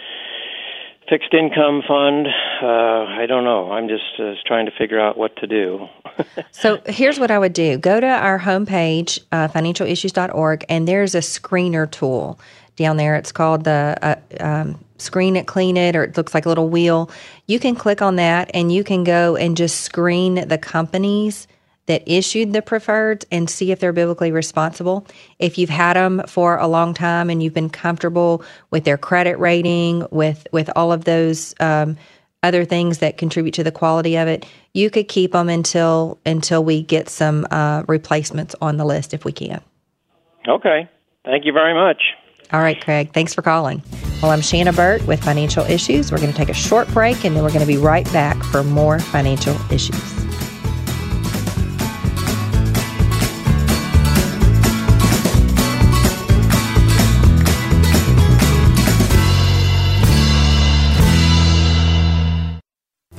fixed 1.09 1.35
income 1.35 1.83
fund. 1.87 2.27
Uh, 2.63 3.05
I 3.05 3.27
don't 3.27 3.45
know. 3.45 3.73
I'm 3.73 3.89
just 3.89 4.19
uh, 4.19 4.35
trying 4.47 4.67
to 4.67 4.73
figure 4.73 5.01
out 5.01 5.19
what 5.19 5.37
to 5.37 5.47
do. 5.47 5.87
so 6.51 6.81
here's 6.87 7.19
what 7.19 7.31
I 7.31 7.39
would 7.39 7.53
do 7.53 7.77
go 7.79 8.01
to 8.01 8.07
our 8.07 8.39
homepage, 8.39 9.21
uh, 9.33 9.49
financialissues.org, 9.49 10.65
and 10.69 10.89
there's 10.89 11.15
a 11.15 11.19
screener 11.19 11.91
tool 11.91 12.39
down 12.77 12.97
there. 12.97 13.17
It's 13.17 13.33
called 13.33 13.65
the 13.65 13.97
uh, 14.03 14.17
um, 14.41 14.85
Screen 14.99 15.37
It, 15.37 15.47
Clean 15.47 15.77
It, 15.77 15.97
or 15.97 16.05
it 16.05 16.17
looks 16.17 16.35
like 16.35 16.47
a 16.47 16.49
little 16.49 16.69
wheel. 16.69 17.11
You 17.47 17.61
can 17.61 17.75
click 17.75 18.01
on 18.03 18.17
that 18.17 18.51
and 18.55 18.73
you 18.73 18.85
can 18.85 19.05
go 19.05 19.37
and 19.37 19.57
just 19.57 19.83
screen 19.83 20.49
the 20.49 20.59
companies 20.59 21.47
that 21.87 22.03
issued 22.07 22.53
the 22.53 22.63
preferred 22.63 23.25
and 23.31 23.49
see 23.49 23.71
if 23.71 23.81
they're 23.81 23.93
biblically 23.93 24.33
responsible. 24.33 25.07
If 25.39 25.59
you've 25.59 25.71
had 25.71 25.95
them 25.95 26.23
for 26.27 26.57
a 26.57 26.67
long 26.67 26.95
time 26.95 27.31
and 27.31 27.43
you've 27.43 27.55
been 27.55 27.71
comfortable 27.71 28.45
with 28.71 28.85
their 28.85 28.99
credit 28.99 29.39
rating, 29.39 30.07
with 30.11 30.47
with 30.53 30.71
all 30.77 30.93
of 30.93 31.05
those 31.05 31.55
um, 31.61 31.97
other 32.43 32.65
things 32.65 32.99
that 32.99 33.17
contribute 33.17 33.53
to 33.55 33.65
the 33.65 33.73
quality 33.73 34.17
of 34.17 34.29
it, 34.29 34.47
you 34.73 34.91
could 34.91 35.09
keep 35.09 35.33
them 35.33 35.49
until 35.49 36.19
until 36.25 36.65
we 36.65 36.83
get 36.83 37.09
some 37.09 37.47
uh, 37.51 37.83
replacements 37.89 38.55
on 38.61 38.77
the 38.77 38.85
list 38.85 39.15
if 39.15 39.25
we 39.25 39.33
can. 39.33 39.61
Okay. 40.47 40.89
Thank 41.25 41.47
you 41.47 41.53
very 41.53 41.75
much. 41.75 42.03
All 42.53 42.61
right, 42.61 42.81
Craig. 42.81 43.13
Thanks 43.13 43.35
for 43.35 43.43
calling. 43.43 43.83
Well, 44.23 44.31
I'm 44.31 44.43
Shanna 44.43 44.73
Burt 44.73 45.07
with 45.07 45.23
Financial 45.25 45.65
Issues. 45.65 46.13
We're 46.13 46.19
going 46.19 46.31
to 46.31 46.37
take 46.37 46.51
a 46.51 46.55
short 46.55 46.87
break 46.89 47.25
and 47.25 47.35
then 47.35 47.43
we're 47.43 47.49
going 47.49 47.61
to 47.61 47.67
be 47.67 47.79
right 47.79 48.05
back 48.13 48.41
for 48.45 48.63
more 48.63 48.99
financial 48.99 49.57
issues. 49.73 50.34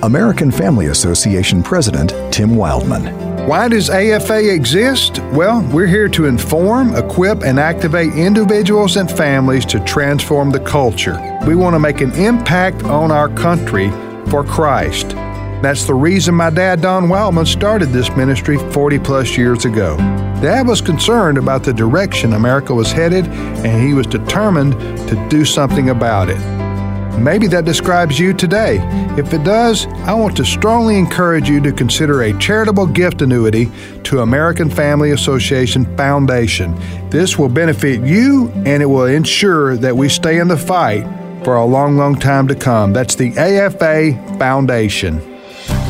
American 0.05 0.51
Family 0.51 0.85
Association 0.85 1.63
President 1.63 2.13
Tim 2.31 2.55
Wildman. 2.55 3.47
Why 3.47 3.67
does 3.67 3.89
AFA 3.89 4.53
exist? 4.53 5.17
Well, 5.33 5.67
we're 5.73 5.87
here 5.87 6.07
to 6.09 6.25
inform, 6.25 6.93
equip, 6.93 7.43
and 7.43 7.59
activate 7.59 8.13
individuals 8.13 8.97
and 8.97 9.09
families 9.09 9.65
to 9.65 9.79
transform 9.79 10.51
the 10.51 10.59
culture. 10.59 11.17
We 11.47 11.55
want 11.55 11.73
to 11.73 11.79
make 11.79 12.01
an 12.01 12.11
impact 12.13 12.83
on 12.83 13.11
our 13.11 13.29
country 13.29 13.89
for 14.29 14.43
Christ. 14.43 15.09
That's 15.63 15.85
the 15.85 15.95
reason 15.95 16.35
my 16.35 16.51
dad, 16.51 16.81
Don 16.81 17.09
Wildman, 17.09 17.47
started 17.47 17.89
this 17.89 18.15
ministry 18.15 18.59
40 18.73 18.99
plus 18.99 19.35
years 19.35 19.65
ago. 19.65 19.97
Dad 20.39 20.67
was 20.67 20.81
concerned 20.81 21.39
about 21.39 21.63
the 21.63 21.73
direction 21.73 22.33
America 22.33 22.75
was 22.75 22.91
headed, 22.91 23.25
and 23.25 23.81
he 23.81 23.95
was 23.95 24.05
determined 24.05 24.73
to 25.07 25.27
do 25.29 25.45
something 25.45 25.89
about 25.89 26.29
it. 26.29 26.54
Maybe 27.19 27.47
that 27.47 27.65
describes 27.65 28.19
you 28.19 28.33
today. 28.33 28.79
If 29.17 29.33
it 29.33 29.43
does, 29.43 29.87
I 30.03 30.13
want 30.13 30.35
to 30.37 30.45
strongly 30.45 30.97
encourage 30.97 31.49
you 31.49 31.61
to 31.61 31.71
consider 31.71 32.23
a 32.23 32.37
charitable 32.37 32.87
gift 32.87 33.21
annuity 33.21 33.71
to 34.03 34.21
American 34.21 34.69
Family 34.69 35.11
Association 35.11 35.85
Foundation. 35.97 36.75
This 37.09 37.37
will 37.37 37.49
benefit 37.49 38.01
you 38.01 38.49
and 38.65 38.83
it 38.83 38.87
will 38.87 39.05
ensure 39.05 39.77
that 39.77 39.95
we 39.95 40.09
stay 40.09 40.39
in 40.39 40.47
the 40.47 40.57
fight 40.57 41.03
for 41.43 41.55
a 41.55 41.65
long, 41.65 41.95
long 41.95 42.15
time 42.15 42.47
to 42.47 42.55
come. 42.55 42.91
That's 42.91 43.15
the 43.15 43.37
AFA 43.37 44.37
Foundation. 44.37 45.21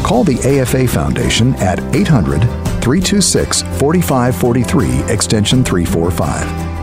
Call 0.04 0.24
the 0.24 0.38
AFA 0.60 0.88
Foundation 0.88 1.56
at 1.56 1.80
800 1.96 2.42
326 2.84 3.64
4543, 3.80 5.12
extension 5.12 5.64
345. 5.64 6.75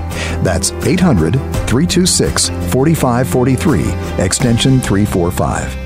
That's 0.43 0.73
800 0.73 1.35
326 1.35 2.49
4543, 2.49 4.25
extension 4.25 4.81
345. 4.81 5.83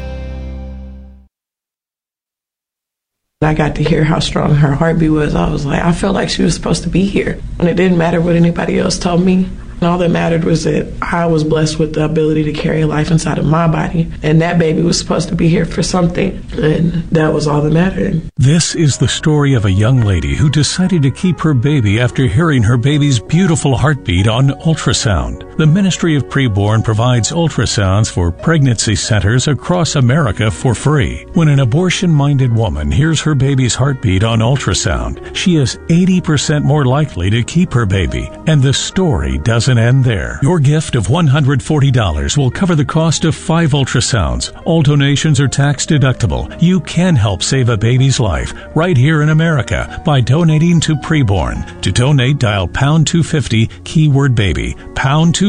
I 3.43 3.53
got 3.53 3.77
to 3.77 3.85
hear 3.85 4.03
how 4.03 4.19
strong 4.19 4.55
her 4.55 4.75
heartbeat 4.75 5.11
was. 5.11 5.35
I 5.35 5.51
was 5.51 5.67
like, 5.67 5.83
I 5.83 5.93
felt 5.93 6.15
like 6.15 6.31
she 6.31 6.43
was 6.43 6.55
supposed 6.55 6.85
to 6.85 6.89
be 6.89 7.05
here. 7.05 7.39
And 7.59 7.69
it 7.69 7.75
didn't 7.75 7.99
matter 7.99 8.21
what 8.21 8.35
anybody 8.35 8.79
else 8.79 8.99
told 8.99 9.23
me. 9.23 9.49
All 9.83 9.99
that 9.99 10.11
mattered 10.11 10.45
was 10.45 10.65
that 10.65 10.93
I 11.03 11.27
was 11.27 11.45
blessed 11.45 11.79
with 11.79 11.95
the 11.95 12.05
ability 12.05 12.45
to 12.45 12.53
carry 12.53 12.85
life 12.85 13.11
inside 13.11 13.39
of 13.39 13.45
my 13.45 13.69
body. 13.69 14.11
And 14.23 14.41
that 14.41 14.59
baby 14.59 14.83
was 14.83 14.99
supposed 14.99 15.29
to 15.29 15.35
be 15.35 15.49
here 15.49 15.67
for 15.67 15.83
something. 15.83 16.43
And 16.53 16.93
that 17.11 17.33
was 17.33 17.47
all 17.47 17.61
that 17.61 17.73
mattered. 17.73 18.23
This 18.37 18.75
is 18.75 18.99
the 18.99 19.09
story 19.09 19.55
of 19.55 19.65
a 19.65 19.73
young 19.73 20.01
lady 20.01 20.35
who 20.35 20.51
decided 20.51 21.03
to 21.03 21.11
keep 21.11 21.41
her 21.41 21.55
baby 21.55 22.01
after 22.01 22.27
hearing 22.27 22.63
her 22.63 22.77
baby's 22.77 23.21
beautiful 23.21 23.77
heartbeat 23.77 24.27
on 24.27 24.49
ultrasound. 24.49 25.46
The 25.59 25.67
Ministry 25.67 26.17
of 26.17 26.29
Preborn 26.29 26.85
provides 26.85 27.33
ultrasounds 27.33 28.11
for 28.11 28.31
pregnancy 28.31 28.95
centers 28.95 29.49
across 29.49 29.97
America 29.97 30.51
for 30.51 30.75
free. 30.75 31.25
When 31.33 31.49
an 31.49 31.61
abortion 31.61 32.11
minded 32.11 32.53
woman 32.55 32.93
hears 32.93 33.23
her 33.23 33.35
baby's 33.35 33.75
heartbeat 33.75 34.23
on 34.23 34.41
ultrasound, 34.41 35.35
she 35.35 35.57
is 35.57 35.79
80% 35.89 36.63
more 36.63 36.85
likely 36.85 37.31
to 37.31 37.43
keep 37.43 37.73
her 37.73 37.87
baby. 37.87 38.29
And 38.47 38.63
the 38.63 38.75
story 38.75 39.39
doesn't 39.39 39.79
end 39.79 40.05
there. 40.05 40.41
Your 40.43 40.61
gift 40.61 40.95
of 40.95 41.07
$140 41.07 42.37
will 42.37 42.51
cover 42.51 42.75
the 42.75 42.85
cost 42.85 43.25
of 43.25 43.35
five 43.35 43.71
ultrasounds. 43.71 44.53
All 44.67 44.83
donations 44.83 45.41
are 45.41 45.49
tax 45.49 45.87
deductible. 45.87 46.55
You 46.61 46.81
can 46.81 47.17
help 47.17 47.43
save 47.43 47.71
a 47.71 47.79
baby's 47.79 48.21
life 48.21 48.53
right 48.75 48.97
here 48.97 49.23
in 49.23 49.31
America 49.31 50.03
by 50.05 50.21
donating 50.21 50.81
to 50.81 50.97
Preborn. 50.97 51.81
To 51.81 51.91
donate, 51.91 52.41
dial 52.41 52.69
pound 52.69 53.07
250 53.07 53.69
keyword 53.85 54.35
baby, 54.35 54.75
pound 54.95 55.35
250 55.35 55.46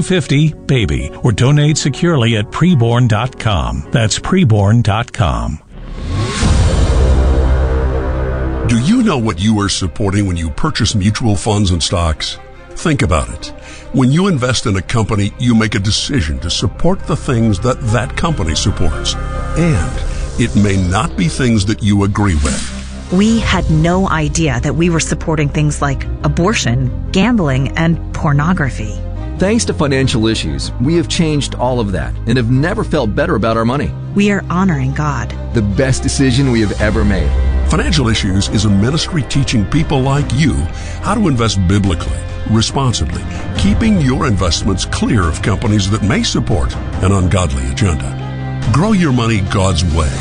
baby, 0.68 1.12
or 1.24 1.32
donate 1.32 1.78
securely 1.78 2.38
at 2.38 2.46
preborn.com. 2.46 3.90
That's 3.92 4.20
preborn.com. 4.20 5.60
Do 8.68 8.80
you 8.80 9.02
know 9.02 9.18
what 9.18 9.40
you 9.40 9.58
are 9.62 9.70
supporting 9.70 10.28
when 10.28 10.36
you 10.36 10.50
purchase 10.50 10.94
mutual 10.94 11.38
funds 11.38 11.72
and 11.72 11.82
stocks? 11.82 12.38
Think 12.72 13.02
about 13.02 13.30
it. 13.30 13.48
When 13.94 14.12
you 14.12 14.28
invest 14.28 14.66
in 14.66 14.76
a 14.76 14.82
company, 14.82 15.34
you 15.40 15.56
make 15.56 15.74
a 15.74 15.80
decision 15.80 16.38
to 16.40 16.50
support 16.50 17.00
the 17.08 17.16
things 17.16 17.60
that 17.62 17.82
that 17.94 18.16
company 18.18 18.56
supports. 18.56 19.16
And 19.58 20.40
it 20.40 20.56
may 20.56 20.76
not 20.90 21.16
be 21.16 21.30
things 21.30 21.66
that 21.68 21.82
you 21.82 22.04
agree 22.04 22.36
with. 22.36 23.10
We 23.14 23.40
had 23.40 23.70
no 23.72 24.10
idea 24.10 24.60
that 24.60 24.76
we 24.76 24.90
were 24.90 25.00
supporting 25.00 25.48
things 25.48 25.82
like 25.82 26.04
abortion, 26.26 27.10
gambling, 27.12 27.70
and 27.78 28.14
pornography. 28.14 28.94
Thanks 29.38 29.66
to 29.66 29.74
financial 29.76 30.26
issues, 30.26 30.72
we 30.82 30.96
have 30.96 31.08
changed 31.08 31.54
all 31.54 31.80
of 31.80 31.92
that 31.92 32.12
and 32.26 32.38
have 32.38 32.50
never 32.50 32.84
felt 32.84 33.14
better 33.14 33.36
about 33.36 33.56
our 33.56 33.66
money. 33.66 33.94
We 34.16 34.32
are 34.32 34.44
honoring 34.50 34.96
God. 34.96 35.30
The 35.54 35.62
best 35.62 36.02
decision 36.02 36.52
we 36.52 36.60
have 36.62 36.82
ever 36.82 37.06
made. 37.06 37.30
Financial 37.70 38.08
Issues 38.08 38.50
is 38.50 38.66
a 38.66 38.70
ministry 38.70 39.22
teaching 39.30 39.64
people 39.64 40.02
like 40.02 40.26
you 40.34 40.54
how 41.04 41.14
to 41.14 41.28
invest 41.28 41.60
biblically, 41.68 42.18
responsibly, 42.50 43.22
keeping 43.60 44.02
your 44.02 44.26
investments 44.26 44.86
clear 44.86 45.22
of 45.22 45.44
companies 45.44 45.88
that 45.92 46.02
may 46.02 46.24
support 46.24 46.76
an 47.04 47.12
ungodly 47.12 47.70
agenda. 47.70 48.10
Grow 48.74 48.94
your 48.94 49.14
money 49.14 49.42
God's 49.54 49.84
way. 49.96 50.12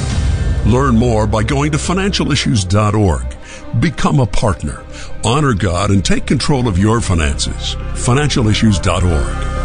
Learn 0.71 0.95
more 0.95 1.27
by 1.27 1.43
going 1.43 1.73
to 1.73 1.79
financialissues.org. 1.79 3.36
Become 3.81 4.21
a 4.21 4.27
partner. 4.27 4.85
Honor 5.25 5.55
God 5.55 5.91
and 5.91 6.05
take 6.05 6.27
control 6.27 6.69
of 6.69 6.79
your 6.79 7.01
finances. 7.01 7.75
Financialissues.org. 7.95 9.57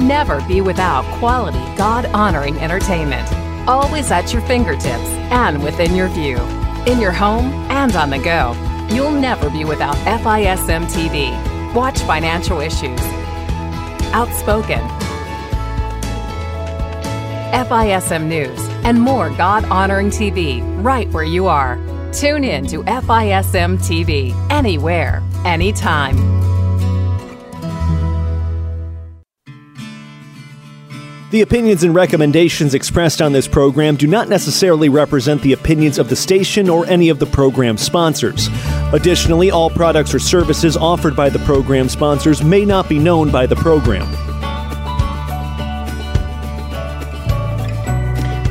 Never 0.00 0.40
be 0.46 0.60
without 0.60 1.04
quality, 1.18 1.58
God 1.76 2.06
honoring 2.06 2.58
entertainment. 2.58 3.28
Always 3.68 4.10
at 4.10 4.32
your 4.32 4.42
fingertips 4.42 5.10
and 5.30 5.62
within 5.62 5.96
your 5.96 6.08
view. 6.08 6.36
In 6.86 7.00
your 7.00 7.12
home 7.12 7.52
and 7.70 7.94
on 7.96 8.10
the 8.10 8.18
go. 8.18 8.54
You'll 8.90 9.10
never 9.10 9.50
be 9.50 9.64
without 9.64 9.96
FISM 9.96 10.86
TV. 10.86 11.74
Watch 11.74 11.98
financial 12.00 12.60
issues. 12.60 13.00
Outspoken. 14.12 15.05
FISM 17.52 18.26
News 18.26 18.58
and 18.84 19.00
more 19.00 19.30
God 19.30 19.64
honoring 19.64 20.10
TV 20.10 20.62
right 20.82 21.08
where 21.10 21.24
you 21.24 21.46
are. 21.46 21.76
Tune 22.12 22.44
in 22.44 22.66
to 22.68 22.82
FISM 22.84 23.78
TV 23.78 24.34
anywhere, 24.50 25.22
anytime. 25.44 26.36
The 31.32 31.42
opinions 31.42 31.82
and 31.82 31.94
recommendations 31.94 32.72
expressed 32.72 33.20
on 33.20 33.32
this 33.32 33.48
program 33.48 33.96
do 33.96 34.06
not 34.06 34.28
necessarily 34.28 34.88
represent 34.88 35.42
the 35.42 35.52
opinions 35.52 35.98
of 35.98 36.08
the 36.08 36.16
station 36.16 36.70
or 36.70 36.86
any 36.86 37.08
of 37.08 37.18
the 37.18 37.26
program 37.26 37.76
sponsors. 37.76 38.48
Additionally, 38.94 39.50
all 39.50 39.68
products 39.68 40.14
or 40.14 40.18
services 40.18 40.76
offered 40.76 41.16
by 41.16 41.28
the 41.28 41.40
program 41.40 41.88
sponsors 41.88 42.44
may 42.44 42.64
not 42.64 42.88
be 42.88 42.98
known 42.98 43.30
by 43.30 43.44
the 43.44 43.56
program. 43.56 44.25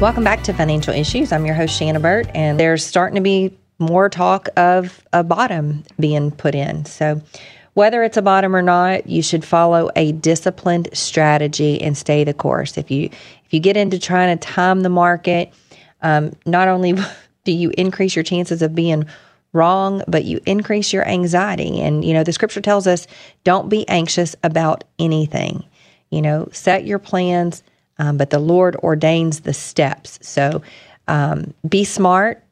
Welcome 0.06 0.24
back 0.24 0.44
to 0.44 0.54
Financial 0.54 0.94
Issues. 0.94 1.32
I'm 1.32 1.48
your 1.48 1.56
host, 1.56 1.76
Shanna 1.76 2.00
Burt, 2.00 2.28
and 2.36 2.60
there's 2.60 2.86
starting 2.86 3.16
to 3.16 3.22
be 3.22 3.58
more 3.80 4.08
talk 4.08 4.48
of 4.56 5.04
a 5.12 5.24
bottom 5.24 5.84
being 6.00 6.30
put 6.30 6.54
in. 6.54 6.86
So, 6.86 7.24
whether 7.74 8.04
it's 8.04 8.16
a 8.16 8.22
bottom 8.22 8.56
or 8.56 8.62
not, 8.62 9.08
you 9.08 9.24
should 9.24 9.44
follow 9.44 9.90
a 9.96 10.12
disciplined 10.12 10.90
strategy 10.94 11.82
and 11.82 11.98
stay 11.98 12.24
the 12.24 12.36
course. 12.36 12.78
If 12.78 12.92
you 12.92 13.06
if 13.06 13.52
you 13.52 13.60
get 13.60 13.78
into 13.78 13.98
trying 13.98 14.38
to 14.38 14.48
time 14.48 14.82
the 14.82 14.90
market, 14.90 15.52
um, 16.04 16.34
not 16.46 16.68
only 16.68 16.94
do 17.44 17.52
you 17.52 17.72
increase 17.76 18.16
your 18.16 18.22
chances 18.22 18.62
of 18.62 18.76
being 18.76 19.08
wrong, 19.54 20.04
but 20.08 20.24
you 20.24 20.40
increase 20.46 20.94
your 20.94 21.08
anxiety. 21.08 21.82
And 21.82 22.06
you 22.06 22.14
know, 22.14 22.24
the 22.24 22.32
scripture 22.32 22.62
tells 22.62 22.86
us, 22.86 23.08
don't 23.44 23.70
be 23.70 23.90
anxious 23.90 24.36
about 24.44 24.84
anything. 25.00 25.66
You 26.12 26.22
know, 26.22 26.48
set 26.52 26.86
your 26.86 27.00
plans, 27.00 27.64
um, 27.98 28.18
but 28.18 28.30
the 28.30 28.40
Lord 28.40 28.76
ordains 28.78 29.42
the 29.42 29.54
steps. 29.54 30.20
So 30.22 30.62
um, 31.08 31.54
be 31.68 31.84
smart, 31.84 32.44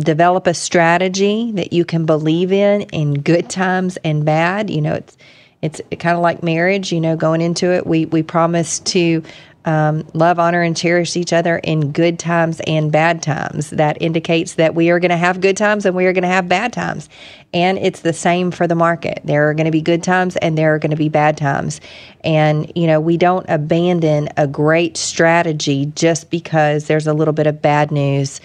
develop 0.00 0.46
a 0.46 0.54
strategy 0.54 1.52
that 1.52 1.72
you 1.72 1.84
can 1.84 2.06
believe 2.06 2.52
in 2.52 2.82
in 2.82 3.14
good 3.14 3.50
times 3.50 3.98
and 3.98 4.24
bad. 4.24 4.70
You 4.70 4.80
know, 4.80 4.94
it's 4.94 5.16
it's 5.62 5.80
kind 5.98 6.16
of 6.16 6.22
like 6.22 6.42
marriage. 6.42 6.92
You 6.92 7.00
know, 7.00 7.16
going 7.16 7.40
into 7.40 7.72
it, 7.72 7.86
we 7.86 8.06
we 8.06 8.22
promise 8.22 8.78
to 8.80 9.22
um, 9.64 10.06
love, 10.14 10.38
honor, 10.38 10.62
and 10.62 10.76
cherish 10.76 11.16
each 11.16 11.32
other 11.32 11.58
in 11.58 11.92
good 11.92 12.18
times 12.18 12.60
and 12.66 12.90
bad 12.90 13.22
times. 13.22 13.70
That 13.70 14.00
indicates 14.00 14.54
that 14.54 14.74
we 14.74 14.90
are 14.90 14.98
going 14.98 15.10
to 15.10 15.16
have 15.16 15.40
good 15.40 15.56
times 15.56 15.84
and 15.84 15.94
we 15.94 16.06
are 16.06 16.12
going 16.12 16.22
to 16.22 16.28
have 16.28 16.48
bad 16.48 16.72
times. 16.72 17.08
And 17.52 17.78
it's 17.78 18.00
the 18.00 18.12
same 18.12 18.50
for 18.50 18.66
the 18.66 18.74
market. 18.74 19.20
There 19.24 19.48
are 19.48 19.54
going 19.54 19.66
to 19.66 19.70
be 19.70 19.82
good 19.82 20.02
times 20.02 20.36
and 20.36 20.56
there 20.56 20.74
are 20.74 20.78
going 20.78 20.90
to 20.90 20.96
be 20.96 21.08
bad 21.08 21.36
times. 21.36 21.80
And, 22.22 22.70
you 22.74 22.86
know, 22.86 23.00
we 23.00 23.16
don't 23.16 23.46
abandon 23.48 24.28
a 24.36 24.46
great 24.46 24.96
strategy 24.96 25.86
just 25.86 26.30
because 26.30 26.86
there's 26.86 27.06
a 27.06 27.14
little 27.14 27.34
bit 27.34 27.46
of 27.46 27.60
bad 27.60 27.90
news 27.90 28.40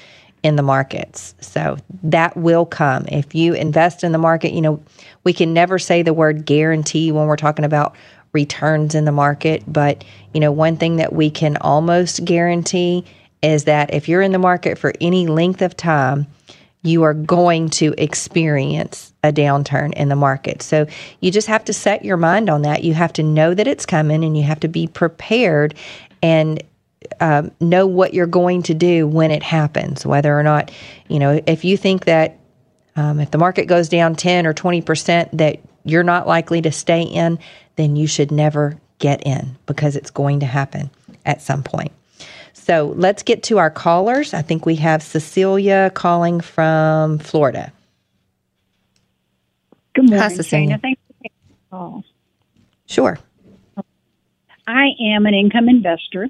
in 0.45 0.57
the 0.57 0.63
markets. 0.63 1.33
So 1.39 1.77
that 2.03 2.37
will 2.37 2.67
come. 2.67 3.05
If 3.07 3.33
you 3.33 3.55
invest 3.55 4.03
in 4.03 4.11
the 4.11 4.19
market, 4.19 4.51
you 4.53 4.61
know, 4.61 4.79
we 5.23 5.33
can 5.33 5.53
never 5.53 5.79
say 5.79 6.03
the 6.03 6.13
word 6.13 6.45
guarantee 6.45 7.11
when 7.11 7.25
we're 7.25 7.35
talking 7.35 7.65
about 7.65 7.95
returns 8.35 8.93
in 8.93 9.05
the 9.05 9.11
market, 9.11 9.63
but 9.65 10.03
you 10.33 10.39
know, 10.39 10.51
one 10.51 10.77
thing 10.77 10.97
that 10.97 11.13
we 11.13 11.31
can 11.31 11.57
almost 11.57 12.23
guarantee 12.23 13.03
is 13.41 13.63
that 13.63 13.93
if 13.93 14.07
you're 14.07 14.21
in 14.21 14.33
the 14.33 14.37
market 14.37 14.77
for 14.77 14.93
any 15.01 15.25
length 15.25 15.61
of 15.61 15.75
time, 15.75 16.27
you 16.83 17.03
are 17.03 17.13
going 17.13 17.69
to 17.69 17.95
experience 17.97 19.13
a 19.23 19.31
downturn 19.31 19.93
in 19.93 20.09
the 20.09 20.15
market. 20.15 20.61
So 20.61 20.85
you 21.21 21.31
just 21.31 21.47
have 21.47 21.65
to 21.65 21.73
set 21.73 22.05
your 22.05 22.17
mind 22.17 22.49
on 22.49 22.61
that. 22.61 22.83
You 22.83 22.93
have 22.93 23.13
to 23.13 23.23
know 23.23 23.53
that 23.55 23.67
it's 23.67 23.85
coming 23.85 24.23
and 24.23 24.37
you 24.37 24.43
have 24.43 24.59
to 24.59 24.67
be 24.67 24.85
prepared 24.85 25.73
and 26.21 26.61
um, 27.19 27.51
know 27.59 27.87
what 27.87 28.13
you're 28.13 28.27
going 28.27 28.61
to 28.63 28.73
do 28.73 29.07
when 29.07 29.31
it 29.31 29.41
happens, 29.41 30.05
whether 30.05 30.37
or 30.37 30.43
not, 30.43 30.71
you 31.07 31.17
know, 31.17 31.41
if 31.47 31.63
you 31.63 31.77
think 31.77 32.05
that 32.05 32.37
um, 32.95 33.19
if 33.19 33.31
the 33.31 33.37
market 33.37 33.65
goes 33.65 33.89
down 33.89 34.15
10 34.15 34.45
or 34.45 34.53
20%, 34.53 35.29
that 35.33 35.59
you're 35.83 36.03
not 36.03 36.27
likely 36.27 36.61
to 36.61 36.71
stay 36.71 37.03
in, 37.03 37.39
then 37.75 37.95
you 37.95 38.07
should 38.07 38.31
never 38.31 38.77
get 38.99 39.25
in 39.25 39.57
because 39.65 39.95
it's 39.95 40.11
going 40.11 40.39
to 40.39 40.45
happen 40.45 40.89
at 41.25 41.41
some 41.41 41.63
point. 41.63 41.91
So 42.53 42.93
let's 42.95 43.21
get 43.21 43.43
to 43.43 43.57
our 43.57 43.69
callers. 43.69 44.33
I 44.33 44.41
think 44.41 44.65
we 44.65 44.75
have 44.77 45.03
Cecilia 45.03 45.91
calling 45.93 46.41
from 46.41 47.19
Florida. 47.19 47.71
Good 49.93 50.09
morning, 50.09 50.19
Hi, 50.19 50.29
Cecilia. 50.29 50.67
Shanna. 50.69 50.79
Thanks 50.79 51.01
for 51.07 51.13
taking 51.23 51.37
the 51.47 51.55
call. 51.69 52.03
Sure. 52.87 53.19
I 54.67 54.87
am 54.99 55.25
an 55.25 55.33
income 55.33 55.69
investor 55.69 56.27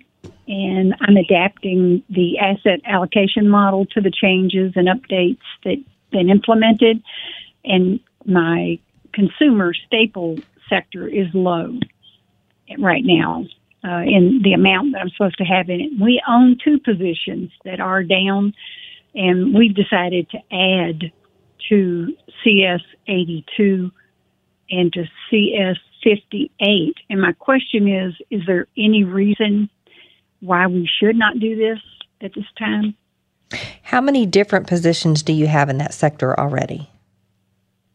and 0.47 0.93
I'm 0.99 1.17
adapting 1.17 2.03
the 2.09 2.37
asset 2.39 2.81
allocation 2.85 3.47
model 3.47 3.85
to 3.87 4.01
the 4.01 4.11
changes 4.11 4.73
and 4.75 4.87
updates 4.87 5.39
that 5.63 5.77
been 6.11 6.29
implemented 6.29 7.01
and 7.63 7.99
my 8.25 8.79
consumer 9.13 9.73
staple 9.73 10.37
sector 10.69 11.07
is 11.07 11.27
low 11.33 11.79
right 12.79 13.03
now 13.03 13.45
uh, 13.83 14.01
in 14.01 14.41
the 14.43 14.53
amount 14.53 14.93
that 14.93 15.01
I'm 15.01 15.09
supposed 15.09 15.37
to 15.37 15.43
have 15.43 15.69
in 15.69 15.81
it. 15.81 15.91
We 16.01 16.21
own 16.27 16.57
two 16.63 16.79
positions 16.79 17.51
that 17.63 17.79
are 17.79 18.03
down, 18.03 18.53
and 19.13 19.53
we've 19.53 19.75
decided 19.75 20.29
to 20.31 20.37
add 20.51 21.11
to 21.69 22.15
CS 22.43 22.81
82 23.07 23.91
and 24.69 24.91
to 24.93 25.05
CS 25.29 25.77
58. 26.03 26.95
And 27.09 27.21
my 27.21 27.33
question 27.33 27.87
is 27.87 28.13
is 28.29 28.41
there 28.47 28.67
any 28.77 29.03
reason 29.03 29.69
why 30.39 30.67
we 30.67 30.89
should 30.99 31.15
not 31.15 31.39
do 31.39 31.55
this 31.55 31.79
at 32.21 32.33
this 32.33 32.45
time? 32.57 32.95
How 33.83 34.01
many 34.01 34.25
different 34.25 34.67
positions 34.67 35.23
do 35.23 35.33
you 35.33 35.47
have 35.47 35.69
in 35.69 35.77
that 35.77 35.93
sector 35.93 36.37
already? 36.39 36.89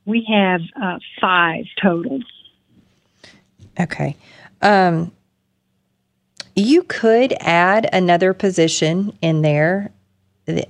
We 0.07 0.27
have 0.33 0.61
uh, 0.81 0.99
five 1.21 1.65
total. 1.83 2.21
Okay. 3.81 4.17
Um, 4.63 5.13
you 6.55 6.83
could 6.83 7.35
add 7.41 7.89
another 7.93 8.35
position 8.35 9.17
in 9.23 9.41
there, 9.43 9.91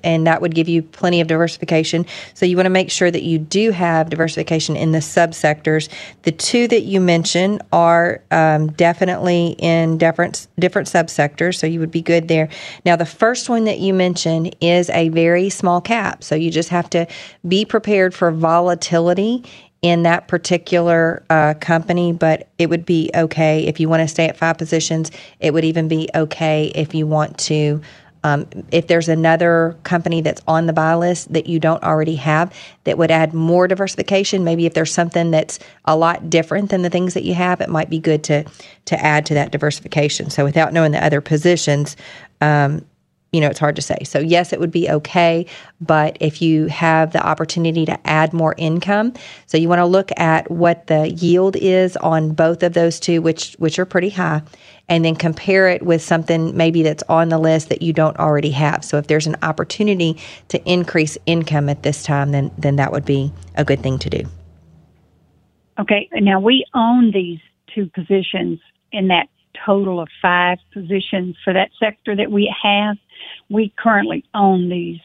and 0.03 0.27
that 0.27 0.41
would 0.41 0.53
give 0.53 0.69
you 0.69 0.83
plenty 0.83 1.21
of 1.21 1.27
diversification. 1.27 2.05
So 2.35 2.45
you 2.45 2.55
want 2.55 2.67
to 2.67 2.71
make 2.71 2.91
sure 2.91 3.09
that 3.09 3.23
you 3.23 3.39
do 3.39 3.71
have 3.71 4.09
diversification 4.09 4.75
in 4.75 4.91
the 4.91 4.99
subsectors. 4.99 5.89
The 6.21 6.31
two 6.31 6.67
that 6.67 6.81
you 6.81 7.01
mentioned 7.01 7.63
are 7.73 8.21
um, 8.29 8.71
definitely 8.73 9.55
in 9.57 9.97
different 9.97 10.47
different 10.59 10.87
subsectors, 10.87 11.57
so 11.57 11.67
you 11.67 11.79
would 11.79 11.91
be 11.91 12.01
good 12.01 12.27
there. 12.27 12.49
Now, 12.85 12.95
the 12.95 13.05
first 13.05 13.49
one 13.49 13.65
that 13.65 13.79
you 13.79 13.93
mentioned 13.93 14.55
is 14.61 14.89
a 14.91 15.09
very 15.09 15.49
small 15.49 15.81
cap, 15.81 16.23
so 16.23 16.35
you 16.35 16.51
just 16.51 16.69
have 16.69 16.89
to 16.91 17.07
be 17.45 17.65
prepared 17.65 18.13
for 18.13 18.31
volatility 18.31 19.43
in 19.81 20.03
that 20.03 20.27
particular 20.27 21.23
uh, 21.29 21.55
company, 21.55 22.13
but 22.13 22.47
it 22.59 22.69
would 22.69 22.85
be 22.85 23.09
okay 23.15 23.65
if 23.65 23.79
you 23.79 23.89
want 23.89 24.01
to 24.01 24.07
stay 24.07 24.27
at 24.27 24.37
five 24.37 24.57
positions. 24.57 25.11
It 25.39 25.53
would 25.53 25.65
even 25.65 25.87
be 25.87 26.07
okay 26.13 26.71
if 26.75 26.93
you 26.93 27.07
want 27.07 27.37
to. 27.39 27.81
Um, 28.23 28.45
if 28.71 28.85
there's 28.85 29.09
another 29.09 29.75
company 29.81 30.21
that's 30.21 30.41
on 30.47 30.67
the 30.67 30.73
buy 30.73 30.93
list 30.93 31.33
that 31.33 31.47
you 31.47 31.59
don't 31.59 31.83
already 31.83 32.15
have 32.17 32.53
that 32.83 32.97
would 32.99 33.09
add 33.09 33.33
more 33.33 33.67
diversification, 33.67 34.43
maybe 34.43 34.67
if 34.67 34.75
there's 34.75 34.93
something 34.93 35.31
that's 35.31 35.57
a 35.85 35.95
lot 35.95 36.29
different 36.29 36.69
than 36.69 36.83
the 36.83 36.91
things 36.91 37.15
that 37.15 37.23
you 37.23 37.33
have, 37.33 37.61
it 37.61 37.69
might 37.69 37.89
be 37.89 37.97
good 37.97 38.23
to 38.25 38.45
to 38.85 39.03
add 39.03 39.25
to 39.25 39.33
that 39.33 39.51
diversification. 39.51 40.29
So 40.29 40.43
without 40.43 40.71
knowing 40.71 40.91
the 40.91 41.03
other 41.03 41.21
positions, 41.21 41.97
um, 42.41 42.85
you 43.31 43.39
know, 43.39 43.47
it's 43.47 43.59
hard 43.59 43.77
to 43.77 43.81
say. 43.81 43.97
So, 44.03 44.19
yes, 44.19 44.51
it 44.51 44.59
would 44.59 44.71
be 44.71 44.89
okay. 44.89 45.45
But 45.79 46.17
if 46.19 46.41
you 46.41 46.67
have 46.67 47.13
the 47.13 47.25
opportunity 47.25 47.85
to 47.85 47.97
add 48.07 48.33
more 48.33 48.53
income, 48.57 49.13
so 49.45 49.57
you 49.57 49.69
want 49.69 49.79
to 49.79 49.85
look 49.85 50.11
at 50.17 50.51
what 50.51 50.87
the 50.87 51.09
yield 51.09 51.55
is 51.55 51.95
on 51.97 52.33
both 52.33 52.61
of 52.61 52.73
those 52.73 52.99
two, 52.99 53.21
which, 53.21 53.53
which 53.53 53.79
are 53.79 53.85
pretty 53.85 54.09
high, 54.09 54.41
and 54.89 55.05
then 55.05 55.15
compare 55.15 55.69
it 55.69 55.81
with 55.81 56.01
something 56.01 56.57
maybe 56.57 56.83
that's 56.83 57.03
on 57.07 57.29
the 57.29 57.37
list 57.37 57.69
that 57.69 57.81
you 57.81 57.93
don't 57.93 58.17
already 58.17 58.51
have. 58.51 58.83
So, 58.83 58.97
if 58.97 59.07
there's 59.07 59.27
an 59.27 59.37
opportunity 59.41 60.17
to 60.49 60.61
increase 60.69 61.17
income 61.25 61.69
at 61.69 61.83
this 61.83 62.03
time, 62.03 62.31
then, 62.31 62.51
then 62.57 62.75
that 62.75 62.91
would 62.91 63.05
be 63.05 63.31
a 63.55 63.63
good 63.63 63.81
thing 63.81 63.97
to 63.99 64.09
do. 64.09 64.23
Okay. 65.79 66.09
Now, 66.13 66.41
we 66.41 66.65
own 66.73 67.11
these 67.11 67.39
two 67.73 67.89
positions 67.95 68.59
in 68.91 69.07
that 69.07 69.29
total 69.65 70.01
of 70.01 70.09
five 70.21 70.57
positions 70.73 71.37
for 71.43 71.53
that 71.53 71.69
sector 71.79 72.15
that 72.15 72.31
we 72.31 72.53
have 72.61 72.97
we 73.51 73.73
currently 73.77 74.23
own 74.33 74.69
these 74.69 74.99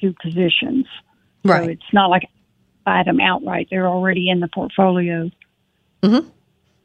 two 0.00 0.14
positions. 0.22 0.86
Right. 1.44 1.64
So 1.64 1.70
it's 1.70 1.92
not 1.92 2.10
like 2.10 2.24
I 2.24 2.28
buy 2.84 3.02
them 3.04 3.20
outright. 3.20 3.68
They're 3.70 3.88
already 3.88 4.30
in 4.30 4.40
the 4.40 4.48
portfolio. 4.48 5.30
Mm-hmm. 6.02 6.28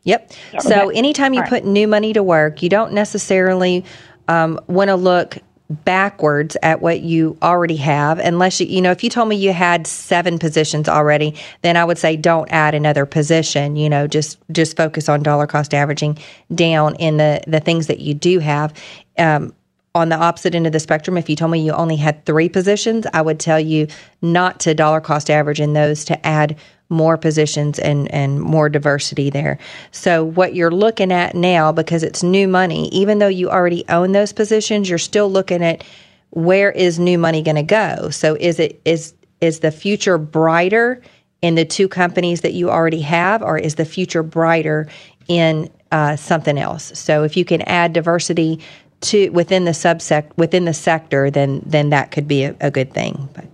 Yep. 0.03 0.33
So 0.59 0.69
So 0.69 0.89
anytime 0.89 1.33
you 1.33 1.41
right. 1.41 1.49
put 1.49 1.65
new 1.65 1.87
money 1.87 2.13
to 2.13 2.23
work, 2.23 2.61
you 2.61 2.69
don't 2.69 2.93
necessarily 2.93 3.85
um, 4.27 4.59
want 4.67 4.89
to 4.89 4.95
look 4.95 5.37
backwards 5.69 6.57
at 6.63 6.81
what 6.81 7.01
you 7.01 7.37
already 7.43 7.75
have 7.75 8.17
unless 8.17 8.59
you 8.59 8.65
you 8.65 8.81
know 8.81 8.89
if 8.89 9.03
you 9.03 9.09
told 9.09 9.29
me 9.29 9.35
you 9.35 9.53
had 9.53 9.85
seven 9.85 10.39
positions 10.39 10.89
already 10.89 11.35
then 11.61 11.77
i 11.77 11.85
would 11.85 11.99
say 11.99 12.17
don't 12.17 12.49
add 12.49 12.73
another 12.73 13.05
position 13.05 13.75
you 13.75 13.87
know 13.87 14.07
just 14.07 14.39
just 14.51 14.75
focus 14.75 15.07
on 15.07 15.21
dollar 15.21 15.45
cost 15.45 15.75
averaging 15.75 16.17
down 16.55 16.95
in 16.95 17.17
the 17.17 17.39
the 17.45 17.59
things 17.59 17.85
that 17.85 17.99
you 17.99 18.15
do 18.15 18.39
have 18.39 18.73
um, 19.19 19.53
on 19.95 20.09
the 20.09 20.15
opposite 20.15 20.53
end 20.53 20.67
of 20.67 20.73
the 20.73 20.79
spectrum, 20.79 21.17
if 21.17 21.29
you 21.29 21.35
told 21.35 21.51
me 21.51 21.59
you 21.59 21.71
only 21.71 21.95
had 21.95 22.25
three 22.25 22.49
positions, 22.49 23.05
I 23.13 23.21
would 23.21 23.39
tell 23.39 23.59
you 23.59 23.87
not 24.21 24.59
to 24.61 24.73
dollar 24.73 25.01
cost 25.01 25.29
average 25.29 25.59
in 25.59 25.73
those 25.73 26.05
to 26.05 26.25
add 26.25 26.57
more 26.89 27.17
positions 27.17 27.77
and, 27.79 28.11
and 28.11 28.41
more 28.41 28.67
diversity 28.67 29.29
there. 29.29 29.57
So, 29.91 30.23
what 30.23 30.55
you're 30.55 30.71
looking 30.71 31.11
at 31.11 31.35
now, 31.35 31.71
because 31.71 32.03
it's 32.03 32.23
new 32.23 32.47
money, 32.47 32.87
even 32.89 33.19
though 33.19 33.27
you 33.27 33.49
already 33.49 33.83
own 33.89 34.11
those 34.11 34.33
positions, 34.33 34.89
you're 34.89 34.97
still 34.97 35.31
looking 35.31 35.63
at 35.63 35.83
where 36.31 36.71
is 36.71 36.99
new 36.99 37.17
money 37.17 37.41
going 37.41 37.55
to 37.55 37.63
go. 37.63 38.09
So, 38.09 38.35
is 38.39 38.59
it 38.59 38.81
is 38.85 39.13
is 39.41 39.59
the 39.59 39.71
future 39.71 40.17
brighter 40.17 41.01
in 41.41 41.55
the 41.55 41.65
two 41.65 41.87
companies 41.87 42.41
that 42.41 42.53
you 42.53 42.69
already 42.69 43.01
have, 43.01 43.41
or 43.41 43.57
is 43.57 43.75
the 43.75 43.85
future 43.85 44.23
brighter 44.23 44.87
in 45.27 45.69
uh, 45.91 46.15
something 46.15 46.57
else? 46.57 46.91
So, 46.97 47.23
if 47.23 47.37
you 47.37 47.45
can 47.45 47.61
add 47.63 47.93
diversity 47.93 48.59
to 49.01 49.29
within 49.29 49.65
the 49.65 49.71
subsect 49.71 50.31
within 50.37 50.65
the 50.65 50.73
sector, 50.73 51.31
then 51.31 51.61
then 51.65 51.89
that 51.89 52.11
could 52.11 52.27
be 52.27 52.43
a, 52.43 52.55
a 52.59 52.71
good 52.71 52.93
thing. 52.93 53.29
But 53.33 53.45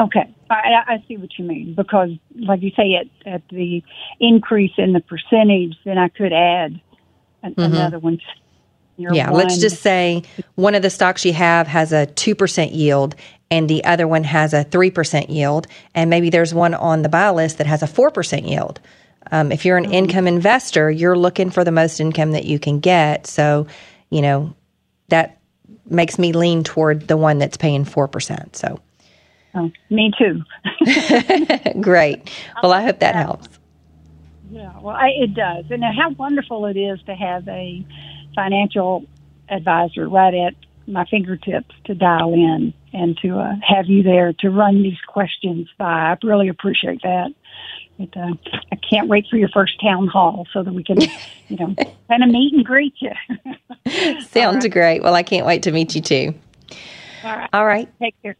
Okay. 0.00 0.34
I, 0.48 0.94
I 0.94 1.04
see 1.06 1.16
what 1.16 1.30
you 1.38 1.44
mean 1.44 1.74
because, 1.74 2.10
like 2.34 2.60
you 2.62 2.72
say, 2.76 2.94
at, 2.94 3.32
at 3.32 3.42
the 3.50 3.82
increase 4.18 4.72
in 4.78 4.92
the 4.92 5.00
percentage, 5.00 5.76
then 5.84 5.96
I 5.96 6.08
could 6.08 6.32
add 6.32 6.80
an, 7.42 7.54
Mhm. 7.54 7.66
another 7.66 7.98
one. 7.98 8.18
Year 8.96 9.12
yeah, 9.14 9.30
let's 9.30 9.58
just 9.58 9.80
say 9.80 10.24
one 10.56 10.74
of 10.74 10.82
the 10.82 10.90
stocks 10.90 11.24
you 11.24 11.32
have 11.32 11.66
has 11.68 11.92
a 11.92 12.06
two 12.06 12.34
percent 12.34 12.72
yield, 12.72 13.14
and 13.50 13.68
the 13.68 13.84
other 13.84 14.08
one 14.08 14.24
has 14.24 14.52
a 14.52 14.64
three 14.64 14.90
percent 14.90 15.30
yield, 15.30 15.66
and 15.94 16.10
maybe 16.10 16.30
there's 16.30 16.52
one 16.52 16.74
on 16.74 17.02
the 17.02 17.08
buy 17.08 17.30
list 17.30 17.58
that 17.58 17.66
has 17.66 17.82
a 17.82 17.86
four 17.86 18.10
percent 18.10 18.44
yield. 18.46 18.80
Um, 19.30 19.52
if 19.52 19.64
you're 19.64 19.76
an 19.76 19.92
income 19.92 20.26
investor, 20.26 20.90
you're 20.90 21.16
looking 21.16 21.50
for 21.50 21.62
the 21.62 21.70
most 21.70 22.00
income 22.00 22.32
that 22.32 22.44
you 22.44 22.58
can 22.58 22.80
get. 22.80 23.26
So, 23.26 23.66
you 24.10 24.22
know, 24.22 24.54
that 25.10 25.38
makes 25.86 26.18
me 26.18 26.32
lean 26.32 26.64
toward 26.64 27.08
the 27.08 27.16
one 27.16 27.38
that's 27.38 27.56
paying 27.56 27.84
four 27.84 28.08
percent. 28.08 28.56
So. 28.56 28.80
Oh, 29.54 29.70
me 29.90 30.12
too. 30.16 30.42
Great. 31.80 32.30
Well, 32.62 32.72
I 32.72 32.82
hope 32.82 32.98
that 33.00 33.14
helps. 33.14 33.48
Yeah, 34.50 34.78
well, 34.80 34.94
I, 34.94 35.08
it 35.16 35.34
does. 35.34 35.64
And 35.70 35.82
how 35.82 36.10
wonderful 36.10 36.66
it 36.66 36.76
is 36.76 37.00
to 37.04 37.14
have 37.14 37.48
a 37.48 37.84
financial 38.34 39.06
advisor 39.48 40.08
right 40.08 40.34
at 40.34 40.54
my 40.86 41.06
fingertips 41.06 41.74
to 41.84 41.94
dial 41.94 42.34
in 42.34 42.74
and 42.92 43.16
to 43.18 43.38
uh, 43.38 43.54
have 43.66 43.86
you 43.86 44.02
there 44.02 44.32
to 44.40 44.50
run 44.50 44.82
these 44.82 45.00
questions 45.06 45.68
by. 45.78 46.10
I 46.10 46.16
really 46.22 46.48
appreciate 46.48 47.00
that. 47.02 47.32
It, 48.00 48.16
uh, 48.16 48.32
I 48.72 48.76
can't 48.76 49.08
wait 49.08 49.26
for 49.28 49.36
your 49.36 49.50
first 49.50 49.80
town 49.80 50.08
hall 50.08 50.46
so 50.52 50.62
that 50.62 50.72
we 50.72 50.82
can, 50.82 51.00
you 51.48 51.56
know, 51.56 51.74
kind 52.08 52.22
of 52.22 52.30
meet 52.30 52.54
and 52.54 52.64
greet 52.64 52.94
you. 53.00 54.20
Sounds 54.22 54.66
great. 54.68 55.02
Well, 55.02 55.14
I 55.14 55.22
can't 55.22 55.46
wait 55.46 55.64
to 55.64 55.72
meet 55.72 55.94
you 55.94 56.00
too. 56.00 56.34
All 57.22 57.36
right. 57.36 57.48
All 57.52 57.66
right. 57.66 57.88
Take 58.00 58.14
care. 58.22 58.36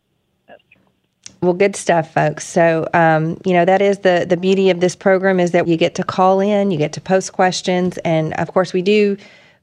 Well, 1.42 1.54
good 1.54 1.74
stuff, 1.76 2.12
folks. 2.12 2.46
So, 2.46 2.86
um, 2.92 3.38
you 3.46 3.54
know, 3.54 3.64
that 3.64 3.80
is 3.80 4.00
the 4.00 4.26
the 4.28 4.36
beauty 4.36 4.68
of 4.68 4.80
this 4.80 4.94
program 4.94 5.40
is 5.40 5.52
that 5.52 5.66
you 5.66 5.76
get 5.76 5.94
to 5.94 6.04
call 6.04 6.40
in, 6.40 6.70
you 6.70 6.76
get 6.76 6.92
to 6.94 7.00
post 7.00 7.32
questions, 7.32 7.96
and 7.98 8.34
of 8.34 8.52
course, 8.52 8.74
we 8.74 8.82
do 8.82 9.16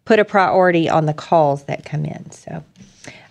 put 0.06 0.20
a 0.20 0.26
priority 0.26 0.90
on 0.90 1.06
the 1.06 1.14
calls 1.14 1.66
that 1.66 1.86
come 1.86 2.06
in. 2.06 2.32
So, 2.32 2.64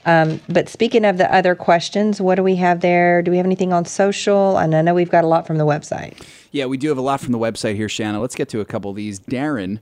um, 0.07 0.41
but 0.49 0.69
speaking 0.69 1.05
of 1.05 1.19
the 1.19 1.33
other 1.35 1.55
questions, 1.55 2.21
what 2.21 2.37
do 2.37 2.43
we 2.43 2.57
have 2.57 2.81
there? 2.81 3.23
Do 3.23 3.31
we 3.33 3.37
have 3.37 3.47
anything 3.47 3.73
on 3.73 3.85
social? 3.85 4.57
And 4.57 4.75
I 4.75 4.81
know 4.81 4.95
we've 4.95 5.11
got 5.11 5.25
a 5.25 5.27
lot 5.27 5.47
from 5.47 5.59
the 5.59 5.67
website. 5.67 6.17
Yeah, 6.53 6.67
we 6.67 6.79
do 6.79 6.89
have 6.89 6.97
a 6.97 7.03
lot 7.03 7.21
from 7.21 7.33
the 7.33 7.39
website 7.39 7.75
here, 7.75 7.89
Shanna. 7.89 8.21
Let's 8.21 8.37
get 8.37 8.49
to 8.51 8.61
a 8.61 8.65
couple 8.65 8.91
of 8.91 8.97
these. 8.97 9.21
Darren 9.21 9.81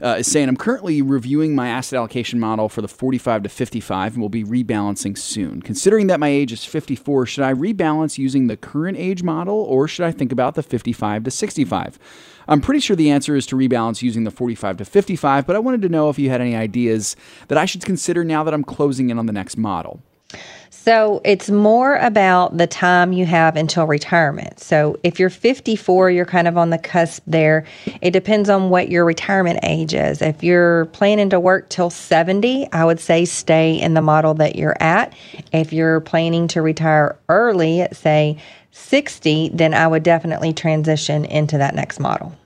uh, 0.00 0.16
is 0.18 0.30
saying, 0.30 0.48
I'm 0.48 0.56
currently 0.56 1.02
reviewing 1.02 1.54
my 1.54 1.68
asset 1.68 1.96
allocation 1.96 2.38
model 2.38 2.68
for 2.68 2.82
the 2.82 2.88
45 2.88 3.42
to 3.44 3.48
55 3.48 4.14
and 4.14 4.22
will 4.22 4.28
be 4.28 4.44
rebalancing 4.44 5.16
soon. 5.18 5.62
Considering 5.62 6.06
that 6.06 6.20
my 6.20 6.28
age 6.28 6.52
is 6.52 6.64
54, 6.64 7.26
should 7.26 7.44
I 7.44 7.52
rebalance 7.52 8.18
using 8.18 8.46
the 8.46 8.56
current 8.56 8.96
age 8.96 9.22
model 9.22 9.56
or 9.56 9.88
should 9.88 10.04
I 10.04 10.12
think 10.12 10.32
about 10.32 10.54
the 10.54 10.62
55 10.62 11.24
to 11.24 11.30
65? 11.30 11.98
I'm 12.46 12.60
pretty 12.60 12.80
sure 12.80 12.94
the 12.94 13.10
answer 13.10 13.36
is 13.36 13.46
to 13.46 13.56
rebalance 13.56 14.02
using 14.02 14.24
the 14.24 14.30
45 14.30 14.78
to 14.78 14.84
55, 14.84 15.46
but 15.46 15.56
I 15.56 15.58
wanted 15.58 15.82
to 15.82 15.88
know 15.88 16.10
if 16.10 16.18
you 16.18 16.28
had 16.28 16.40
any 16.40 16.54
ideas 16.54 17.16
that 17.48 17.56
I 17.56 17.64
should 17.64 17.84
consider 17.84 18.22
now 18.22 18.44
that 18.44 18.52
I'm 18.52 18.64
closing 18.64 19.10
in 19.10 19.18
on 19.18 19.26
the 19.26 19.32
next 19.32 19.56
model. 19.64 20.00
So 20.84 21.22
it's 21.24 21.48
more 21.48 21.96
about 21.96 22.58
the 22.58 22.66
time 22.66 23.14
you 23.14 23.24
have 23.24 23.56
until 23.56 23.86
retirement. 23.86 24.60
So 24.60 24.98
if 25.02 25.18
you're 25.18 25.30
54, 25.30 26.10
you're 26.10 26.26
kind 26.26 26.46
of 26.46 26.58
on 26.58 26.68
the 26.68 26.76
cusp 26.76 27.22
there. 27.26 27.64
It 28.02 28.10
depends 28.10 28.50
on 28.50 28.68
what 28.68 28.90
your 28.90 29.06
retirement 29.06 29.60
age 29.62 29.94
is. 29.94 30.20
If 30.20 30.44
you're 30.44 30.84
planning 30.86 31.30
to 31.30 31.40
work 31.40 31.70
till 31.70 31.88
70, 31.88 32.70
I 32.70 32.84
would 32.84 33.00
say 33.00 33.24
stay 33.24 33.80
in 33.80 33.94
the 33.94 34.02
model 34.02 34.34
that 34.34 34.56
you're 34.56 34.76
at. 34.78 35.14
If 35.54 35.72
you're 35.72 36.00
planning 36.00 36.48
to 36.48 36.60
retire 36.60 37.18
early, 37.30 37.80
at 37.80 37.96
say 37.96 38.36
60, 38.72 39.52
then 39.54 39.72
I 39.72 39.88
would 39.88 40.02
definitely 40.02 40.52
transition 40.52 41.24
into 41.24 41.56
that 41.56 41.74
next 41.74 41.98
model. 41.98 42.36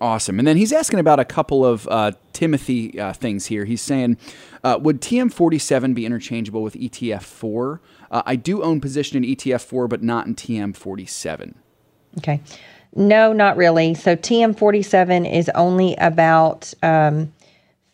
Awesome. 0.00 0.38
And 0.38 0.48
then 0.48 0.56
he's 0.56 0.72
asking 0.72 0.98
about 0.98 1.20
a 1.20 1.24
couple 1.24 1.64
of 1.64 1.86
uh, 1.88 2.12
Timothy 2.32 2.98
uh, 2.98 3.12
things 3.12 3.46
here. 3.46 3.64
He's 3.64 3.80
saying, 3.80 4.16
uh, 4.64 4.78
would 4.80 5.00
TM47 5.00 5.94
be 5.94 6.06
interchangeable 6.06 6.62
with 6.62 6.74
ETF4? 6.74 7.80
Uh, 8.10 8.22
I 8.24 8.36
do 8.36 8.62
own 8.62 8.80
position 8.80 9.22
in 9.22 9.36
ETF4, 9.36 9.88
but 9.88 10.02
not 10.02 10.26
in 10.26 10.34
TM47. 10.34 11.54
Okay. 12.18 12.40
No, 12.94 13.32
not 13.32 13.56
really. 13.56 13.94
So 13.94 14.16
TM47 14.16 15.30
is 15.30 15.50
only 15.50 15.94
about 15.96 16.72
um, 16.82 17.32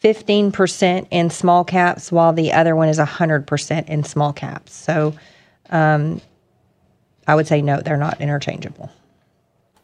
15% 0.03 1.07
in 1.11 1.31
small 1.31 1.65
caps, 1.65 2.13
while 2.13 2.33
the 2.33 2.53
other 2.53 2.77
one 2.77 2.89
is 2.89 2.99
100% 2.99 3.89
in 3.89 4.05
small 4.05 4.33
caps. 4.33 4.73
So 4.73 5.15
um, 5.71 6.21
I 7.27 7.35
would 7.35 7.47
say 7.47 7.63
no, 7.63 7.81
they're 7.81 7.97
not 7.97 8.21
interchangeable. 8.21 8.91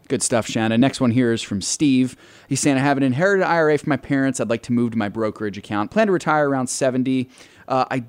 Good 0.08 0.22
stuff, 0.22 0.46
Shanna. 0.46 0.78
Next 0.78 1.00
one 1.00 1.10
here 1.10 1.32
is 1.32 1.42
from 1.42 1.60
Steve. 1.60 2.16
He's 2.48 2.60
saying, 2.60 2.78
I 2.78 2.80
have 2.80 2.96
an 2.96 3.02
inherited 3.02 3.44
IRA 3.44 3.76
from 3.76 3.90
my 3.90 3.98
parents. 3.98 4.40
I'd 4.40 4.48
like 4.48 4.62
to 4.64 4.72
move 4.72 4.92
to 4.92 4.98
my 4.98 5.10
brokerage 5.10 5.58
account. 5.58 5.90
Plan 5.90 6.06
to 6.06 6.12
retire 6.12 6.48
around 6.48 6.68
70. 6.68 7.28
Uh, 7.68 7.84
I 7.90 8.04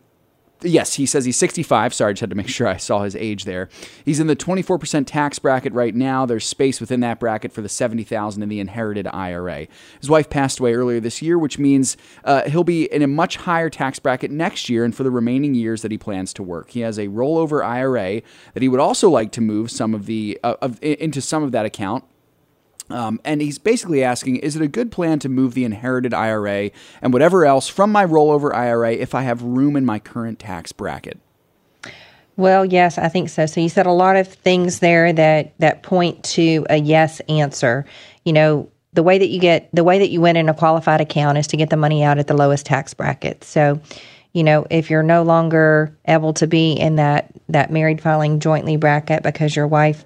Yes, 0.62 0.96
he 0.96 1.06
says 1.06 1.24
he's 1.24 1.38
65. 1.38 1.94
Sorry, 1.94 2.10
I 2.10 2.14
just 2.14 2.22
had 2.22 2.30
to 2.32 2.36
make 2.36 2.48
sure 2.50 2.68
I 2.68 2.78
saw 2.78 3.04
his 3.04 3.16
age 3.16 3.46
there. 3.46 3.70
He's 4.04 4.20
in 4.20 4.28
the 4.28 4.36
24% 4.36 5.06
tax 5.06 5.40
bracket 5.40 5.74
right 5.74 5.96
now. 5.96 6.26
There's 6.26 6.46
space 6.46 6.82
within 6.82 7.00
that 7.00 7.20
bracket 7.20 7.54
for 7.54 7.62
the 7.62 7.70
70,000 7.70 8.44
in 8.44 8.50
the 8.50 8.60
inherited 8.60 9.08
IRA. 9.08 9.68
His 10.00 10.10
wife 10.10 10.30
passed 10.30 10.60
away 10.60 10.74
earlier 10.74 11.00
this 11.00 11.22
year, 11.22 11.38
which 11.38 11.58
means 11.58 11.96
uh, 12.26 12.50
he'll 12.50 12.64
be 12.64 12.86
in 12.92 13.02
a 13.02 13.08
much 13.08 13.38
higher 13.38 13.70
tax 13.70 14.00
bracket 14.00 14.32
next 14.32 14.70
year 14.70 14.84
and 14.84 14.94
for 14.94 15.04
the 15.04 15.12
remaining 15.12 15.56
years 15.56 15.82
that 15.82 15.92
he 15.92 15.98
plans 15.98 16.34
to 16.34 16.44
work. 16.44 16.72
He 16.72 16.82
has 16.82 16.98
a 16.98 17.08
rollover 17.08 17.64
IRA 17.64 18.22
that 18.54 18.62
he 18.62 18.68
would 18.68 18.80
also 18.80 19.10
like 19.10 19.32
to 19.34 19.42
move 19.42 19.72
some 19.72 19.94
of 19.94 20.06
the 20.06 20.40
uh, 20.44 20.56
of, 20.62 20.80
into 20.82 21.22
some 21.22 21.44
of 21.44 21.52
that 21.52 21.66
account 21.66 22.04
um, 22.90 23.20
and 23.24 23.42
he's 23.42 23.58
basically 23.58 24.04
asking 24.04 24.38
Is 24.38 24.56
it 24.56 24.62
a 24.62 24.68
good 24.68 24.92
plan 24.92 25.20
to 25.20 25.30
move 25.30 25.54
the 25.54 25.66
inherited 25.66 26.14
IRA 26.14 26.72
and 27.02 27.14
whatever 27.14 27.46
else 27.46 27.68
from 27.68 27.92
my 27.92 28.06
rollover 28.06 28.54
IRA 28.54 28.94
if 28.94 29.14
I 29.16 29.24
have 29.24 29.42
room 29.42 29.76
in 29.76 29.86
my 29.86 30.00
current 30.00 30.40
tax 30.40 30.72
bracket? 30.72 31.20
Well, 32.40 32.64
yes, 32.64 32.98
I 32.98 33.10
think 33.10 33.28
so. 33.30 33.46
So 33.46 33.60
you 33.60 33.68
said 33.68 33.86
a 33.86 33.92
lot 33.92 34.16
of 34.16 34.26
things 34.28 34.80
there 34.80 35.12
that, 35.12 35.54
that 35.60 35.84
point 35.84 36.24
to 36.24 36.66
a 36.70 36.78
yes 36.78 37.20
answer. 37.28 37.86
You 38.24 38.32
know, 38.32 38.72
the 38.94 39.04
way 39.04 39.18
that 39.18 39.28
you 39.28 39.42
get 39.42 39.70
the 39.74 39.84
way 39.84 40.00
that 40.00 40.10
you 40.10 40.22
win 40.22 40.38
in 40.38 40.50
a 40.50 40.54
qualified 40.54 41.02
account 41.02 41.38
is 41.38 41.48
to 41.48 41.58
get 41.58 41.70
the 41.70 41.78
money 41.78 42.04
out 42.04 42.18
at 42.18 42.28
the 42.28 42.34
lowest 42.34 42.66
tax 42.66 42.94
bracket. 42.94 43.44
So, 43.44 43.82
you 44.34 44.44
know, 44.44 44.66
if 44.70 44.90
you're 44.90 45.04
no 45.04 45.24
longer 45.24 45.96
able 46.08 46.34
to 46.36 46.48
be 46.48 46.74
in 46.74 46.96
that 46.96 47.32
that 47.50 47.72
married 47.72 48.02
filing 48.02 48.40
jointly 48.40 48.78
bracket 48.78 49.22
because 49.22 49.56
your 49.56 49.68
wife 49.68 50.06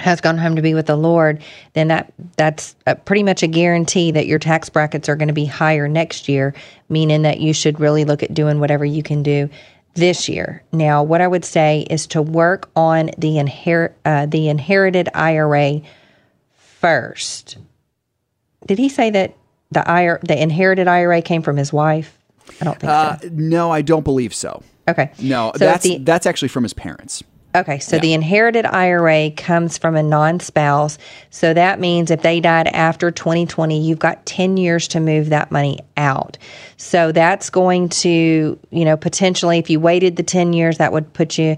has 0.00 0.20
gone 0.20 0.38
home 0.38 0.56
to 0.56 0.62
be 0.62 0.74
with 0.74 0.86
the 0.86 0.96
Lord, 0.96 1.42
then 1.72 1.88
that 1.88 2.12
that's 2.36 2.76
pretty 3.04 3.22
much 3.22 3.42
a 3.42 3.46
guarantee 3.46 4.10
that 4.10 4.26
your 4.26 4.38
tax 4.38 4.68
brackets 4.68 5.08
are 5.08 5.16
going 5.16 5.28
to 5.28 5.34
be 5.34 5.46
higher 5.46 5.88
next 5.88 6.28
year, 6.28 6.54
meaning 6.88 7.22
that 7.22 7.40
you 7.40 7.52
should 7.52 7.80
really 7.80 8.04
look 8.04 8.22
at 8.22 8.34
doing 8.34 8.60
whatever 8.60 8.84
you 8.84 9.02
can 9.02 9.22
do 9.22 9.48
this 9.94 10.28
year. 10.28 10.62
Now, 10.72 11.02
what 11.02 11.20
I 11.20 11.26
would 11.26 11.44
say 11.44 11.86
is 11.88 12.06
to 12.08 12.22
work 12.22 12.70
on 12.76 13.10
the 13.18 13.38
inherit 13.38 13.96
uh, 14.04 14.26
the 14.26 14.48
inherited 14.48 15.08
IRA 15.14 15.80
first. 16.52 17.56
Did 18.66 18.78
he 18.78 18.88
say 18.88 19.10
that 19.10 19.34
the 19.70 19.88
IRA, 19.88 20.20
the 20.22 20.40
inherited 20.40 20.88
IRA 20.88 21.22
came 21.22 21.42
from 21.42 21.56
his 21.56 21.72
wife? 21.72 22.18
I 22.60 22.64
don't 22.64 22.78
think 22.78 22.90
uh, 22.90 23.18
so. 23.18 23.28
No, 23.32 23.70
I 23.70 23.82
don't 23.82 24.04
believe 24.04 24.34
so. 24.34 24.62
Okay. 24.88 25.10
No, 25.18 25.52
so 25.54 25.58
that's 25.58 25.82
the, 25.82 25.98
that's 25.98 26.26
actually 26.26 26.48
from 26.48 26.62
his 26.62 26.72
parents. 26.72 27.24
Okay, 27.56 27.78
so 27.78 27.96
yeah. 27.96 28.02
the 28.02 28.12
inherited 28.12 28.66
IRA 28.66 29.30
comes 29.30 29.78
from 29.78 29.96
a 29.96 30.02
non 30.02 30.40
spouse. 30.40 30.98
So 31.30 31.54
that 31.54 31.80
means 31.80 32.10
if 32.10 32.20
they 32.20 32.38
died 32.38 32.66
after 32.68 33.10
2020, 33.10 33.80
you've 33.80 33.98
got 33.98 34.26
10 34.26 34.58
years 34.58 34.86
to 34.88 35.00
move 35.00 35.30
that 35.30 35.50
money 35.50 35.78
out. 35.96 36.36
So 36.76 37.12
that's 37.12 37.48
going 37.48 37.88
to, 37.88 38.58
you 38.70 38.84
know, 38.84 38.98
potentially, 38.98 39.58
if 39.58 39.70
you 39.70 39.80
waited 39.80 40.16
the 40.16 40.22
10 40.22 40.52
years, 40.52 40.76
that 40.78 40.92
would 40.92 41.14
put 41.14 41.38
you 41.38 41.56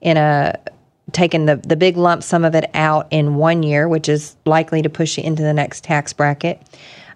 in 0.00 0.16
a 0.16 0.56
taking 1.12 1.46
the, 1.46 1.56
the 1.56 1.74
big 1.74 1.96
lump 1.96 2.22
sum 2.22 2.44
of 2.44 2.54
it 2.54 2.70
out 2.72 3.08
in 3.10 3.34
one 3.34 3.64
year, 3.64 3.88
which 3.88 4.08
is 4.08 4.36
likely 4.46 4.82
to 4.82 4.88
push 4.88 5.18
you 5.18 5.24
into 5.24 5.42
the 5.42 5.52
next 5.52 5.82
tax 5.82 6.12
bracket. 6.12 6.62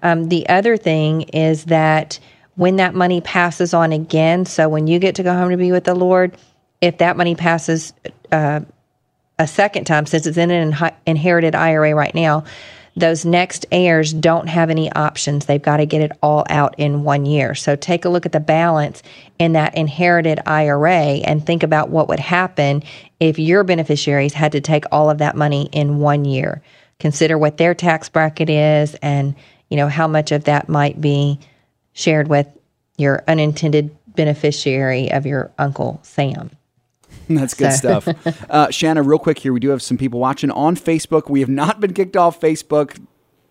Um, 0.03 0.29
the 0.29 0.49
other 0.49 0.77
thing 0.77 1.23
is 1.23 1.67
that 1.67 2.19
when 2.57 2.77
that 2.77 2.95
money 2.97 3.21
passes 3.21 3.73
on 3.73 3.93
again, 3.93 4.45
so 4.45 4.69
when 4.69 4.89
you 4.89 4.99
get 4.99 5.15
to 5.17 5.23
go 5.23 5.33
home 5.33 5.51
to 5.51 5.57
be 5.57 5.71
with 5.71 5.85
the 5.85 5.95
Lord, 5.95 6.37
if 6.81 6.99
that 6.99 7.17
money 7.17 7.35
passes 7.35 7.93
uh, 8.31 8.61
a 9.39 9.47
second 9.47 9.85
time, 9.85 10.07
since 10.07 10.27
it's 10.27 10.37
in 10.37 10.51
an 10.51 10.93
inherited 11.07 11.55
IRA 11.55 11.95
right 11.95 12.15
now, 12.15 12.45
those 12.97 13.25
next 13.25 13.67
heirs 13.73 14.13
don't 14.13 14.47
have 14.49 14.71
any 14.71 14.93
options. 14.93 15.47
They've 15.47 15.61
got 15.61 15.79
to 15.79 15.87
get 15.87 16.01
it 16.01 16.13
all 16.23 16.45
out 16.49 16.77
in 16.79 17.03
one 17.03 17.27
year. 17.27 17.55
So 17.55 17.75
take 17.75 18.05
a 18.05 18.09
look 18.09 18.25
at 18.25 18.33
the 18.33 18.41
balance 18.41 19.03
in 19.39 19.55
that 19.55 19.77
inherited 19.77 20.41
IRA 20.47 21.17
and 21.25 21.45
think 21.45 21.65
about 21.65 21.91
what 21.91 22.09
would 22.09 22.21
happen 22.21 22.85
if 23.19 23.39
your 23.39 23.65
beneficiaries 23.65 24.35
had 24.35 24.53
to 24.53 24.61
take 24.61 24.85
all 24.93 25.11
of 25.11 25.19
that 25.19 25.37
money 25.37 25.69
in 25.73 25.99
one 25.99 26.25
year. 26.25 26.63
Consider 27.01 27.37
what 27.37 27.57
their 27.57 27.75
tax 27.75 28.09
bracket 28.09 28.49
is 28.49 28.95
and 29.03 29.35
you 29.69 29.77
know 29.77 29.89
how 29.89 30.07
much 30.07 30.31
of 30.31 30.45
that 30.45 30.69
might 30.69 31.01
be 31.01 31.41
shared 31.95 32.29
with 32.29 32.47
your 32.97 33.25
unintended 33.27 33.97
beneficiary 34.15 35.11
of 35.11 35.27
your 35.27 35.51
uncle 35.59 35.99
Sam. 36.05 36.51
That's 37.29 37.55
good 37.55 37.73
so. 37.73 38.01
stuff. 38.01 38.45
Uh, 38.51 38.71
Shanna, 38.71 39.03
real 39.03 39.19
quick 39.19 39.39
here, 39.39 39.53
we 39.53 39.61
do 39.61 39.71
have 39.71 39.83
some 39.83 39.97
people 39.97 40.21
watching 40.21 40.51
on 40.51 40.77
Facebook. 40.77 41.29
We 41.29 41.41
have 41.41 41.49
not 41.49 41.81
been 41.81 41.93
kicked 41.93 42.17
off 42.17 42.41
Facebook. 42.41 43.01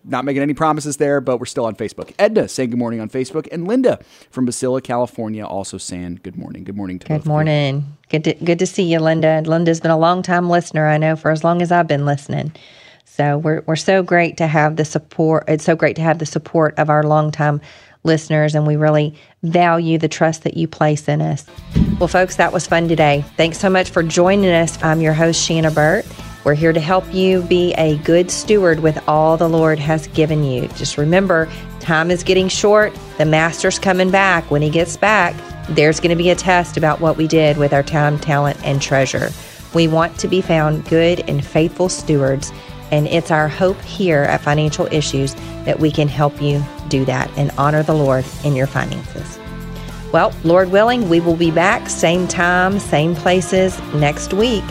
Not 0.04 0.24
making 0.24 0.42
any 0.42 0.54
promises 0.54 0.98
there, 0.98 1.20
but 1.20 1.38
we're 1.38 1.46
still 1.46 1.64
on 1.64 1.74
Facebook. 1.74 2.12
Edna 2.18 2.46
saying 2.48 2.70
good 2.70 2.78
morning 2.78 3.00
on 3.00 3.08
Facebook, 3.08 3.48
and 3.50 3.66
Linda 3.66 3.98
from 4.30 4.44
Visalia, 4.44 4.82
California, 4.82 5.44
also 5.44 5.78
saying 5.78 6.20
good 6.22 6.36
morning. 6.36 6.64
Good 6.64 6.76
morning 6.76 6.98
to 7.00 7.08
Good 7.08 7.26
morning. 7.26 7.96
Good 8.10 8.24
to, 8.24 8.34
good 8.34 8.58
to 8.58 8.66
see 8.66 8.82
you, 8.82 8.98
Linda. 9.00 9.42
Linda's 9.46 9.80
been 9.80 9.90
a 9.90 9.98
long 9.98 10.22
time 10.22 10.50
listener, 10.50 10.86
I 10.86 10.98
know, 10.98 11.16
for 11.16 11.30
as 11.30 11.42
long 11.42 11.62
as 11.62 11.72
I've 11.72 11.88
been 11.88 12.04
listening. 12.04 12.52
So 13.04 13.38
we're 13.38 13.62
we're 13.66 13.76
so 13.76 14.02
great 14.02 14.36
to 14.38 14.46
have 14.46 14.76
the 14.76 14.84
support. 14.84 15.44
It's 15.48 15.64
so 15.64 15.76
great 15.76 15.96
to 15.96 16.02
have 16.02 16.18
the 16.18 16.26
support 16.26 16.78
of 16.78 16.90
our 16.90 17.02
longtime 17.02 17.60
listeners, 18.04 18.54
and 18.54 18.66
we 18.66 18.76
really 18.76 19.14
value 19.42 19.98
the 19.98 20.08
trust 20.08 20.44
that 20.44 20.56
you 20.56 20.68
place 20.68 21.08
in 21.08 21.20
us. 21.20 21.44
Well, 21.98 22.08
folks, 22.08 22.36
that 22.36 22.52
was 22.52 22.66
fun 22.66 22.88
today. 22.88 23.24
Thanks 23.36 23.58
so 23.58 23.68
much 23.68 23.90
for 23.90 24.02
joining 24.02 24.50
us. 24.50 24.80
I'm 24.82 25.00
your 25.00 25.14
host, 25.14 25.42
Shanna 25.42 25.70
Burt. 25.70 26.06
We're 26.44 26.54
here 26.54 26.74
to 26.74 26.80
help 26.80 27.12
you 27.12 27.40
be 27.42 27.72
a 27.74 27.96
good 27.98 28.30
steward 28.30 28.80
with 28.80 29.02
all 29.08 29.38
the 29.38 29.48
Lord 29.48 29.78
has 29.78 30.06
given 30.08 30.44
you. 30.44 30.68
Just 30.68 30.98
remember, 30.98 31.50
time 31.80 32.10
is 32.10 32.22
getting 32.22 32.48
short. 32.48 32.92
The 33.16 33.24
Master's 33.24 33.78
coming 33.78 34.10
back. 34.10 34.50
When 34.50 34.60
he 34.60 34.68
gets 34.68 34.98
back, 34.98 35.34
there's 35.70 36.00
going 36.00 36.10
to 36.10 36.22
be 36.22 36.28
a 36.28 36.34
test 36.34 36.76
about 36.76 37.00
what 37.00 37.16
we 37.16 37.26
did 37.26 37.56
with 37.56 37.72
our 37.72 37.82
time, 37.82 38.18
talent, 38.18 38.58
and 38.62 38.82
treasure. 38.82 39.30
We 39.72 39.88
want 39.88 40.18
to 40.18 40.28
be 40.28 40.42
found 40.42 40.84
good 40.84 41.20
and 41.28 41.42
faithful 41.42 41.88
stewards, 41.88 42.52
and 42.94 43.08
it's 43.08 43.32
our 43.32 43.48
hope 43.48 43.80
here 43.82 44.22
at 44.22 44.40
Financial 44.40 44.86
Issues 44.92 45.34
that 45.64 45.80
we 45.80 45.90
can 45.90 46.06
help 46.06 46.40
you 46.40 46.64
do 46.86 47.04
that 47.06 47.28
and 47.36 47.50
honor 47.58 47.82
the 47.82 47.92
Lord 47.92 48.24
in 48.44 48.54
your 48.54 48.68
finances. 48.68 49.36
Well, 50.12 50.32
Lord 50.44 50.70
willing, 50.70 51.08
we 51.08 51.18
will 51.18 51.34
be 51.34 51.50
back 51.50 51.88
same 51.88 52.28
time, 52.28 52.78
same 52.78 53.16
places 53.16 53.76
next 53.94 54.32
week. 54.32 54.62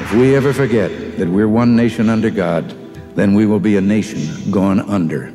If 0.00 0.14
we 0.14 0.34
ever 0.34 0.52
forget 0.52 1.16
that 1.18 1.28
we're 1.28 1.46
one 1.46 1.76
nation 1.76 2.10
under 2.10 2.30
God, 2.30 2.74
then 3.14 3.34
we 3.34 3.46
will 3.46 3.60
be 3.60 3.76
a 3.76 3.80
nation 3.80 4.50
gone 4.50 4.80
under. 4.80 5.32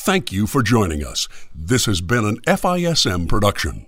Thank 0.00 0.32
you 0.32 0.46
for 0.46 0.62
joining 0.62 1.04
us. 1.04 1.28
This 1.52 1.86
has 1.86 2.00
been 2.00 2.24
an 2.24 2.40
FISM 2.46 3.28
production. 3.28 3.86